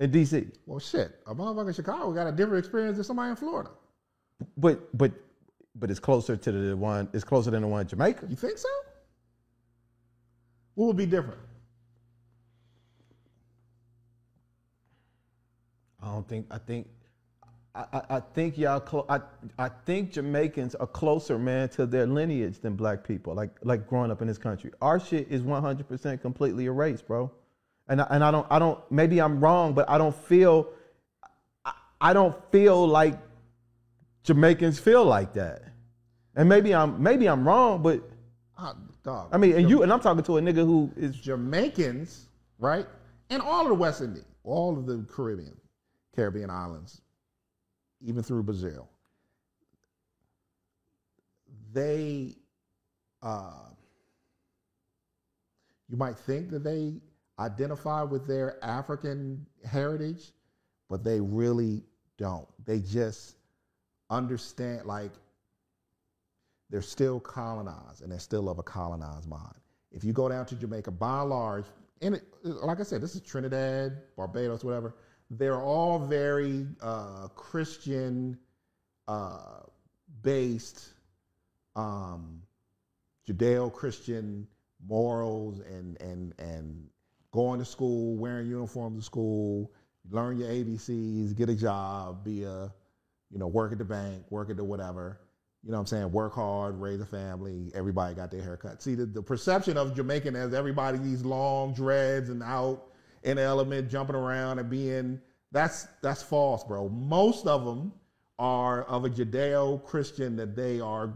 [0.00, 0.50] in DC.
[0.66, 3.70] Well, shit, a motherfucker in Chicago got a different experience than somebody in Florida.
[4.56, 5.12] But but
[5.74, 8.26] but it's closer to the one it's closer than the one in Jamaica.
[8.28, 8.68] You think so?
[10.74, 11.40] What would be different?
[16.02, 16.46] I don't think.
[16.50, 16.88] I think.
[17.74, 18.80] I, I, I think y'all.
[18.80, 19.20] Clo- I
[19.58, 23.34] I think Jamaicans are closer, man, to their lineage than black people.
[23.34, 27.06] Like like growing up in this country, our shit is one hundred percent completely erased,
[27.06, 27.30] bro.
[27.88, 28.78] And I, and I don't I don't.
[28.90, 30.68] Maybe I'm wrong, but I don't feel.
[31.64, 33.18] I, I don't feel like
[34.22, 35.62] Jamaicans feel like that.
[36.36, 38.02] And maybe I'm maybe I'm wrong, but
[38.62, 39.28] Ah, dog.
[39.32, 42.26] I mean, and you and I'm talking to a nigga who is Jamaicans,
[42.58, 42.86] right?
[43.30, 45.56] And all of the West Indies, all of the Caribbean,
[46.14, 47.00] Caribbean islands,
[48.02, 48.88] even through Brazil,
[51.72, 52.34] they,
[53.22, 53.68] uh,
[55.88, 57.00] you might think that they
[57.38, 60.32] identify with their African heritage,
[60.90, 61.82] but they really
[62.18, 62.48] don't.
[62.66, 63.36] They just
[64.10, 65.12] understand, like,
[66.68, 69.54] they're still colonized and they're still of a colonized mind.
[69.92, 71.64] If you go down to Jamaica, by and large,
[72.00, 74.94] and it, like I said, this is Trinidad, Barbados, whatever.
[75.30, 78.38] They're all very uh, Christian
[79.08, 79.60] uh,
[80.22, 80.94] based,
[81.76, 82.42] um,
[83.28, 84.46] Judeo-Christian
[84.86, 86.88] morals and and and
[87.32, 89.70] going to school, wearing uniforms to school,
[90.10, 92.72] learn your ABCs, get a job, be a,
[93.30, 95.20] you know, work at the bank, work at the whatever.
[95.62, 96.12] You know what I'm saying?
[96.12, 97.70] Work hard, raise a family.
[97.74, 98.82] Everybody got their haircut.
[98.82, 102.86] See, the, the perception of Jamaican as everybody these long dreads and out
[103.22, 105.20] in the element, jumping around and being
[105.52, 106.88] that's that's false, bro.
[106.88, 107.92] Most of them
[108.38, 111.12] are of a Judeo-Christian that they are.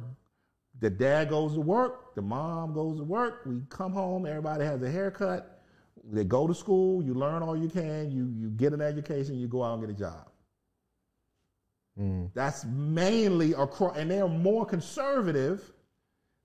[0.81, 3.43] The dad goes to work, the mom goes to work.
[3.47, 5.63] We come home, everybody has a haircut.
[6.13, 9.49] They go to school, you learn all you can, you you get an education, you
[9.49, 10.29] go out and get a job.
[11.99, 12.31] Mm.
[12.35, 15.73] That's mainly across, and they're more conservative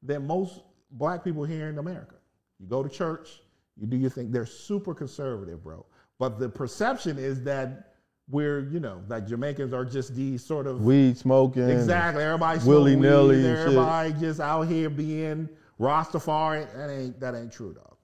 [0.04, 2.16] than most black people here in America.
[2.60, 3.42] You go to church,
[3.78, 4.32] you do your thing.
[4.32, 5.86] They're super conservative, bro.
[6.20, 7.94] But the perception is that
[8.30, 11.68] we're, you know, that Jamaicans are just these sort of weed smoking.
[11.70, 13.58] exactly everybody willy smoking nilly shit.
[13.58, 16.72] everybody just out here being Rastafari.
[16.76, 17.98] That ain't that ain't true, dog.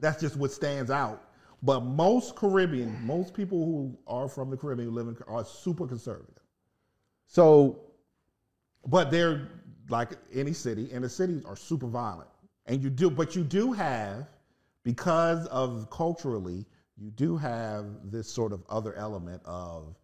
[0.00, 1.24] That's just what stands out.
[1.62, 5.86] But most Caribbean, most people who are from the Caribbean who live in are super
[5.86, 6.39] conservative.
[7.30, 7.78] So
[8.86, 9.48] But they're
[9.88, 12.28] like any city, and the cities are super violent.
[12.66, 14.28] And you do, but you do have,
[14.84, 16.64] because of culturally,
[16.96, 19.96] you do have this sort of other element of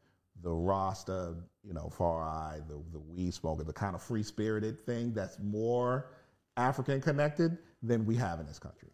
[0.42, 4.78] the Rasta, you know, far eye, the, the weed smoker, the kind of free spirited
[4.80, 6.10] thing that's more
[6.56, 8.90] African connected than we have in this country.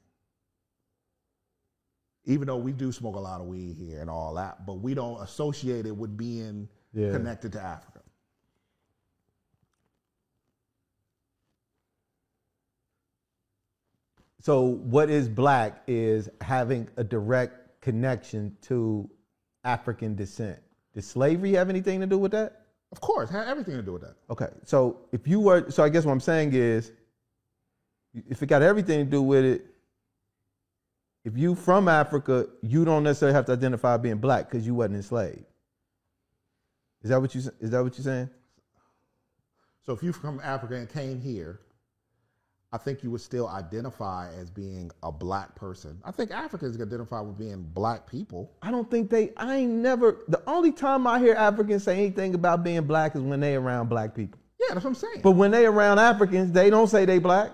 [2.24, 4.94] Even though we do smoke a lot of weed here and all that, but we
[4.94, 7.10] don't associate it with being Yeah.
[7.12, 7.91] connected to Africa.
[14.42, 19.08] So what is black is having a direct connection to
[19.62, 20.58] African descent.
[20.94, 22.62] Does slavery have anything to do with that?
[22.90, 24.16] Of course, had everything to do with that.
[24.28, 24.48] Okay.
[24.64, 26.90] So if you were so I guess what I'm saying is
[28.28, 29.64] if it got everything to do with it,
[31.24, 34.96] if you from Africa, you don't necessarily have to identify being black because you wasn't
[34.96, 35.44] enslaved.
[37.04, 38.28] Is that what you is that what you're saying?
[39.86, 41.60] So if you from Africa and came here,
[42.74, 45.98] I think you would still identify as being a black person.
[46.04, 48.50] I think Africans identify with being black people.
[48.62, 49.32] I don't think they.
[49.36, 50.22] I ain't never.
[50.28, 53.88] The only time I hear Africans say anything about being black is when they around
[53.88, 54.40] black people.
[54.58, 55.20] Yeah, that's what I'm saying.
[55.22, 57.50] But when they around Africans, they don't say they black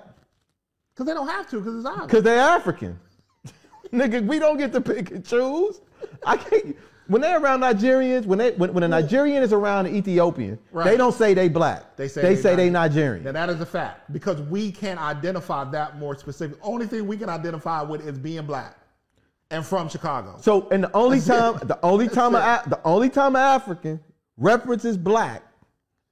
[0.95, 2.07] Because they don't have to, because it's obvious.
[2.07, 3.01] because they're African.
[3.93, 5.81] Nigga, we don't get to pick and choose.
[6.25, 6.77] I can't.
[7.09, 10.85] When they're around Nigerians, when they when, when a Nigerian is around an Ethiopian, Right.
[10.85, 11.97] they don't say they black.
[11.97, 13.25] They say they they say they Nigerian.
[13.25, 16.59] Now that is a fact because we can't identify that more specific.
[16.63, 18.77] Only thing we can identify with is being black
[19.51, 20.37] and from Chicago.
[20.43, 22.63] So, and the only time, the only time, a.
[22.69, 24.01] The only time an African
[24.37, 25.43] references black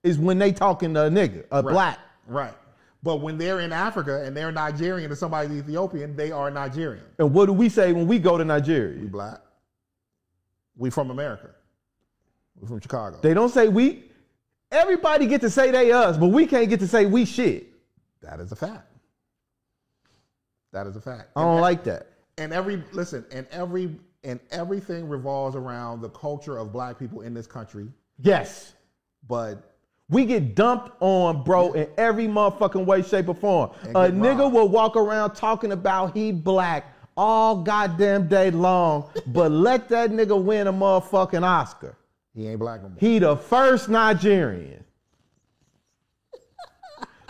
[0.03, 1.73] is when they talking to a nigga, a Right.
[1.73, 1.99] black.
[2.27, 2.55] Right.
[3.03, 7.05] But when they're in Africa and they're Nigerian and somebody's Ethiopian, they are Nigerian.
[7.19, 8.99] And what do we say when we go to Nigeria?
[8.99, 9.41] We black.
[10.77, 11.51] We from America.
[12.61, 13.18] We from Chicago.
[13.22, 14.05] They don't say we.
[14.70, 17.72] Everybody get to say they us, but we can't get to say we shit.
[18.22, 18.91] that is a fact.
[20.72, 21.31] That is a fact.
[21.37, 22.09] I don't like that.
[22.39, 27.33] and every listen, and every and everything revolves around the culture of black people in
[27.33, 27.87] this country.
[28.18, 28.74] Yes.
[29.29, 29.72] But
[30.09, 33.70] We get dumped on, bro, in every motherfucking way, shape, or form.
[33.91, 39.89] A nigga will walk around talking about he black all goddamn day long, but let
[39.89, 41.97] that nigga win a motherfucking Oscar.
[42.35, 42.99] he ain't black no more.
[42.99, 44.85] He the first Nigerian.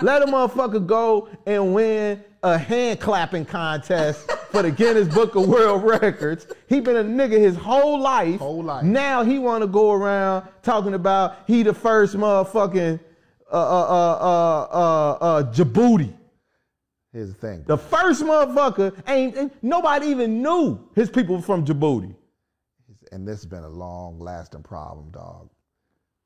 [0.03, 5.49] Let a motherfucker go and win a hand clapping contest for the Guinness Book of
[5.49, 6.47] World Records.
[6.68, 8.39] He been a nigga his whole life.
[8.39, 8.84] Whole life.
[8.84, 13.01] Now he want to go around talking about he the first motherfucking
[13.51, 16.12] uh uh uh uh uh, uh Djibouti.
[17.17, 17.64] Here's the thing.
[17.67, 22.14] The first motherfucker ain't, ain't nobody even knew his people from Djibouti.
[23.11, 25.49] and this has been a long lasting problem, dog.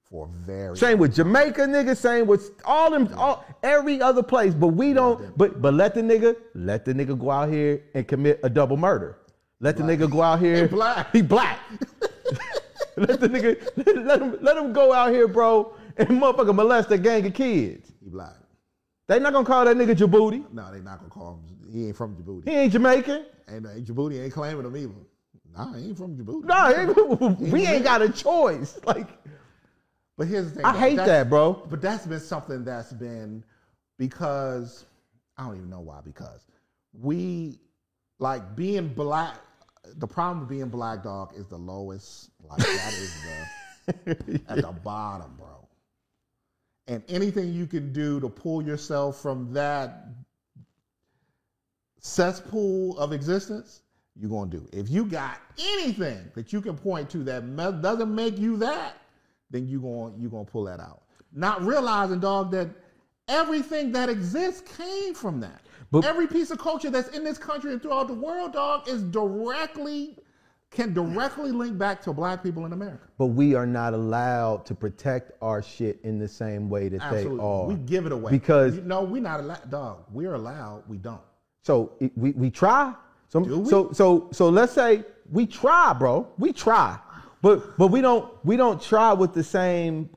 [0.03, 1.97] For very Same with Jamaica, nigga.
[1.97, 4.53] Same with all them, all every other place.
[4.53, 5.39] But we don't.
[5.39, 8.77] But but let the nigga let the nigga go out here and commit a double
[8.77, 9.19] murder.
[9.61, 10.63] Let the nigga go out here.
[10.63, 11.13] He black.
[11.13, 11.61] He black.
[12.97, 16.99] let the nigga let him let him go out here, bro, and motherfucker molest a
[16.99, 17.93] gang of kids.
[18.03, 18.40] he black.
[19.11, 20.53] They not gonna call that nigga Djibouti.
[20.53, 21.73] No, they not gonna call him.
[21.73, 22.49] He ain't from Djibouti.
[22.49, 23.25] He ain't Jamaican.
[23.49, 24.93] And uh, Djibouti ain't claiming him either.
[25.53, 26.45] Nah, he ain't from Djibouti.
[26.45, 28.79] No, he- we ain't got a choice.
[28.87, 29.09] Like
[30.17, 30.65] But here's the thing.
[30.65, 30.79] I though.
[30.79, 31.55] hate That's- that, bro.
[31.69, 33.43] But that's been something that's been
[33.99, 34.85] because
[35.37, 36.03] I don't even know why.
[36.05, 36.47] Because
[36.93, 37.59] we
[38.21, 39.35] like being black.
[39.97, 42.31] The problem with being black dog is the lowest.
[42.49, 45.49] Like that is the at the bottom, bro.
[46.91, 50.09] And anything you can do to pull yourself from that
[52.01, 53.83] cesspool of existence,
[54.17, 54.67] you're gonna do.
[54.73, 58.97] If you got anything that you can point to that me- doesn't make you that,
[59.51, 61.03] then you're going you're gonna pull that out.
[61.33, 62.69] Not realizing, dog, that
[63.29, 65.61] everything that exists came from that.
[65.93, 69.01] But- Every piece of culture that's in this country and throughout the world, dog, is
[69.05, 70.19] directly
[70.71, 73.05] can directly link back to black people in America.
[73.19, 77.37] But we are not allowed to protect our shit in the same way that Absolutely,
[77.39, 77.67] they are.
[77.67, 80.05] we give it away Because- You- no, we're not allowed, dog.
[80.13, 80.85] We're allowed.
[80.89, 81.21] We don't.
[81.63, 82.95] So we, we try.
[83.29, 83.69] So, Do we?
[83.69, 86.27] so so so let's say we try, bro.
[86.39, 86.99] We try,
[87.43, 90.09] but but we don't we don't try with the same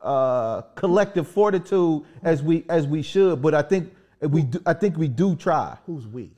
[0.00, 3.40] uh, collective fortitude as we as we should.
[3.42, 5.76] But I think we do, I think we do try.
[5.86, 6.30] Who's we?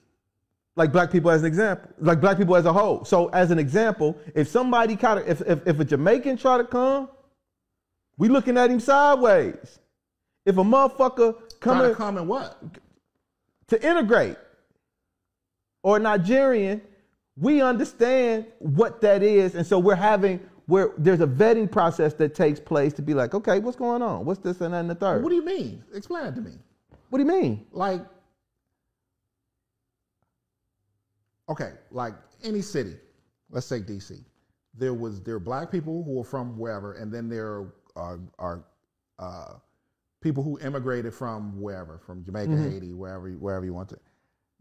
[0.77, 3.05] Like black people as an example, like black people as a whole.
[3.05, 6.65] So as an example, if somebody kind of if, if if a Jamaican try to
[6.65, 7.09] come,
[8.19, 9.79] we looking at him sideways.
[10.45, 12.61] If a motherfucker Trying coming to come and what?
[13.69, 14.37] to integrate
[15.83, 16.83] or Nigerian,
[17.37, 19.55] we understand what that is.
[19.55, 23.35] And so we're having where there's a vetting process that takes place to be like,
[23.35, 24.25] okay, what's going on?
[24.25, 25.23] What's this and that and the third?
[25.23, 25.85] What do you mean?
[25.95, 26.53] Explain it to me.
[27.11, 27.67] what do you mean?
[27.73, 28.01] Like,
[31.49, 32.97] okay, like any city,
[33.51, 34.23] let's say DC,
[34.75, 37.67] there was there are black people who are from wherever, and then there
[37.97, 38.65] are are
[39.19, 39.55] uh,
[40.21, 43.99] people who immigrated from wherever, from Jamaica, Haiti, wherever you- wherever you want to.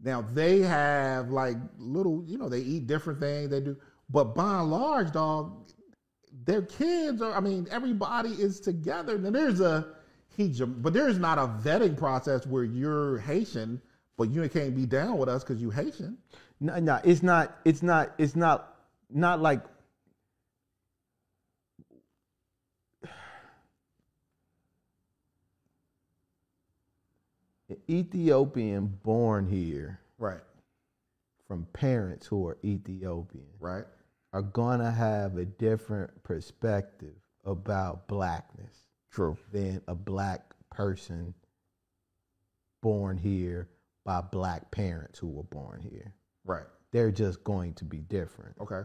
[0.00, 3.50] Now they have like little, you know, they eat different things.
[3.50, 3.76] They do,
[4.10, 5.70] but by and large, dog,
[6.44, 7.32] their kids are.
[7.34, 9.18] I mean, everybody is together.
[9.18, 9.94] Now there's a
[10.36, 13.80] he, but there's not a vetting process where you're Haitian,
[14.16, 16.18] but you can't be down with us because you Haitian.
[16.64, 18.74] No, no, it's not, it's not, it's not,
[19.10, 19.60] not like
[27.68, 30.40] an Ethiopian born here Right.
[31.46, 33.44] from parents who are Ethiopian.
[33.60, 33.84] Right.
[34.32, 39.36] are gonna have a different perspective about blackness True.
[39.52, 41.34] than a black person
[42.80, 43.68] born here
[44.02, 46.14] by black parents who were born here.
[46.44, 46.64] Right.
[46.92, 48.54] They're just going to be different.
[48.60, 48.82] Okay.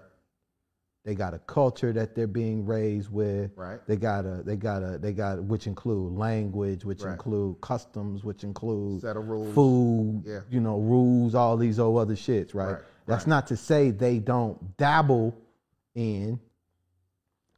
[1.06, 3.52] They got a culture that they're being raised with.
[3.56, 3.80] Right.
[3.88, 7.14] They got a they got a they got which include language, which Right.
[7.14, 9.54] include customs, which include Set of rules.
[9.56, 10.42] food, Yeah.
[10.50, 12.74] you know, rules, all these old other shits, right?
[12.74, 13.28] Right, That's right.
[13.30, 15.36] not to say they don't dabble
[15.96, 16.40] in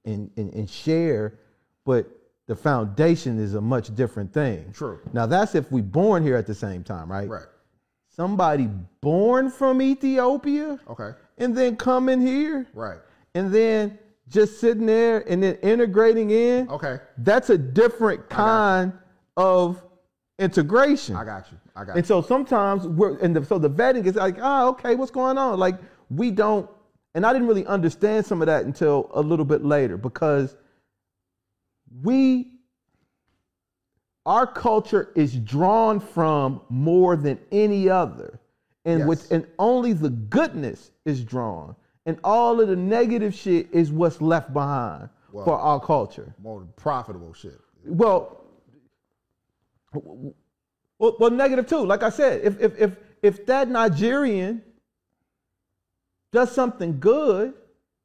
[0.06, 1.40] and, and, and share,
[1.86, 2.08] but
[2.48, 4.72] the foundation is a much different thing.
[4.74, 5.00] True.
[5.14, 7.28] Now that's if we born here at the same time, right?
[7.28, 7.46] Right.
[8.14, 11.12] Somebody born from Ethiopia Okay.
[11.38, 13.00] and then coming here Right.
[13.36, 13.98] and then
[14.28, 17.00] just sitting there and then integrating in, Okay.
[17.20, 18.92] that's a different kind
[19.38, 19.82] of
[20.40, 21.16] integration.
[21.16, 21.58] I got you.
[21.76, 21.98] I got you.
[22.00, 25.38] And so sometimes we're and the, so the vetting is like, oh, okay, what's going
[25.38, 25.58] on?
[25.58, 25.76] Like
[26.10, 26.70] we don't,
[27.16, 30.58] and I didn't really understand some of that until a little bit later because
[32.04, 32.60] we,
[34.26, 38.40] our culture is drawn from more than any other,
[38.86, 39.08] and Yes.
[39.08, 44.22] with and only the goodness is drawn, and all of the negative shit is what's
[44.22, 46.34] left behind Well- for our culture.
[46.42, 47.60] More profitable shit.
[47.86, 48.38] Well,
[49.94, 51.86] well, well, negative too.
[51.86, 54.64] Like I said, if if if if that Nigerian
[56.32, 57.54] does something good,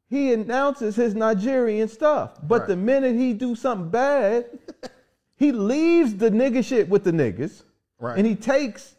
[0.09, 2.39] he announces his Nigerian stuff.
[2.43, 2.69] But Right.
[2.69, 4.59] the minute he do something bad,
[5.37, 7.63] he leaves the nigga shit with the niggas,
[8.01, 8.17] Right.
[8.19, 8.95] and he takes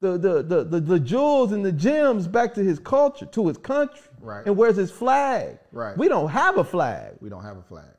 [0.00, 3.58] the the, the the the jewels and the gems back to his culture, to his
[3.58, 4.46] country, Right.
[4.46, 5.58] and wears his flag.
[5.72, 5.96] Right.
[5.98, 7.14] We don't have a flag.
[7.20, 7.90] We don't have a flag.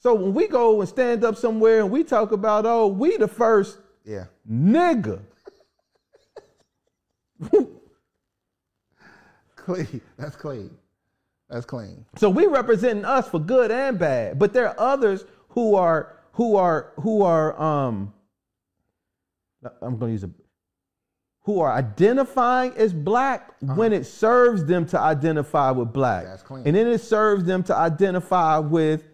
[0.00, 3.26] So when we go and stand up somewhere and we talk about, oh, we the
[3.28, 4.26] first Yeah.
[4.50, 5.20] nigga.
[9.56, 10.00] Clean.
[10.16, 10.70] That's clean.
[11.50, 12.04] That's clean.
[12.16, 14.38] So we representing us for good and bad.
[14.38, 18.12] But there are others who are who are who are um
[19.82, 20.30] I'm gonna use a
[21.42, 26.22] who are identifying as black when it serves them to identify with black.
[26.22, 26.30] Uh-huh.
[26.30, 26.62] That's clean.
[26.64, 29.08] And then it serves them to identify with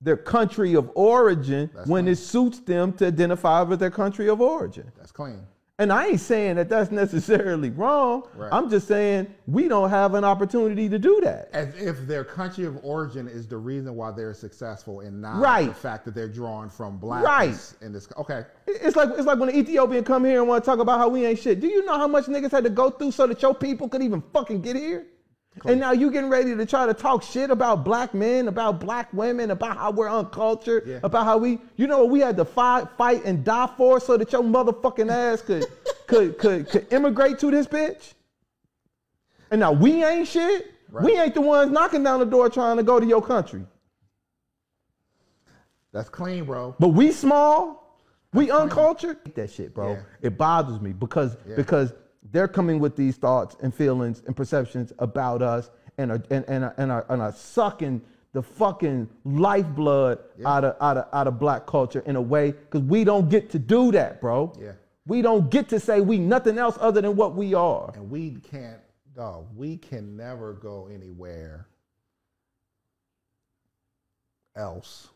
[0.00, 2.12] their country of origin That's when clean.
[2.12, 4.90] it suits them to identify with their country of origin.
[4.96, 5.40] That's clean.
[5.78, 8.22] And I ain't saying that that's necessarily wrong.
[8.34, 8.48] Right.
[8.50, 11.50] I'm just saying we don't have an opportunity to do that.
[11.52, 15.68] As if their country of origin is the reason why they're successful and not Right.
[15.68, 18.08] the fact that they're drawn from blackness in this.
[18.16, 18.44] Okay.
[18.66, 21.10] It's like it's like when an Ethiopian come here and want to talk about how
[21.10, 21.60] we ain't shit.
[21.60, 24.02] Do you know how much niggas had to go through so that your people could
[24.02, 25.06] even fucking get here?
[25.64, 29.12] And now you getting ready to try to talk shit about black men, about black
[29.12, 30.98] women, about how we're uncultured, Yeah.
[31.02, 34.16] about how we, you know, what we had to fight, fight and die for so
[34.16, 35.64] that your motherfucking ass could,
[36.06, 38.12] could, could, could immigrate to this bitch.
[39.50, 40.72] And now we ain't shit.
[40.92, 43.64] We ain't the ones knocking down the door trying to go to your country.
[45.92, 46.74] That's clean, bro.
[46.78, 47.98] But we small,
[48.32, 49.18] we uncultured.
[49.34, 49.92] That shit, bro.
[49.92, 50.00] Yeah.
[50.22, 51.56] It bothers me because Yeah.
[51.56, 51.92] because
[52.36, 56.64] they're coming with these thoughts and feelings and perceptions about us and are and, and,
[56.64, 58.02] are, and, are, and are sucking
[58.34, 60.46] the fucking lifeblood Yeah.
[60.54, 63.48] out of out of out of black culture in a way because we don't get
[63.52, 64.52] to do that, bro.
[64.60, 64.72] Yeah.
[65.06, 67.90] We don't get to say we nothing else other than what we are.
[67.94, 68.80] And we can't,
[69.14, 71.68] dog, we can never go anywhere
[74.54, 75.08] else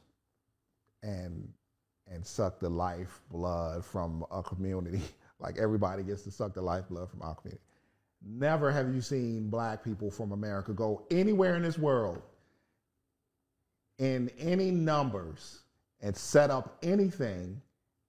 [1.02, 1.52] and
[2.10, 5.02] and suck the life blood from a community.
[5.41, 7.62] Like everybody gets to suck the lifeblood from our community.
[8.22, 12.22] Never have you seen black people from America go anywhere in this world
[13.99, 15.61] in any numbers
[16.03, 17.61] and set up anything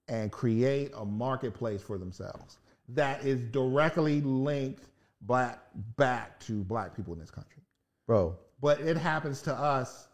[0.08, 2.58] and create a marketplace for themselves
[2.90, 4.84] that is directly linked
[5.22, 5.60] black
[5.96, 7.62] back to black people in this country.
[8.08, 10.08] Bro, But it happens to us,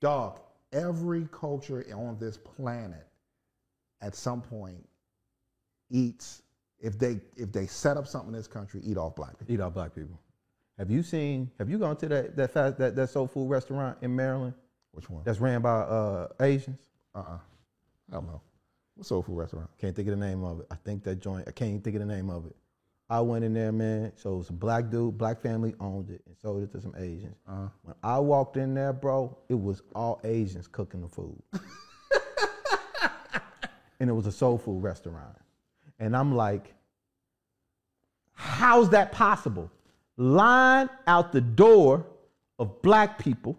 [0.00, 0.40] dog.
[0.72, 3.06] Every culture on this planet
[4.02, 4.85] at some point
[5.90, 6.42] eats
[6.80, 9.54] if they if they set up something in this country, eat off black people.
[9.54, 10.18] eat out black people.
[10.78, 13.96] Have you seen have you gone to that that fast that, that soul food restaurant
[14.02, 14.54] in Maryland
[14.92, 15.22] Which one?
[15.24, 16.80] that's ran by uh Asians?
[17.14, 17.38] Uh uh
[18.10, 18.40] I don't know.
[18.94, 19.68] What soul food restaurant?
[19.80, 20.66] Can't think of the name of it.
[20.70, 21.46] I think that joint.
[21.48, 22.56] I can't even think of the name of it.
[23.08, 24.12] I went in there, man.
[24.16, 26.94] So it was a black dude, black family owned it and sold it to some
[26.96, 27.36] Asians.
[27.48, 27.68] Uh-huh.
[27.82, 31.40] When I walked in there, bro, it was all Asians cooking the food,
[34.00, 35.36] and it was a soul food restaurant.
[35.98, 36.74] And I'm like,
[38.32, 39.70] how's that possible?
[40.16, 42.06] Line out the door
[42.58, 43.58] of black people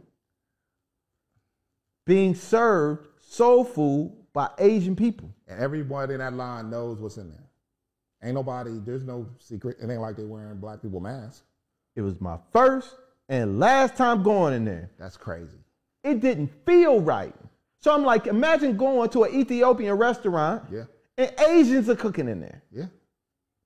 [2.05, 5.29] being served soul food by Asian people.
[5.47, 7.43] And everybody in that line knows what's in there.
[8.23, 9.77] Ain't nobody, there's no secret.
[9.81, 11.43] It ain't like they're wearing black people masks.
[11.95, 12.95] It was my first
[13.29, 14.89] and last time going in there.
[14.97, 15.57] That's crazy.
[16.03, 17.35] It didn't feel right.
[17.79, 20.83] So I'm like, imagine going to an Ethiopian restaurant Yeah.
[21.17, 22.61] And Asians are cooking in there.
[22.71, 22.85] Yeah.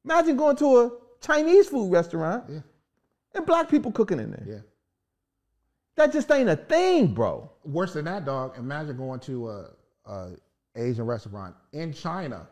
[0.06, 0.92] Imagine going to a
[1.22, 2.60] Chinese food restaurant Yeah.
[3.36, 4.44] and black people cooking in there.
[4.48, 4.60] Yeah.
[5.98, 7.50] That just ain't a thing, bro.
[7.66, 8.58] Worse than that, dog.
[8.58, 9.66] Imagine going to a,
[10.06, 10.32] a
[10.76, 12.48] Asian restaurant in China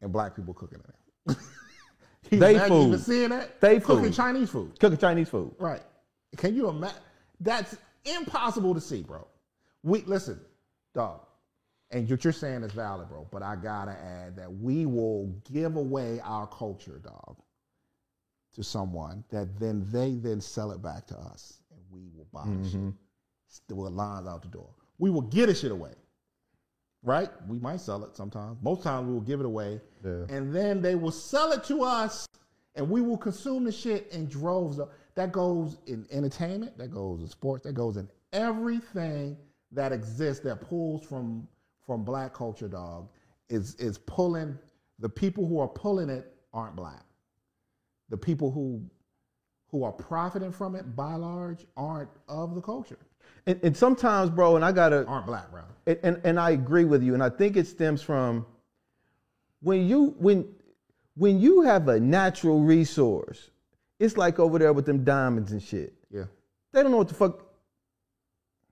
[0.00, 0.84] and black people cooking in
[1.26, 1.36] there.
[2.30, 3.00] They imagine even food.
[3.04, 3.60] seeing that?
[3.60, 4.14] They cooking food.
[4.14, 4.78] Chinese food.
[4.80, 5.54] Cooking Chinese food.
[5.58, 5.82] Right.
[6.38, 6.96] Can you imagine?
[7.40, 9.26] That's impossible to see, bro.
[9.82, 10.40] We listen,
[10.94, 11.20] dog.
[11.92, 13.26] And what you're saying is valid, bro.
[13.30, 17.36] But I gotta add that we will give away our culture, dog,
[18.54, 22.44] to someone that then they then sell it back to us, and we will buy
[22.44, 22.88] the mm-hmm.
[22.88, 22.94] shit.
[23.46, 24.70] Still line out the door.
[24.98, 25.92] We will get a shit away.
[27.02, 27.28] Right?
[27.48, 28.58] We might sell it sometimes.
[28.62, 29.80] Most times we will give it away.
[30.04, 30.24] Yeah.
[30.30, 32.26] And then they will sell it to us
[32.74, 34.78] and we will consume the shit in droves.
[34.78, 39.36] Of, that goes in entertainment, that goes in sports, that goes in everything
[39.72, 41.46] that exists that pulls from
[41.92, 43.10] from black culture, dog,
[43.50, 44.58] is is pulling
[44.98, 47.04] the people who are pulling it aren't black.
[48.08, 48.82] The people who
[49.68, 52.98] who are profiting from it by large aren't of the culture.
[53.46, 55.62] And, and sometimes, bro, and I gotta Aren't black, bro.
[55.86, 58.46] and, and, and I agree with you, and I think it stems from
[59.60, 60.48] when you when
[61.14, 63.50] when you have a natural resource,
[63.98, 65.92] it's like over there with them diamonds and shit.
[66.10, 66.24] Yeah.
[66.72, 67.42] They don't know what the fuck.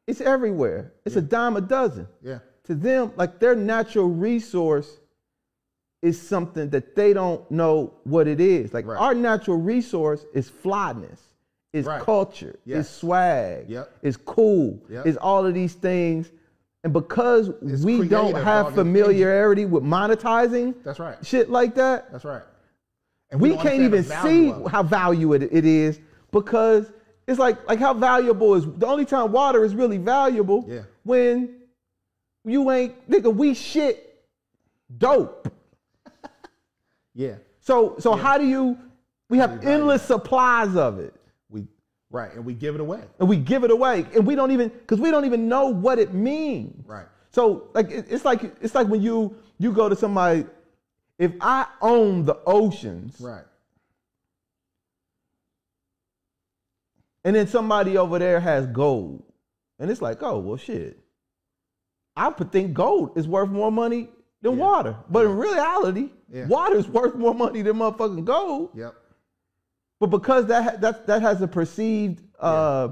[0.06, 0.94] It's everywhere.
[1.04, 2.08] It's a dime a dozen.
[2.22, 2.38] Yeah.
[2.70, 5.00] To them, like their natural resource
[6.02, 8.72] is something that they don't know what it is.
[8.72, 8.96] Like Right.
[8.96, 11.20] our natural resource is flyness,
[11.72, 12.00] is Right.
[12.00, 12.86] culture, Yes.
[12.86, 13.90] is swag, Yep.
[14.02, 15.04] is cool, Yep.
[15.04, 16.30] is all of these things.
[16.84, 21.16] And because It's we don't have familiarity with monetizing That's right.
[21.26, 22.42] shit like that, That's right.
[23.32, 25.98] And we, don't can't even see how value it, it is
[26.30, 26.92] because
[27.26, 30.82] it's like like how valuable is the only time water is really valuable Yeah.
[31.02, 31.56] when
[32.44, 34.22] you ain't nigga we shit
[34.98, 35.48] dope.
[37.14, 37.34] Yeah.
[37.60, 38.78] So so how do you
[39.28, 41.12] we have value endless supplies of it
[41.50, 41.66] We
[42.10, 43.02] right, and we give it away.
[43.18, 45.98] and we give it away and we don't even because we don't even know what
[45.98, 46.86] it means.
[46.86, 47.06] Right.
[47.30, 50.46] So like it- it's like it's like when you you go to somebody
[51.18, 53.44] if I own the oceans Right.
[57.24, 59.22] and then somebody over there has gold
[59.78, 60.98] and it's like oh well shit
[62.16, 64.08] I would think gold is worth more money
[64.42, 64.64] than Yeah.
[64.64, 66.46] water but in reality Yeah.
[66.46, 68.94] water is worth more money than motherfucking gold Yep.
[70.00, 72.88] but because that that that has a perceived uh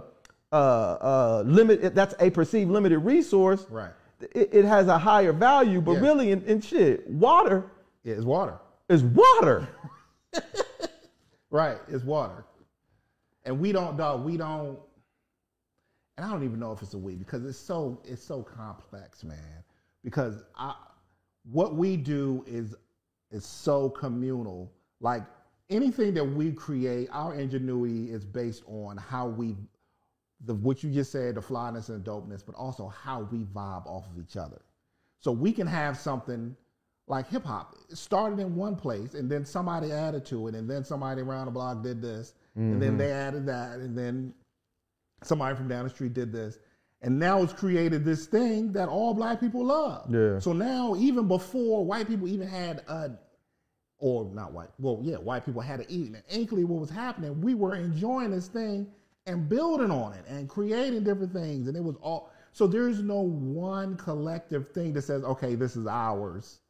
[0.52, 3.90] uh uh limit that's a perceived limited resource Right.
[4.20, 6.00] it, it has a higher value but Yeah.
[6.00, 7.64] really in, in shit water
[8.04, 8.58] Yeah, it's water.
[8.88, 9.66] is water
[11.50, 11.78] Right.
[11.88, 12.44] It's water.
[13.46, 14.78] And we don't dog, we don't
[16.18, 19.22] and I don't even know if it's a we because it's so it's so complex,
[19.22, 19.62] man.
[20.02, 20.74] Because I
[21.50, 22.74] what we do is
[23.30, 24.72] is so communal.
[25.00, 25.22] Like
[25.70, 29.54] anything that we create, our ingenuity is based on how we
[30.44, 33.86] the what you just said, the flyness and the dopeness, but also how we vibe
[33.86, 34.60] off of each other.
[35.20, 36.56] So we can have something
[37.06, 37.76] like hip hop.
[37.90, 41.52] Started in one place and then somebody added to it, and then somebody around the
[41.52, 42.98] block did this, and then mm-hmm.
[42.98, 44.34] they added that, and then
[45.22, 46.58] somebody from down the street did this.
[47.02, 50.12] And now it's created this thing that all black people love.
[50.12, 50.40] Yeah.
[50.40, 53.10] So now, even before white people even had a,
[53.98, 57.40] or not white, well, yeah, white people had to eat an inkling what was happening,
[57.40, 58.86] we were enjoying this thing
[59.26, 61.68] and building on it and creating different things.
[61.68, 65.86] And it was all, so there's no one collective thing that says, okay, this is
[65.86, 66.60] ours.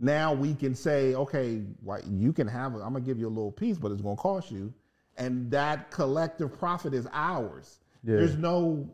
[0.00, 2.78] Now we can say, okay, white, you can have it.
[2.78, 4.72] I'm gonna give you a little piece, but it's gonna cost you.
[5.18, 7.80] And that collective profit is ours.
[8.04, 8.16] Yeah.
[8.16, 8.88] There's no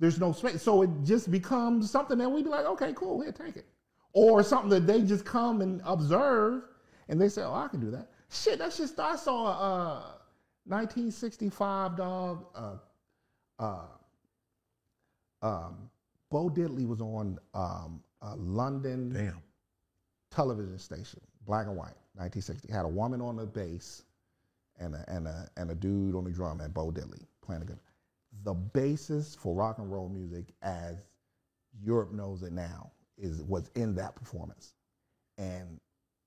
[0.00, 0.62] there's no space.
[0.62, 3.66] So it just becomes something that we'd be like, okay, cool, here, take it.
[4.12, 6.62] Or something that they just come and observe
[7.08, 8.08] and they say, oh, I can do that.
[8.30, 10.02] Shit, that shit, I saw uh
[10.68, 12.76] 1965 dog, uh,
[13.58, 13.86] uh,
[15.40, 15.90] um,
[16.30, 19.42] Bo Diddley was on um, a London damn
[20.30, 22.70] television station, black and white, 1960.
[22.70, 24.02] Had a woman on the bass
[24.78, 27.66] and a, and a, and a dude on the drum and Bo Diddley playing the
[27.66, 27.78] good.
[28.44, 31.06] The basis for rock and roll music, as
[31.82, 34.74] Europe knows it now, is was in that performance,
[35.36, 35.78] and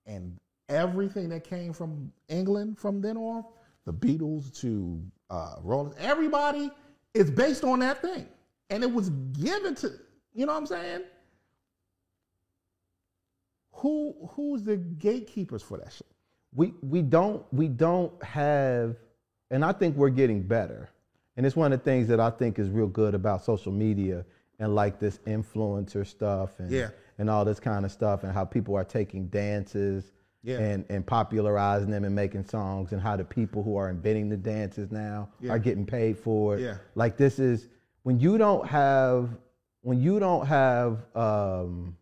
[0.05, 0.37] and
[0.69, 3.43] everything that came from England from then on,
[3.85, 5.55] the Beatles to uh,
[5.97, 6.69] everybody
[7.13, 8.27] is based on that thing,
[8.69, 9.91] and it was given to
[10.33, 11.01] you know what I'm saying
[13.81, 16.07] who who's the gatekeepers for that shit?
[16.53, 18.95] we we don't we don't have
[19.49, 20.89] and I think we're getting better.
[21.37, 24.25] And it's one of the things that I think is real good about social media
[24.59, 26.89] and like this influencer stuff and Yeah.
[27.17, 30.11] and all this kind of stuff, and how people are taking dances
[30.43, 30.59] Yeah.
[30.59, 34.37] and and popularizing them and making songs, and how the people who are inventing the
[34.37, 35.51] dances now Yeah.
[35.53, 36.61] are getting paid for it.
[36.61, 36.77] Yeah.
[36.95, 37.67] Like this is
[38.03, 39.29] when you don't have
[39.83, 41.97] when you don't have um,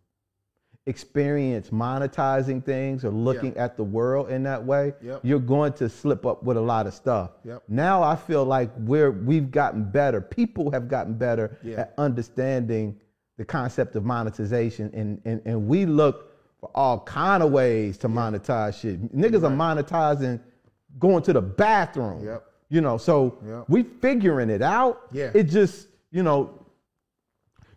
[0.90, 5.20] experience monetizing things or looking at the world in that way, Yep.
[5.24, 7.32] you're going to slip up with a lot of stuff.
[7.46, 7.64] Yep.
[7.70, 10.20] Now I feel like we're we've gotten better.
[10.20, 11.82] People have gotten better Yeah.
[11.82, 12.96] at understanding
[13.38, 16.26] the concept of monetization, and and, and we look
[16.60, 19.16] for all kind of ways to monetize shit.
[19.16, 20.40] Niggas are monetizing
[20.98, 22.26] going to the bathroom.
[22.26, 22.44] Yep.
[22.70, 23.38] You know, so
[23.70, 25.02] we figuring it out.
[25.12, 25.32] Yeah.
[25.34, 26.56] It just you know.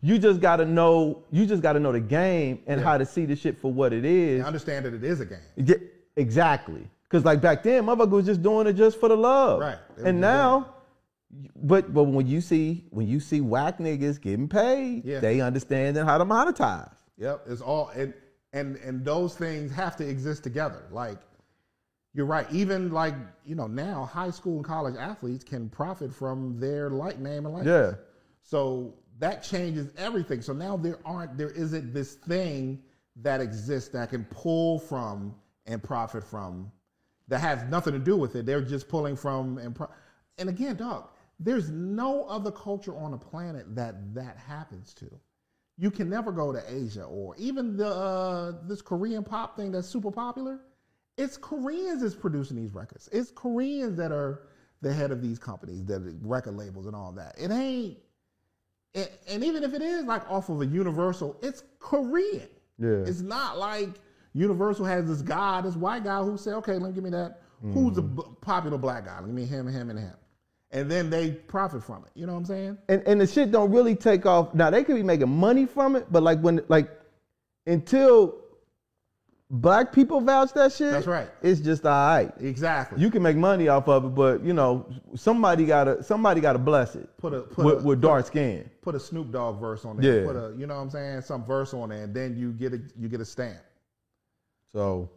[0.05, 1.23] You just got to know.
[1.31, 2.87] You just got to know the game and Yeah.
[2.87, 4.43] how to see the shit for what it is.
[4.43, 5.39] I understand that it is a game.
[5.57, 5.77] Yeah,
[6.17, 6.91] exactly.
[7.05, 9.61] Because like back then, motherfucker was just doing it just for the love.
[9.61, 9.79] Right.
[10.05, 10.75] And now,
[11.57, 15.21] but but when you see when you see whack niggas getting paid, Yeah.
[15.21, 16.95] they understanding how to monetize.
[17.19, 18.13] Yep, it's all and
[18.53, 20.83] and and those things have to exist together.
[20.91, 21.19] Like
[22.15, 22.47] you're right.
[22.51, 23.15] Even like
[23.47, 27.55] you know now, high school and college athletes can profit from their like name and
[27.55, 27.95] likeness.
[27.97, 27.99] Yeah.
[28.43, 30.43] So that changes everything.
[30.43, 32.83] So now there aren't there isn't this thing
[33.23, 35.33] that exists that can pull from
[35.67, 36.73] and profit from
[37.29, 38.47] that has nothing to do with it.
[38.47, 39.91] They're just pulling from and pro-
[40.39, 41.09] and again, dog.
[41.39, 45.09] There's no other culture on the planet that that happens to.
[45.79, 49.87] You can never go to Asia or even the uh, this Korean pop thing that's
[49.87, 50.59] super popular.
[51.17, 53.09] It's Koreans that's producing these records.
[53.13, 54.49] It's Koreans that are
[54.81, 57.37] the head of these companies, that record labels and all that.
[57.39, 57.99] It ain't.
[58.95, 62.49] And, and even if it is like off of a Universal, it's Korean.
[62.79, 63.05] Yeah.
[63.07, 63.91] It's not like
[64.35, 67.43] Universal has this guy, this white guy who say, okay, let me give me that.
[67.63, 68.17] Who's the mm-hmm.
[68.17, 69.21] b- popular black guy?
[69.21, 70.15] Let me him, him, and him.
[70.73, 72.11] And then they profit from it.
[72.15, 72.79] You know what I'm saying?
[72.89, 74.53] And and the shit don't really take off.
[74.53, 76.91] Now they could be making money from it, but like when like
[77.67, 78.42] until
[79.53, 81.29] black people vouch that shit, That's right.
[81.43, 82.33] It's just all right.
[82.41, 83.01] Exactly.
[83.01, 86.97] You can make money off of it, but you know somebody gotta somebody gotta bless
[86.97, 88.69] it put a put with, a, with dark skin.
[88.81, 90.21] put a Snoop Dogg verse on there.
[90.21, 90.27] Yeah.
[90.27, 92.73] Put a you know what I'm saying, some verse on there, and then you get
[92.73, 93.61] a you get a stamp.
[94.73, 95.11] So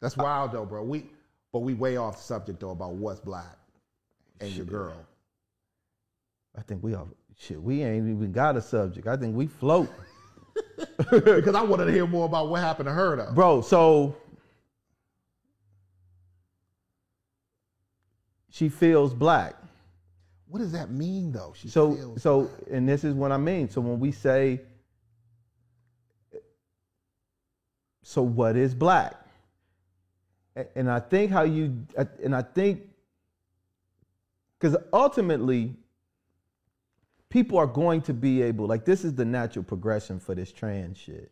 [0.00, 0.82] That's wild though, bro.
[0.82, 1.06] We
[1.52, 3.56] but we way off the subject though about what's black
[4.40, 5.06] and your girl.
[6.56, 7.06] I think we are
[7.38, 7.62] shit.
[7.62, 9.06] We ain't even got a subject.
[9.06, 9.88] I think we float,
[11.10, 13.32] because I wanted to hear more about what happened to her though.
[13.32, 13.60] bro.
[13.60, 14.16] So
[18.50, 19.54] she feels black.
[20.48, 21.52] What does that mean though?
[21.56, 23.68] She So feels so, and this is what I mean.
[23.68, 24.60] So when we say,
[28.02, 29.14] so what is black?
[30.74, 31.86] And I think how you,
[32.22, 32.82] and I think,
[34.58, 35.76] because ultimately,
[37.30, 40.96] people are going to be able, like, this is the natural progression for this trans
[40.96, 41.30] shit.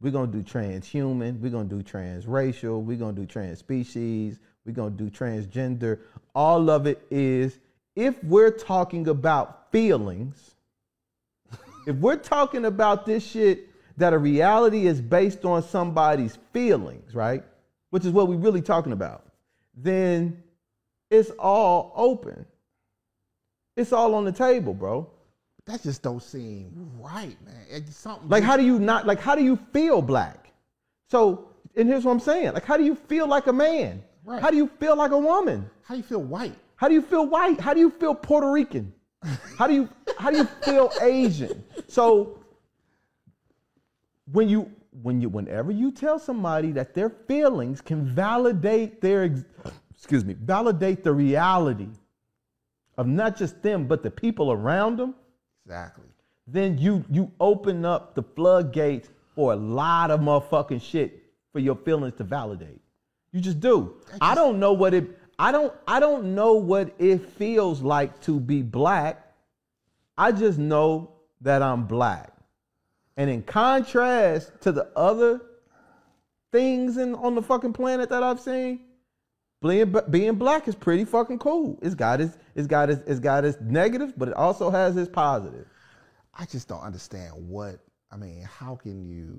[0.00, 4.90] We're gonna do transhuman, we're gonna do transracial, we're gonna do trans species, we're gonna
[4.90, 5.98] do transgender.
[6.34, 7.58] All of it is,
[7.96, 10.54] if we're talking about feelings,
[11.86, 17.42] if we're talking about this shit that a reality is based on somebody's feelings, right?
[17.90, 19.24] Which is what we're really talking about,
[19.74, 20.42] then
[21.10, 22.46] it's all open.
[23.76, 25.10] It's all on the table, bro.
[25.68, 27.54] That just don't seem right, man.
[27.70, 30.50] It's something Like, how do you not, like, how do you feel black?
[31.10, 34.02] So, and here's what I'm saying like, how do you feel like a man?
[34.24, 34.40] Right.
[34.42, 35.70] How do you feel like a woman?
[35.82, 36.54] how do you feel white?
[36.76, 37.60] How do you feel white?
[37.60, 38.92] How do you feel Puerto Rican?
[39.58, 41.64] How do you how do you feel Asian?
[41.86, 42.38] So
[44.32, 44.70] when you
[45.02, 49.44] when you whenever you tell somebody that their feelings can validate their ex-
[49.94, 51.88] excuse me, validate the reality
[52.96, 55.14] of not just them but the people around them,
[55.68, 56.06] Exactly.
[56.46, 61.22] then you you open up the floodgates for a lot of motherfucking shit
[61.52, 62.80] for your feelings to validate.
[63.32, 63.96] You just do.
[64.18, 68.40] I don't know what it I don't I don't know what it feels like to
[68.40, 69.34] be black.
[70.16, 71.12] I just know
[71.42, 72.32] that I'm black.
[73.18, 75.42] And in contrast to the other
[76.50, 78.80] things in, on the fucking planet that I've seen,
[79.60, 81.78] being, being black is pretty fucking cool.
[81.82, 85.08] It's got its it's got its it's got its negatives, but it also has its
[85.08, 85.64] positive.
[86.34, 87.78] I just don't understand what
[88.10, 88.42] I mean.
[88.42, 89.38] How can you?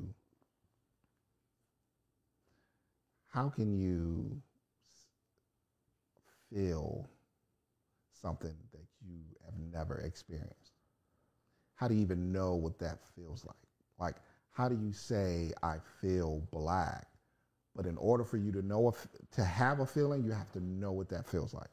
[3.28, 4.42] How can you
[6.50, 7.10] feel
[8.22, 10.72] something that you have never experienced?
[11.76, 13.58] How do you even know what that feels like?
[14.00, 14.16] Like,
[14.52, 17.06] how do you say I feel black?
[17.76, 20.64] But in order for you to know if, to have a feeling, you have to
[20.64, 21.70] know what that feels like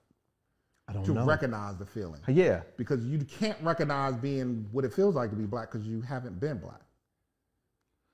[1.06, 1.24] to know.
[1.24, 2.60] recognize the feeling yeah.
[2.76, 6.38] because you can't recognize being what it feels like to be black because you haven't
[6.38, 6.80] been black.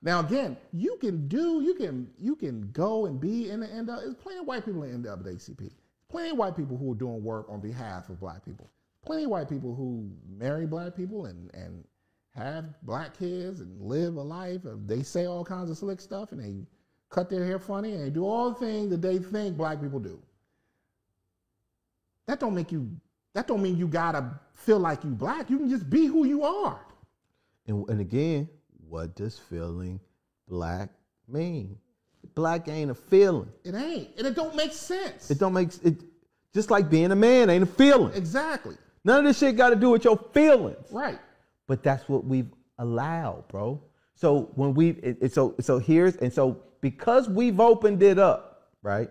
[0.01, 3.85] Now again, you can do, you can, you can go and be in the NAACP.
[4.01, 5.71] There's plenty of white people in the NAACP.
[6.09, 8.69] Plenty of white people who are doing work on behalf of black people.
[9.05, 11.83] Plenty of white people who marry black people and and
[12.35, 14.61] have black kids and live a life.
[14.85, 16.65] They say all kinds of slick stuff and they
[17.09, 19.99] cut their hair funny and they do all the things that they think black people
[19.99, 20.19] do.
[22.27, 22.89] That don't make you.
[23.33, 25.49] That don't mean you gotta feel like you black.
[25.49, 26.79] You can just be who you are.
[27.67, 28.47] And, and again,
[28.87, 29.99] what does feeling
[30.47, 30.89] black
[31.27, 31.77] mean?
[32.35, 33.49] Black ain't a feeling.
[33.63, 35.29] It ain't, and it don't make sense.
[35.29, 35.95] It don't make it.
[36.53, 38.13] Just like being a man ain't a feeling.
[38.13, 40.87] exactly None of this shit got to do with your feelings.
[40.91, 41.19] right.
[41.67, 43.81] But that's what we've allowed, bro.
[44.15, 48.69] So when we it, it- so so here's and so because we've opened it up,
[48.83, 49.09] right,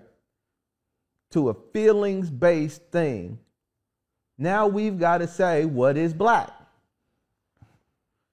[1.32, 3.38] to a feelings based thing,
[4.38, 6.50] now we've got to say what is black.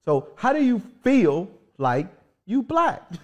[0.06, 2.08] So how do you feel like
[2.46, 3.04] you black?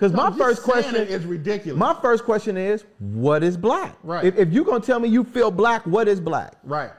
[0.00, 1.78] Because my Just first question is ridiculous.
[1.78, 3.98] My first question is, what is black?
[4.02, 4.24] Right.
[4.24, 6.54] If, if you're gonna tell me you feel black, what is black?
[6.64, 6.92] right.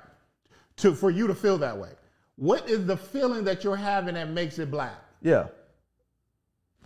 [0.78, 1.90] To for you to feel that way.
[2.36, 5.04] What is the feeling that you're having that makes it black?
[5.24, 5.48] Yeah.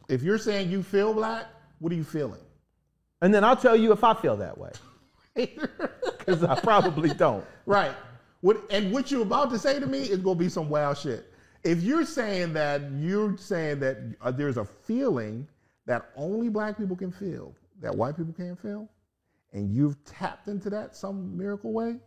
[0.08, 1.48] If you're saying you feel black,
[1.80, 2.45] what are you feeling?
[3.26, 4.72] And then I'll tell you if I feel that way.
[6.20, 7.44] Because I probably don't.
[7.66, 7.92] Right.
[8.42, 11.32] What and what you're about to say to me is gonna be some wild shit.
[11.64, 15.48] If you're saying that you're saying that uh, there's a feeling
[15.88, 18.88] that only black people can feel that white people can't feel,
[19.54, 21.98] and you've tapped into that some miracle way,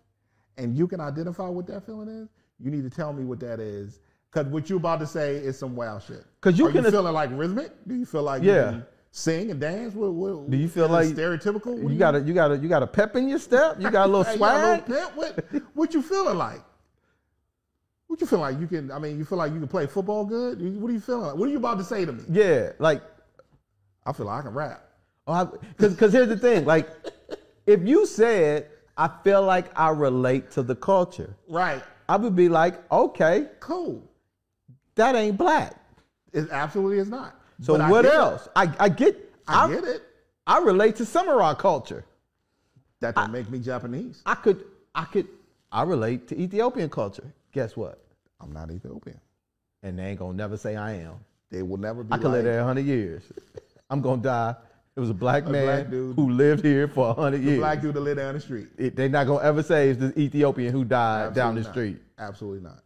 [0.57, 2.29] and you can identify what that feeling is,
[2.59, 4.01] you need to tell me what that is.
[4.33, 6.25] Because what you're about to say is some wild shit.
[6.41, 7.71] Because you Are can- you feeling like rhythmic?
[7.87, 8.71] Do you feel like Yeah.
[8.73, 8.83] you
[9.19, 9.95] sing and dance?
[9.95, 11.77] What, what, Do you feel like- stereotypical?
[11.87, 13.77] Do You got a you got a you got a pep in your step.
[13.81, 14.89] You got a little you got a swag.
[14.89, 15.17] little pep?
[15.17, 16.63] What, what you feeling like?
[18.07, 18.59] What you feel like?
[18.59, 18.91] You can.
[18.91, 20.61] I mean, you feel like you can play football good.
[20.81, 21.37] What are you feeling like?
[21.37, 22.25] What are you about to say to me?
[22.29, 23.03] Yeah, like
[24.07, 24.85] I feel like I can rap.
[25.27, 25.45] Oh,
[25.77, 26.65] because because here's the thing.
[26.65, 26.89] Like,
[27.67, 31.83] if you said I feel like I relate to the culture, Right.
[32.09, 34.03] I would be like, okay, Cool.
[34.95, 35.77] that ain't black.
[36.33, 37.38] It absolutely is not.
[37.61, 38.13] So But I what it.
[38.15, 38.49] else?
[38.55, 39.17] I I get
[39.47, 40.03] I, get it.
[40.47, 42.05] I relate to samurai culture.
[43.01, 44.23] That don't make me Japanese.
[44.27, 44.65] I could
[44.95, 45.29] I could
[45.71, 47.33] I relate to Ethiopian culture.
[47.53, 48.01] Guess what?
[48.41, 49.21] I'm not Ethiopian.
[49.83, 51.15] And they ain't gonna never say I am.
[51.51, 53.23] They will never be I could live there hundred years.
[53.91, 54.55] I'm gonna die.
[54.97, 56.17] It was a black man black dude.
[56.17, 57.59] who lived here for hundred years.
[57.59, 58.67] black dude that live down the street.
[58.77, 61.71] It- they're not gonna ever say it's the Ethiopian who died down the not.
[61.71, 61.99] street.
[62.19, 62.83] Absolutely not.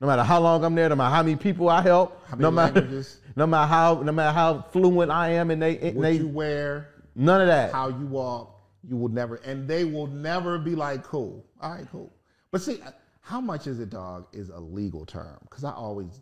[0.00, 2.50] No matter how long I'm there, no matter how many people I help, How no
[2.50, 3.19] matter languages?
[3.36, 6.88] No matter how no matter how fluent I am, and they, What they you wear,
[7.14, 7.72] none of that.
[7.72, 11.44] how you walk, you will never, and they will never be like, cool.
[11.60, 12.12] All right, cool.
[12.50, 12.80] But see,
[13.20, 15.38] how much is it, dog, is a legal term?
[15.42, 16.20] Because I always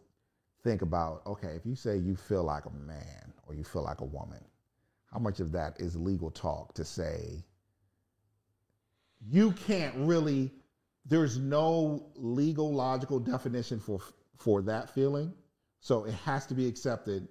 [0.64, 4.01] think about, okay, if you say you feel like a man or you feel like
[4.01, 4.44] a woman,
[5.12, 7.43] how much of that is legal talk to say
[9.30, 10.51] you can't really,
[11.06, 14.01] there's no legal, logical definition for
[14.36, 15.32] for that feeling.
[15.81, 17.29] So it has to be accepted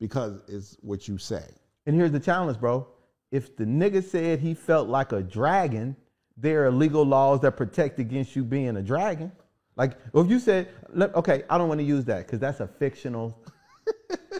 [0.00, 1.44] because it's what you say.
[1.86, 2.86] And here's the challenge, bro.
[3.30, 5.96] If the nigga said he felt like a dragon,
[6.36, 9.32] there are legal laws that protect against you being a dragon.
[9.76, 13.38] Like, if you said, okay, I don't want to use that because that's a fictional,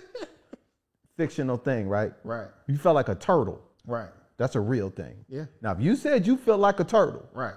[1.17, 2.13] fictional thing, right?
[2.25, 2.49] Right.
[2.67, 3.61] You felt like a turtle.
[3.87, 4.09] Right.
[4.39, 5.15] That's a real thing.
[5.29, 5.47] Yeah.
[5.63, 7.55] Now, if you said you felt like a turtle, Right.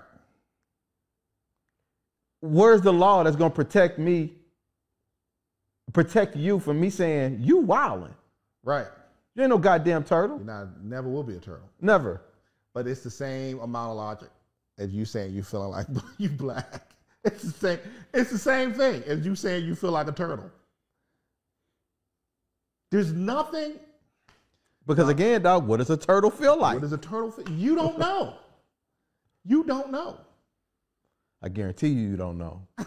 [2.42, 4.34] where's the law that's gonna protect me,
[5.94, 8.14] protect you from me saying you wildin'?
[8.64, 8.88] Right.
[9.36, 10.38] You ain't no goddamn turtle.
[10.38, 11.70] You're not never will be a turtle.
[11.82, 12.22] Never.
[12.74, 14.30] But it's the same amount of logic
[14.78, 15.88] as you saying you feeling like
[16.18, 16.90] you black.
[17.24, 17.80] It's the same.
[18.14, 20.50] It's the same thing as you saying you feel like a turtle.
[22.92, 23.74] There's nothing.
[24.88, 26.76] Because again, dog, what does a turtle feel like?
[26.76, 27.50] What does a turtle feel?
[27.52, 28.36] You don't know.
[29.46, 30.18] You don't know.
[31.42, 32.62] I guarantee you, you don't know.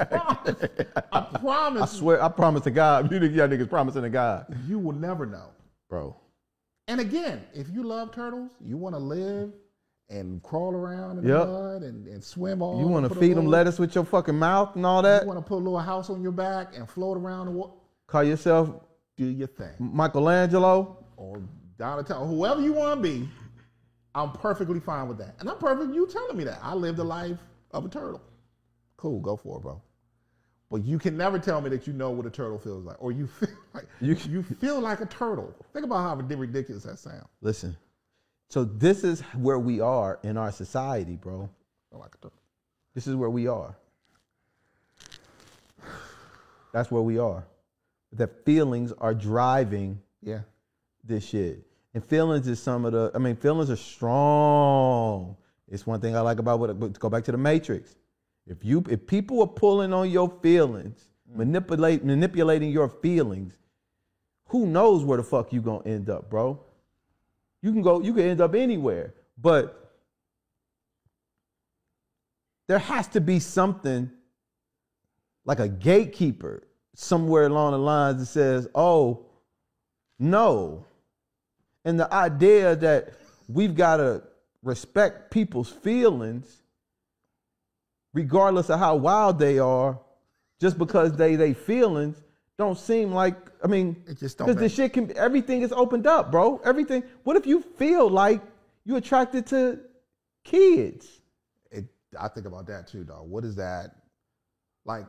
[0.00, 1.82] I promise.
[1.82, 4.92] I swear, I promise to God, you niggas, y'all niggas promising to God, you will
[4.94, 5.48] never know.
[5.88, 6.16] bro.
[6.88, 9.52] And again, if you love turtles, you want to live
[10.08, 11.40] and crawl around in Yep.
[11.40, 12.80] the mud and, and swim all.
[12.80, 15.22] You want to feed them lettuce with your fucking mouth and all that?
[15.22, 17.72] You want to put a little house on your back and float around the water.
[18.08, 18.70] Call yourself
[19.16, 19.70] Do your thing.
[19.78, 20.96] Michelangelo?
[21.16, 21.40] or
[21.78, 23.28] Donatello, whoever you want to be,
[24.14, 25.36] I'm perfectly fine with that.
[25.38, 26.58] And I'm perfect you telling me that.
[26.62, 27.38] I lived a life
[27.72, 28.20] of a turtle.
[28.96, 29.80] Cool, go for it, bro.
[30.70, 33.10] But you can never tell me that you know what a turtle feels like, or
[33.12, 35.54] you feel like You- you, feel like a turtle.
[35.72, 37.26] Think about how ridiculous that sounds.
[37.40, 37.76] Listen.
[38.48, 41.48] So this is where we are in our society, bro.
[41.92, 42.32] Like a turtle.
[42.94, 43.76] This is where we are.
[46.72, 47.44] That's where we are.
[48.12, 50.40] that feelings are driving Yeah.
[51.04, 51.64] this shit.
[51.94, 53.10] And feelings is some of the.
[53.14, 55.36] I mean, feelings are strong.
[55.70, 56.78] It's one thing I like about what.
[56.78, 57.96] but to Go back to the Matrix.
[58.46, 61.36] If you, if people are pulling on your feelings, mm.
[61.36, 63.56] manipulate, manipulating your feelings,
[64.46, 66.60] who knows where the fuck you gonna end up, bro?
[67.62, 68.00] You can go.
[68.00, 69.94] You can end up anywhere, but
[72.66, 74.10] there has to be something
[75.44, 76.64] like a gatekeeper
[76.94, 79.26] somewhere along the lines that says, "Oh,
[80.18, 80.84] no,"
[81.84, 83.12] and the idea that
[83.46, 84.22] we've got to
[84.62, 86.62] respect people's feelings,
[88.12, 89.98] regardless of how wild they are,
[90.60, 92.22] just because they they feelings
[92.60, 93.36] don't seem like.
[93.64, 95.16] I mean, It just don't because the shit can.
[95.16, 96.60] Everything is opened up, bro.
[96.64, 97.02] Everything.
[97.24, 98.42] What if you feel like
[98.84, 99.80] you attracted to
[100.44, 101.20] kids?
[101.70, 101.86] It,
[102.18, 103.28] I think about that too, dog.
[103.28, 103.96] What is that?
[104.84, 105.06] Like,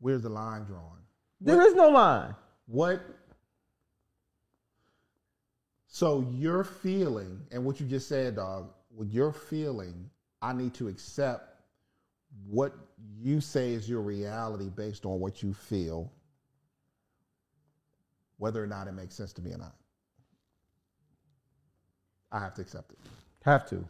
[0.00, 0.98] where's the line drawn?
[1.40, 2.34] There is no line.
[2.66, 3.00] What?
[5.92, 8.70] So you're feeling, and what you just said, dog.
[8.96, 10.08] With your feeling,
[10.40, 11.62] I need to accept
[12.48, 12.72] what
[13.20, 16.10] you say is your reality based on what you feel,
[18.38, 19.74] whether or not it makes sense to me or not.
[22.30, 22.98] I have to accept it.
[23.44, 23.84] Have to.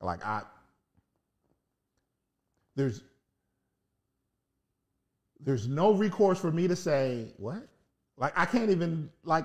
[0.00, 0.42] Like I
[2.76, 3.02] there's
[5.40, 7.68] there's no recourse for me to say what?
[8.16, 9.44] Like I can't even like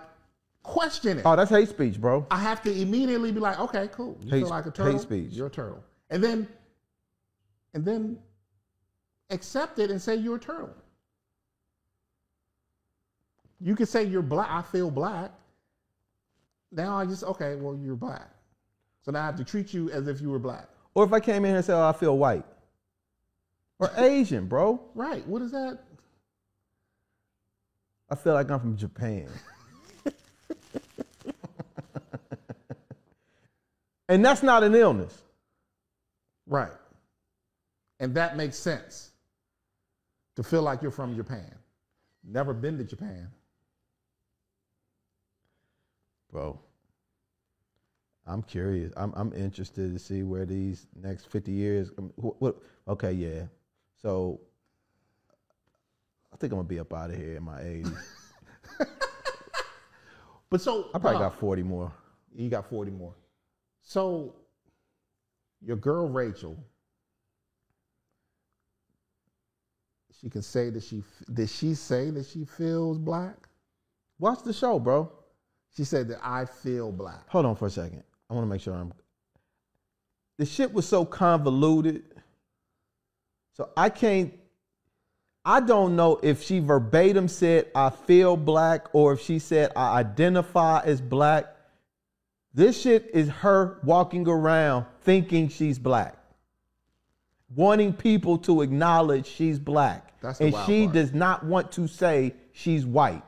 [0.63, 1.25] question it.
[1.25, 2.25] Oh, that's hate speech, bro.
[2.31, 4.17] I have to immediately be like, okay, cool.
[4.23, 4.93] You Hate feel like a turtle?
[4.93, 5.31] hate speech.
[5.31, 5.83] You're a turtle.
[6.09, 6.47] And then
[7.73, 8.17] and then
[9.29, 10.73] accept it and say you're a turtle.
[13.59, 14.49] You can say you're black.
[14.49, 15.31] I feel black.
[16.71, 18.29] Now I just okay, well you're black.
[19.03, 20.67] So now I have to treat you as if you were black.
[20.93, 22.45] Or if I came in here and said, "Oh, I feel white,"
[23.79, 24.81] or Asian, bro.
[24.93, 25.25] Right.
[25.27, 25.79] What is that?
[28.09, 29.27] I feel like I'm from Japan.
[34.11, 35.21] and that's not an illness.
[36.45, 36.71] Right.
[38.01, 39.11] And that makes sense.
[40.35, 41.55] To feel like you're from Japan.
[42.23, 43.29] Never been to Japan.
[46.29, 46.59] bro.
[48.27, 48.93] I'm curious.
[48.97, 51.91] I'm I'm interested to see where these next 50 years.
[51.97, 52.57] um, What,
[52.87, 53.43] okay, yeah.
[54.01, 54.41] So
[56.33, 57.97] I think I'm gonna be up out of here in my 80s.
[60.49, 61.93] But so I probably uh, got 40 more.
[62.35, 63.13] you got 40 more.
[63.91, 64.35] So
[65.61, 66.57] your girl Rachel,
[70.21, 71.03] she can say that she
[71.33, 73.49] did she say that she feels black?
[74.17, 75.11] Watch the show, bro.
[75.75, 77.27] She said that I feel black.
[77.27, 78.03] Hold on for a second.
[78.29, 78.93] I want to make sure I'm.
[80.37, 82.03] The shit was so convoluted.
[83.57, 84.33] So I can't.
[85.43, 89.99] I don't know if she verbatim said I feel black or if she said I
[89.99, 91.57] identify as black.
[92.53, 96.17] This shit is her walking around thinking she's black,
[97.55, 100.19] wanting people to acknowledge she's black.
[100.21, 100.93] That's and she part.
[100.93, 103.23] does not want to say she's white.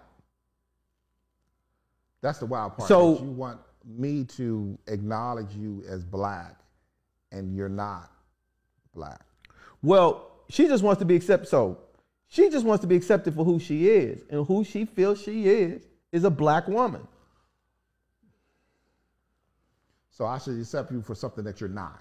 [2.22, 2.88] That's the wild part.
[2.88, 6.58] So- you want me to acknowledge you as black
[7.32, 8.12] and you're not
[8.94, 9.26] black.
[9.82, 11.50] Well, she just wants to be accepted.
[11.50, 11.80] So
[12.28, 15.48] she just wants to be accepted for who she is, and who she feels she
[15.48, 17.08] is is a black woman.
[20.16, 22.00] So I should accept you for something that you're not.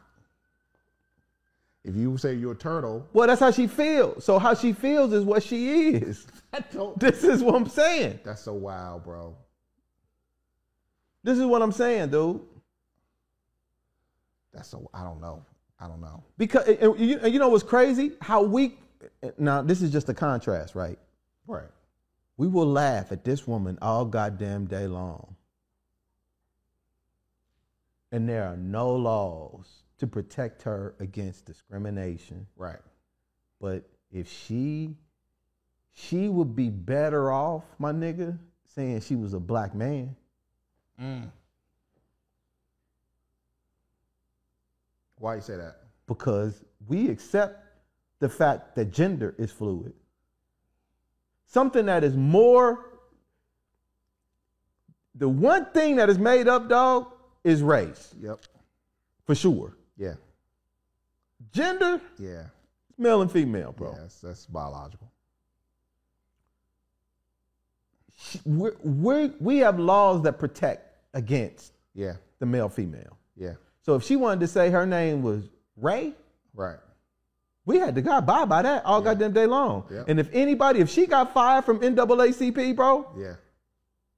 [1.82, 4.24] If you say you're a turtle, Well, that's how she feels.
[4.24, 6.26] So how she feels is what she is.
[6.98, 8.20] This is what I'm saying.
[8.22, 9.34] that's so wild, bro.
[11.24, 12.40] This is what I'm saying, dude.
[14.52, 15.42] That's so I don't know.
[15.80, 16.22] I don't know.
[16.36, 18.12] Because and- you, and you know what's crazy?
[18.20, 18.78] How weak.
[19.38, 20.98] Now this is just a contrast, right?
[21.46, 21.70] Right.
[22.36, 25.34] We will laugh at this woman all goddamn day long.
[28.12, 29.66] And there are no laws
[29.98, 32.46] to protect her against discrimination.
[32.56, 32.78] Right.
[33.60, 34.94] But if she
[35.94, 38.38] she would be better off, my nigga,
[38.74, 40.16] saying she was a black man.
[41.00, 41.30] Mm.
[45.18, 45.76] Why you say that?
[46.06, 47.64] Because we accept
[48.18, 49.92] the fact that gender is fluid.
[51.46, 52.92] Something that is more
[55.14, 57.12] the one thing that is made up, dog,
[57.44, 58.40] is race, Yep.
[59.24, 59.76] for sure.
[59.96, 60.14] Yeah.
[61.52, 62.44] Gender, Yeah.
[62.98, 63.92] male and female, bro.
[63.92, 64.00] Yeah.
[64.00, 65.10] That's, that's biological.
[68.44, 72.14] We're, we're, we have laws that protect against Yeah.
[72.38, 73.18] the male female.
[73.36, 73.54] Yeah.
[73.82, 76.14] So if she wanted to say her name was Ray,
[76.54, 76.76] Right.
[77.64, 79.84] We had to go by by that all goddamn day long.
[79.90, 80.04] Yep.
[80.08, 83.36] And if anybody, if she got fired from NAACP, bro, Yeah.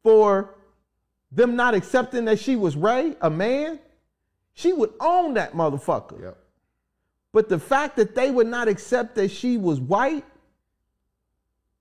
[0.03, 0.55] for
[1.35, 3.79] them not accepting that she was Ray, a man,
[4.53, 6.21] she would own that motherfucker.
[6.21, 6.39] Yep.
[7.33, 10.25] But the fact that they would not accept that she was white,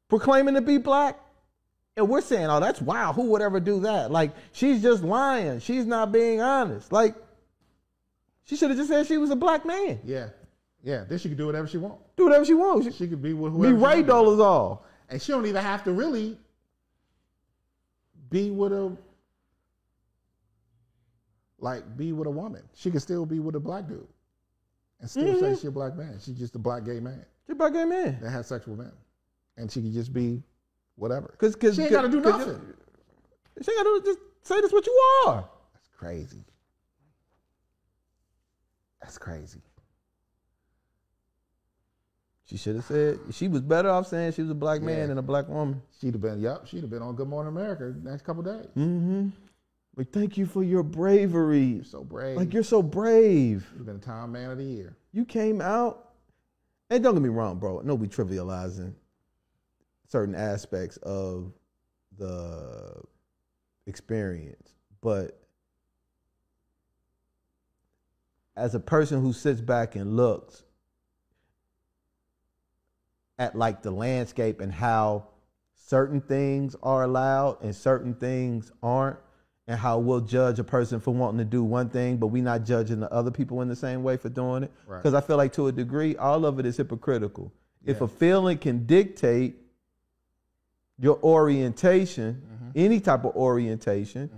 [0.10, 1.20] proclaiming to be black,
[1.96, 3.16] and we're saying, oh, that's wild.
[3.16, 4.10] Who would ever do that?
[4.10, 5.60] Like, she's just lying.
[5.60, 6.92] She's not being honest.
[6.92, 7.16] Like,
[8.46, 10.00] she should have just said she was a black man.
[10.04, 10.30] Yeah.
[10.84, 11.04] Yeah.
[11.08, 12.02] Then she could do whatever she wants.
[12.18, 12.88] Do whatever she wants.
[12.88, 13.78] She, She could be with be whoever.
[13.78, 14.04] she Ray.
[14.04, 14.80] Dolezal.
[15.10, 16.36] And she don't even have to really
[18.32, 18.98] be with a
[21.64, 22.62] like be with a woman.
[22.76, 24.06] She could still be with a black dude
[25.00, 25.40] and still Mm-hmm.
[25.40, 26.20] say she's a black man.
[26.22, 28.20] She's just a black gay man She a black gay man.
[28.22, 28.92] that has sex with men,
[29.58, 30.44] and she could just be
[30.96, 31.34] whatever.
[31.40, 32.60] Cause, cause, She ain't cause- gotta do nothing.
[33.62, 35.50] She ain't gotta just say this what you are.
[35.74, 36.44] That's crazy.
[39.02, 39.62] That's crazy.
[42.46, 45.18] She should have said she was better off saying she was a black man than
[45.18, 45.82] a black woman.
[46.00, 48.66] She'd have been, yep, she'd have been on Good Morning America the next couple days.
[48.78, 49.30] Mm-hmm.
[49.96, 51.64] Like, thank you for your bravery.
[51.64, 52.36] You're so brave.
[52.36, 53.70] Like, you're so brave.
[53.76, 54.98] You've been a Time Man of the Year.
[55.12, 56.10] You came out,
[56.90, 57.82] and don't get me wrong, bro.
[57.82, 58.94] No, we trivializing
[60.08, 61.54] certain aspects of
[62.18, 63.02] the
[63.86, 65.40] experience, but
[68.56, 70.64] as a person who sits back and looks
[73.40, 75.28] at like the landscape and how
[75.74, 79.18] certain things are allowed and certain things aren't
[79.68, 82.66] and how we'll judge a person for wanting to do one thing but we're not
[82.66, 84.98] judging the other people in the same way for doing it Right.
[85.02, 87.52] because i feel like to a degree all of it is hypocritical
[87.86, 89.56] if a feeling can dictate
[91.00, 92.70] your orientation Mm-hmm.
[92.76, 94.30] any type of orientation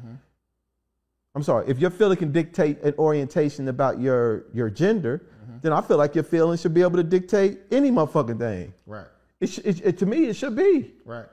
[1.34, 5.58] i'm sorry if your feeling can dictate an orientation about your your gender Mm-hmm.
[5.62, 9.08] then i feel like your feeling should be able to dictate any motherfucking thing Right,
[9.40, 11.26] it, sh- it, it to me it should be right.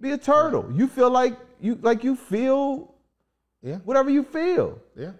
[0.00, 0.70] Be a turtle.
[0.72, 2.94] You feel like you like you feel
[3.62, 4.78] Yeah, whatever you feel.
[4.96, 5.12] yeah,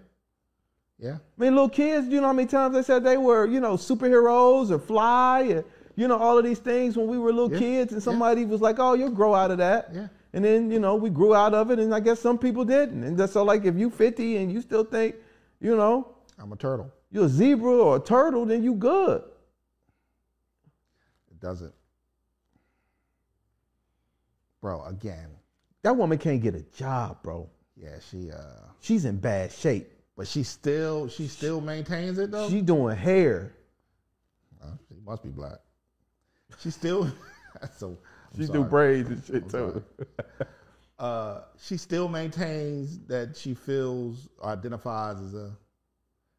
[0.99, 1.15] yeah.
[1.37, 3.75] I mean, little kids, you know how many times they said they were, you know,
[3.75, 5.65] superheroes or fly or
[5.97, 7.59] you know all of these things when we were little Yeah.
[7.59, 10.09] kids, and somebody was like, "Oh, you'll grow out of that." Yeah.
[10.33, 13.03] And then you know we grew out of it, and I guess some people didn't.
[13.05, 15.17] And that's so like if you 50 and you still think,
[15.61, 16.07] you know,
[16.39, 16.91] I'm a turtle.
[17.11, 19.23] you're a zebra or a turtle, then you good.
[21.31, 21.75] It doesn't.
[24.61, 25.29] Bro, again,
[25.83, 27.49] That woman can't get a job, bro.
[27.77, 28.43] yeah, she uh
[28.81, 29.91] She's in bad shape.
[30.17, 32.49] but she still she still maintains it though.
[32.51, 33.53] She doing hair.
[34.63, 35.59] Uh, she must be black.
[36.61, 37.11] She still
[37.77, 37.97] so
[38.33, 38.59] I'm She sorry.
[38.59, 39.83] do braids and shit too.
[40.99, 45.57] uh she still maintains that she feels or identifies as a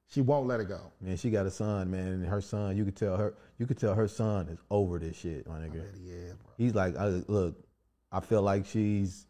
[0.08, 0.92] she won't let it go.
[1.00, 3.78] Man, she got a son, man, and her son, you could tell her, you could
[3.78, 5.86] tell her son is over this shit, my nigga.
[5.90, 6.52] But yeah, bro.
[6.58, 7.56] He's like, I, look,
[8.12, 9.26] I feel like she's,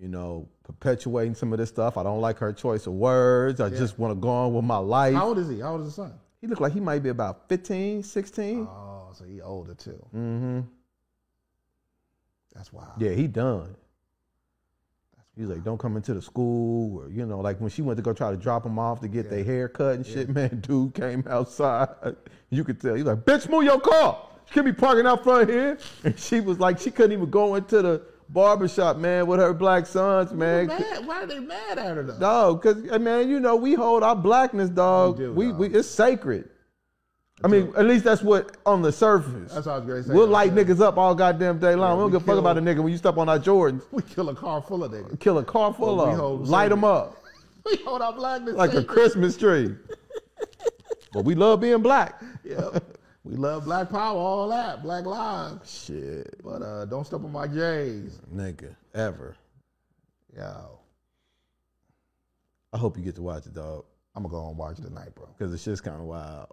[0.00, 1.96] you know, perpetuating some of this stuff.
[1.98, 3.60] I don't like her choice of words.
[3.60, 3.76] I Yeah.
[3.78, 5.14] just want to go on with my life.
[5.14, 5.60] How old is he?
[5.60, 6.14] How old is his son?
[6.40, 8.66] He looked like he might be about 15, 16.
[8.66, 10.02] Oh, so he older too.
[10.14, 10.60] mm-hmm.
[12.54, 12.92] That's wild.
[12.98, 13.76] Yeah, he done.
[15.36, 17.96] He was like, don't come into the school, or you know, like when she went
[17.98, 20.28] to go try to drop him off to get their hair cut and shit.
[20.34, 22.16] Man, dude came outside.
[22.50, 22.94] You could tell.
[22.94, 24.26] He's like, bitch, move your car.
[24.50, 25.78] She can't be parking out front here.
[26.02, 29.86] And she was like, she couldn't even go into the barbershop, man, with her black
[29.86, 30.66] sons, man.
[30.66, 31.06] mad.
[31.06, 32.18] Why are they mad at her though?
[32.18, 35.18] Dog, cause man, you know we hold our blackness, dog.
[35.18, 35.58] We do, we, dog.
[35.58, 36.48] we it's sacred.
[37.44, 39.54] I mean, at least that's what on the surface.
[39.54, 40.14] That's what I was going to say.
[40.14, 41.90] We'll light niggas up all goddamn day long.
[41.90, 43.38] Yeah, we don't we give a fuck about a nigga when you step on our
[43.38, 43.82] Jordans.
[43.92, 45.20] We kill a car full of niggas.
[45.20, 47.16] Kill a car full Well, of light them up
[47.64, 48.82] We hold our blackness like a.
[48.82, 49.74] Christmas tree.
[51.12, 52.20] but we love being black.
[52.44, 52.98] Yep.
[53.24, 55.84] We love black power, all that, black lives.
[55.86, 58.18] Shit, But uh, don't step on my J's.
[58.34, 59.36] nigga, ever.
[60.34, 60.78] Yo,
[62.72, 63.84] I hope you get to watch it, dog,
[64.14, 65.26] I'm gonna go and watch it tonight, bro.
[65.36, 66.46] because it's just kind of wild.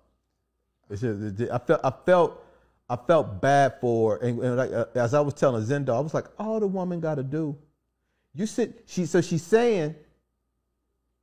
[0.90, 2.44] It's just, it- I felt, I felt,
[2.90, 6.14] I felt bad for, and, and like, uh, as I was telling Zendo, I was
[6.14, 7.56] like, all the woman got to do,
[8.34, 8.84] you sit.
[8.88, 9.96] She so she's saying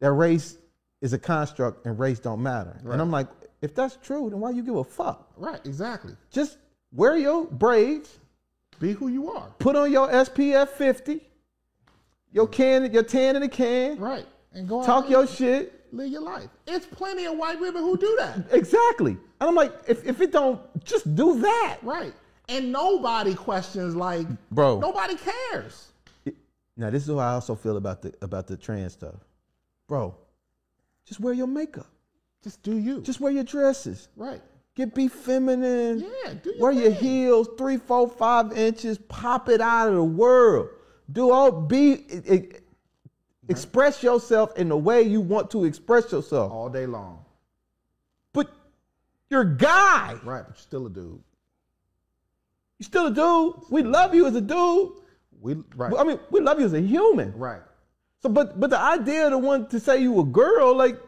[0.01, 0.57] that race
[1.01, 2.93] is a construct and race don't matter, Right.
[2.95, 3.29] and I'm like,
[3.65, 5.19] if that's true, then why you give a fuck?
[5.37, 6.13] Right, exactly.
[6.31, 6.59] Just
[6.93, 8.19] wear your braids,
[8.79, 9.49] Be who you are.
[9.59, 11.21] put on your SPF 50,
[12.33, 14.27] your can, your tan in a can, Right.
[14.53, 15.85] And go talk your shit.
[15.93, 16.49] live your life.
[16.69, 18.45] It's plenty of white women who do that.
[18.53, 19.13] Exactly.
[19.41, 21.79] And I'm like, if, if it don't, just do that.
[21.83, 22.13] Right.
[22.49, 24.79] And nobody questions like Bro.
[24.81, 25.89] Nobody cares.
[26.77, 29.15] Now this is how I also feel about the about the trans stuff.
[29.89, 30.15] Bro,
[31.07, 31.87] just wear your makeup.
[32.45, 33.01] Just do you.
[33.01, 34.09] Just wear your dresses.
[34.17, 34.41] right.
[34.77, 36.01] Get be feminine.
[36.01, 38.99] Yeah, do your Wear your heels three, four, five inches.
[38.99, 40.69] Pop it out of the world.
[41.13, 42.49] Do all be e- e-
[43.49, 46.51] express yourself in the way you want to express yourself.
[46.53, 47.25] all day long.
[48.33, 48.51] But
[49.31, 50.17] you're a guy.
[50.25, 51.23] Right, but you're still a dude.
[52.81, 53.63] You're still a dude.
[53.71, 54.91] We love you as a dude.
[55.41, 57.33] We right, I mean, we love you as a human.
[57.39, 57.63] right.
[58.25, 60.99] So, but but the idea of the one to say you a girl, like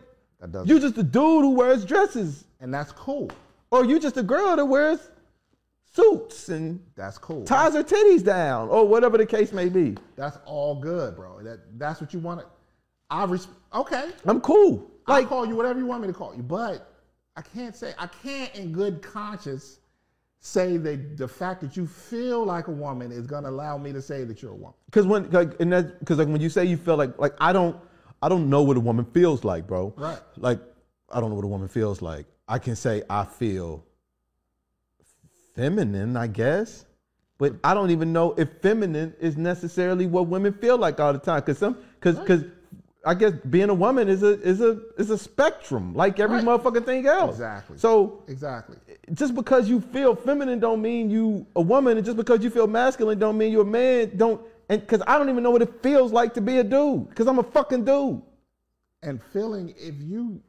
[0.40, 0.68] That does.
[0.68, 3.30] you just a dude who wears dresses, and that's cool.
[3.70, 5.10] or you just a girl that wears
[5.92, 7.44] suits and That's cool.
[7.44, 9.96] ties her titties down, or whatever the case may be.
[10.14, 11.42] That's all good, bro.
[11.42, 12.46] That that's what you want to.
[13.08, 14.10] I res- okay.
[14.26, 14.90] I'm cool.
[15.06, 16.92] I'll Like, call you whatever you want me to call you, but
[17.36, 19.78] I can't say I can't in good conscience
[20.40, 24.02] say that the fact that you feel like a woman is gonna allow me to
[24.02, 24.74] say that you're a woman.
[24.86, 27.76] because when like and because like when you say you feel like like I don't
[28.26, 29.94] I don't know what a woman feels like, bro.
[29.96, 30.18] Right.
[30.36, 30.58] Like
[31.12, 32.26] I don't know what a woman feels like.
[32.48, 33.84] I can say I feel
[35.54, 36.86] feminine, I guess.
[37.38, 41.20] But I don't even know if feminine is necessarily what women feel like all the
[41.20, 41.40] time.
[41.42, 42.42] Cause some cause cause
[43.04, 46.46] I guess being a woman is a is a is a spectrum, like every Right.
[46.46, 47.30] motherfucking thing else.
[47.36, 47.78] Exactly.
[47.78, 48.76] So Exactly.
[49.12, 52.66] just because you feel feminine don't mean you a woman, and just because you feel
[52.66, 54.16] masculine don't mean you're a man.
[54.16, 57.08] Don't and because I don't even know what it feels like to be a dude.
[57.08, 58.22] Because I'm a fucking dude.
[59.02, 60.40] And feeling if you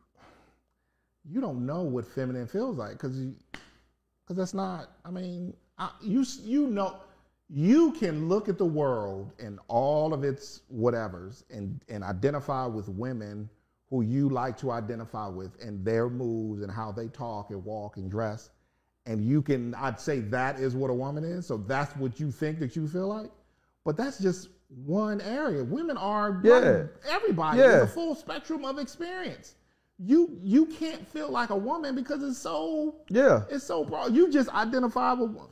[1.29, 4.91] you don't know what feminine feels like because because that's not.
[5.05, 6.97] I mean, I, you you know
[7.49, 12.89] you can look at the world and all of its whatevers and and identify with
[12.89, 13.49] women
[13.89, 17.95] who you like to identify with and their moves and how they talk and walk
[17.95, 18.49] and dress
[19.05, 22.29] and you can i'd say that is what a woman is so that's what you
[22.29, 23.31] think that you feel like
[23.87, 24.49] but that's just
[24.85, 26.87] one area women are Yeah.
[27.09, 27.67] everybody Yeah.
[27.69, 29.55] There's a full spectrum of experience
[29.97, 33.45] you you can't feel like a woman because it's so Yeah.
[33.49, 34.13] it's so broad.
[34.13, 35.47] You just identify with one.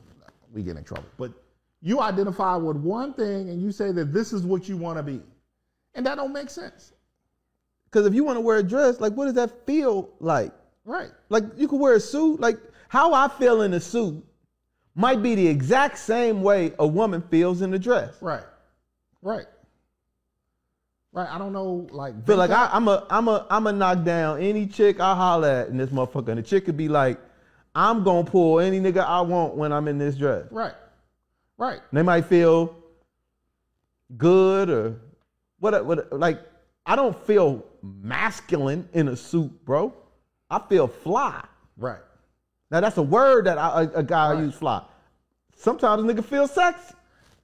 [0.52, 1.32] We get in trouble, but
[1.80, 5.02] you identify with one thing and you say that this is what you want to
[5.02, 5.20] be,
[5.94, 6.92] and that don't make sense,
[7.86, 10.52] Because if you want to wear a dress, like what does that feel like?
[10.84, 11.10] right?
[11.30, 12.38] Like you could wear a suit.
[12.38, 12.58] Like
[12.88, 14.22] how I feel in a suit
[14.96, 18.14] might be the exact same way a woman feels in a dress.
[18.20, 18.42] Right,
[19.22, 19.46] right,
[21.12, 21.28] right.
[21.30, 24.40] I don't know, like Feel like I, I'm a I'm a I'm a knock down
[24.40, 27.20] any chick I holler at in this motherfucker, and the chick could be like,
[27.74, 30.46] I'm gonna pull any nigga I want when I'm in this dress.
[30.50, 30.74] right,
[31.58, 32.74] right, They might feel
[34.16, 34.96] good or
[35.58, 36.40] what, what like
[36.86, 39.92] I don't feel masculine in a suit, bro.
[40.48, 41.44] I feel fly.
[41.76, 41.98] right.
[42.70, 44.44] Now that's a word that I, a, a guy Right.
[44.44, 44.82] use fly.
[45.56, 46.94] Sometimes a nigga feel sexy.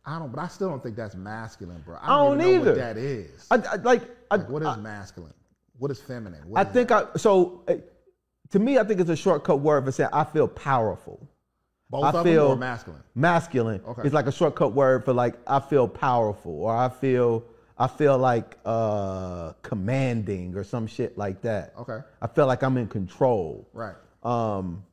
[0.05, 1.97] I don't, but I still don't think that's masculine, bro.
[2.01, 2.70] I I don't, don't even know either.
[2.73, 3.47] what that is.
[3.51, 5.35] I, I like I, Like, what is I, masculine?
[5.78, 6.40] What is feminine?
[6.55, 7.11] I What is think that?
[7.15, 7.74] I so uh,
[8.51, 11.27] to me I think it's a shortcut word for saying I feel powerful.
[11.89, 13.03] both I of them feel or masculine.
[13.15, 14.03] Masculine Okay.
[14.03, 17.44] is like a shortcut word for like I feel powerful or I feel
[17.78, 21.74] I feel like uh commanding or some shit like that.
[21.78, 23.69] Okay, I feel like I'm in control.
[23.73, 23.94] right,
[24.24, 24.85] Um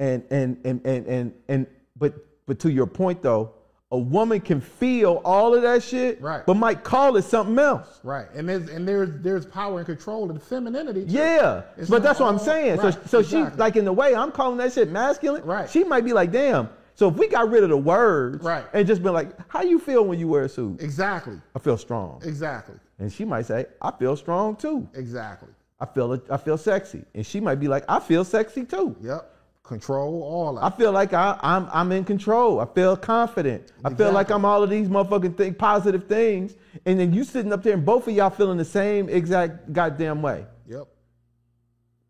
[0.00, 1.66] and and and and and, and
[1.96, 2.14] but
[2.46, 3.52] but to your point though,
[3.92, 6.44] a woman can feel all of that shit, Right.
[6.46, 8.00] but might call it something else.
[8.02, 8.26] right.
[8.34, 11.04] And there's and there's there's power and control and femininity.
[11.06, 11.12] too.
[11.12, 12.78] Yeah, It's but that's what I'm saying.
[12.78, 15.44] right, so, so she like in the way I'm calling that shit masculine.
[15.44, 15.68] Right.
[15.70, 16.68] She might be like, damn.
[16.94, 18.64] So if we got rid of the words, Right.
[18.74, 20.82] and just been like, how you feel when you wear a suit?
[20.82, 22.20] Exactly, I feel strong.
[22.24, 24.88] exactly, And she might say, I feel strong too.
[24.94, 25.48] exactly.
[25.82, 26.20] I feel.
[26.30, 27.04] I feel sexy.
[27.14, 28.94] And she might be like, I feel sexy too.
[29.00, 29.34] Yep.
[29.70, 32.58] Control all I feel like I, I'm I'm in control.
[32.58, 33.70] I feel confident.
[33.84, 36.56] I feel like I'm all of these motherfucking thing, positive things.
[36.86, 40.22] And then you sitting up there and both of y'all feeling the same exact goddamn
[40.22, 40.44] way.
[40.66, 40.88] Yep.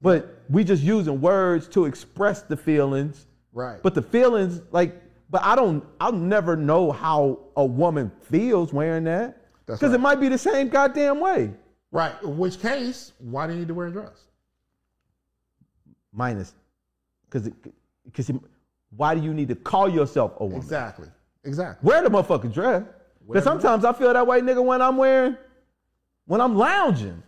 [0.01, 3.27] But we just using words to express the feelings.
[3.53, 3.83] Right.
[3.83, 9.05] But the feelings, like, but I don't, I'll never know how a woman feels wearing
[9.05, 9.37] that.
[9.67, 11.51] That's Because it might be the same goddamn way.
[11.93, 12.15] right.
[12.23, 14.19] In which case, why do you need to wear a dress?
[16.13, 16.55] Minus,
[17.31, 17.51] because,
[18.05, 18.31] because
[18.97, 20.59] why do you need to call yourself a woman?
[20.59, 21.09] Exactly.
[21.45, 21.87] Exactly.
[21.87, 22.83] Wear the motherfucking dress.
[23.27, 25.37] Because sometimes I feel that way, nigga, when I'm wearing,
[26.27, 27.23] when I'm lounging.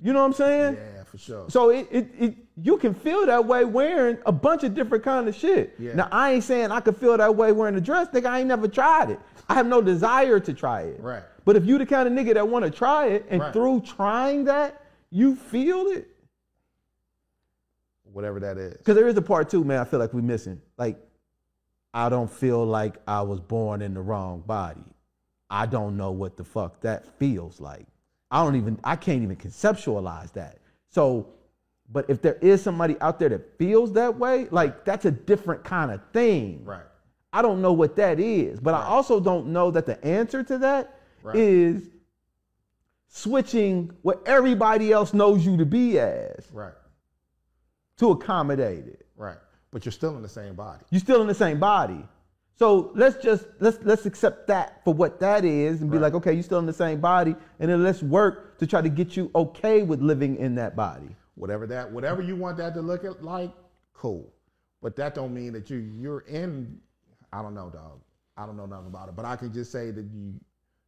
[0.00, 0.74] You know what I'm saying?
[0.74, 1.44] Yeah, for sure.
[1.48, 5.28] So it, it, it you can feel that way wearing a bunch of different kind
[5.28, 5.74] of shit.
[5.78, 5.94] Yeah.
[5.94, 8.26] Now I ain't saying I could feel that way wearing a dress, nigga.
[8.26, 9.20] I ain't never tried it.
[9.48, 11.00] I have no desire to try it.
[11.00, 11.22] Right.
[11.44, 13.52] But if you the kind of nigga that want to try it, and Right.
[13.52, 16.08] through trying that, you feel it.
[18.12, 18.76] Whatever that is.
[18.76, 19.80] Because there is a part too, man.
[19.80, 20.60] I feel like we're missing.
[20.76, 20.98] Like,
[21.94, 24.84] I don't feel like I was born in the wrong body.
[25.50, 27.86] I don't know what the fuck that feels like.
[28.30, 28.78] I don't even.
[28.84, 30.58] I can't even conceptualize that.
[30.88, 31.28] So,
[31.90, 35.62] But if there is somebody out there that feels that way, like that's a different
[35.64, 36.64] kind of thing.
[36.64, 36.84] Right.
[37.34, 40.58] I don't know what that is, but I also don't know that the answer to
[40.58, 40.98] that
[41.34, 41.92] is Right.
[43.08, 46.72] switching what everybody else knows you to be as Right.
[48.02, 49.06] To accommodate it.
[49.16, 49.36] Right.
[49.70, 50.84] But you're still in the same body.
[50.90, 52.04] You're still in the same body.
[52.58, 56.02] So let's just let's let's accept that for what that is and be Right.
[56.04, 58.88] like, okay, you're still in the same body, and then let's work to try to
[58.88, 61.16] get you okay with living in that body.
[61.36, 63.50] Whatever that, whatever you want that to look at like,
[63.94, 64.32] cool.
[64.82, 66.78] But that don't mean that you you're in.
[67.32, 68.00] I don't know, dog.
[68.36, 69.16] I don't know nothing about it.
[69.16, 70.34] But I can just say that you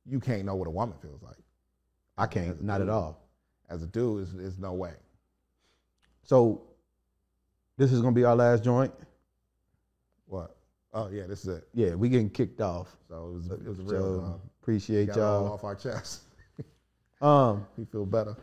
[0.05, 1.37] you can't know what a woman feels like.
[2.19, 3.21] I can't, not at all.
[3.71, 4.95] As a dude, is is no way.
[6.25, 6.63] So
[7.77, 8.93] this is gonna be our last joint.
[10.27, 10.57] What?
[10.93, 11.69] Oh yeah, this is it.
[11.75, 12.97] Yeah, we getting kicked off.
[13.09, 14.25] So it was it was So real.
[14.25, 15.53] Uh, appreciate got it all y'all.
[15.55, 16.23] off our chest.
[17.21, 18.37] Um, we feel better.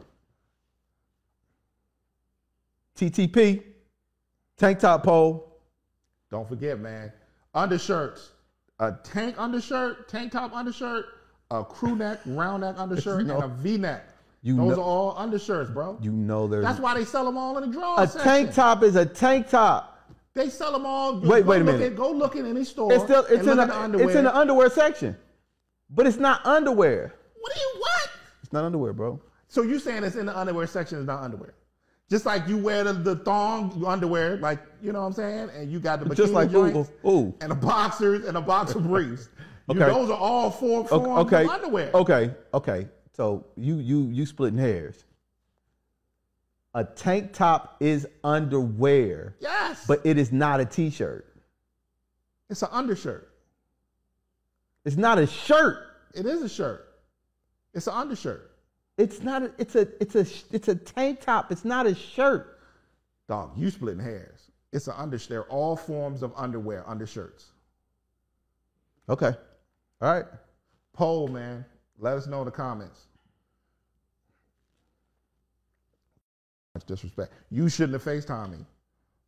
[2.98, 3.64] TTP,
[4.58, 5.60] tank top pole.
[6.30, 7.12] Don't forget, man.
[7.54, 8.32] Undershirts.
[8.80, 11.06] A tank undershirt, tank top undershirt,
[11.52, 13.36] a crew neck, round neck undershirt, No.
[13.42, 14.08] and a V neck.
[14.44, 15.98] You Those know- are all undershirts, bro.
[16.02, 18.22] You know there's That's why they sell them all in the draw a section.
[18.24, 19.88] tank top is a tank top.
[20.34, 21.20] They sell them all.
[21.20, 21.82] Wait, wait a minute.
[21.82, 22.92] At, go look in any store.
[22.94, 25.16] It's still it's in at the, it's in the underwear section,
[25.90, 27.14] but it's not underwear.
[27.40, 28.10] What do you what?
[28.42, 29.20] It's not underwear, bro.
[29.48, 31.54] So you saying it's in the underwear section is not underwear?
[32.10, 35.72] Just like you wear the, the thong underwear, like you know what I'm saying, and
[35.72, 37.34] you got the bikini Just like ooh, joints ooh, ooh.
[37.42, 39.30] and the boxers and the boxer briefs.
[39.70, 39.86] You- Okay.
[39.86, 41.92] those are all four forms okay, of underwear.
[41.94, 42.88] okay, okay.
[43.14, 45.06] So you you you splitting hairs.
[46.74, 51.26] A tank top is underwear, Yes, but it is not a t-shirt.
[52.50, 53.28] it's an undershirt.
[54.86, 55.80] It's not a shirt.
[56.14, 56.88] It is a shirt.
[57.74, 58.52] It's an undershirt.
[58.98, 59.44] It's not.
[59.44, 59.88] A, it's a.
[60.02, 60.26] It's a.
[60.56, 61.52] It's a tank top.
[61.52, 62.60] It's not a shirt.
[63.28, 64.52] Dog, you splitting hairs.
[64.72, 65.30] It's an undershirt.
[65.30, 67.46] They're all forms of underwear, undershirts.
[69.10, 69.34] Okay.
[70.02, 70.26] All right.
[70.94, 71.66] Poll, man.
[72.02, 73.06] Let us know in the comments.
[76.74, 77.32] Much disrespect.
[77.52, 78.66] You shouldn't have FaceTime me.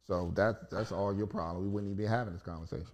[0.08, 1.64] So that that's all your problem.
[1.64, 2.88] We wouldn't even be having this conversation.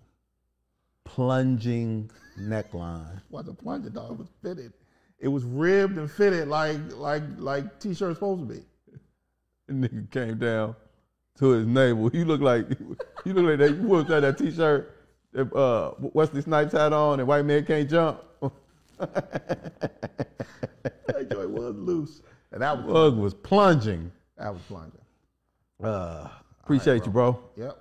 [1.05, 3.21] Plunging neckline.
[3.29, 4.11] wasn't plunging, dog.
[4.11, 4.73] It was fitted.
[5.17, 8.61] It was ribbed and fitted like like like t-shirt's supposed to be.
[9.67, 10.75] The nigga came down
[11.39, 12.09] to his navel.
[12.09, 12.67] He looked like
[13.23, 13.77] he looked like that.
[13.77, 14.93] You wore that, that t-shirt.
[15.31, 18.23] that, Uh, Wesley Snipes had on, and white man can't jump.
[21.07, 22.21] That joint was loose.
[22.51, 24.11] And that was Bug was plunging.
[24.37, 25.01] that was plunging.
[25.83, 26.29] Uh,
[26.63, 27.39] appreciate you, bro.
[27.57, 27.77] Yep.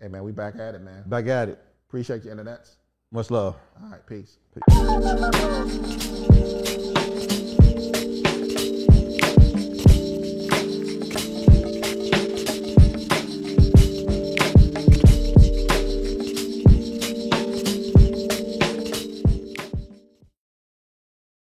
[0.00, 1.04] Hey man, we back at it, man.
[1.06, 1.58] Back at it.
[1.88, 2.76] Appreciate your internets.
[3.10, 3.56] Much love.
[3.82, 4.38] All right, peace.
[4.68, 6.18] Peace.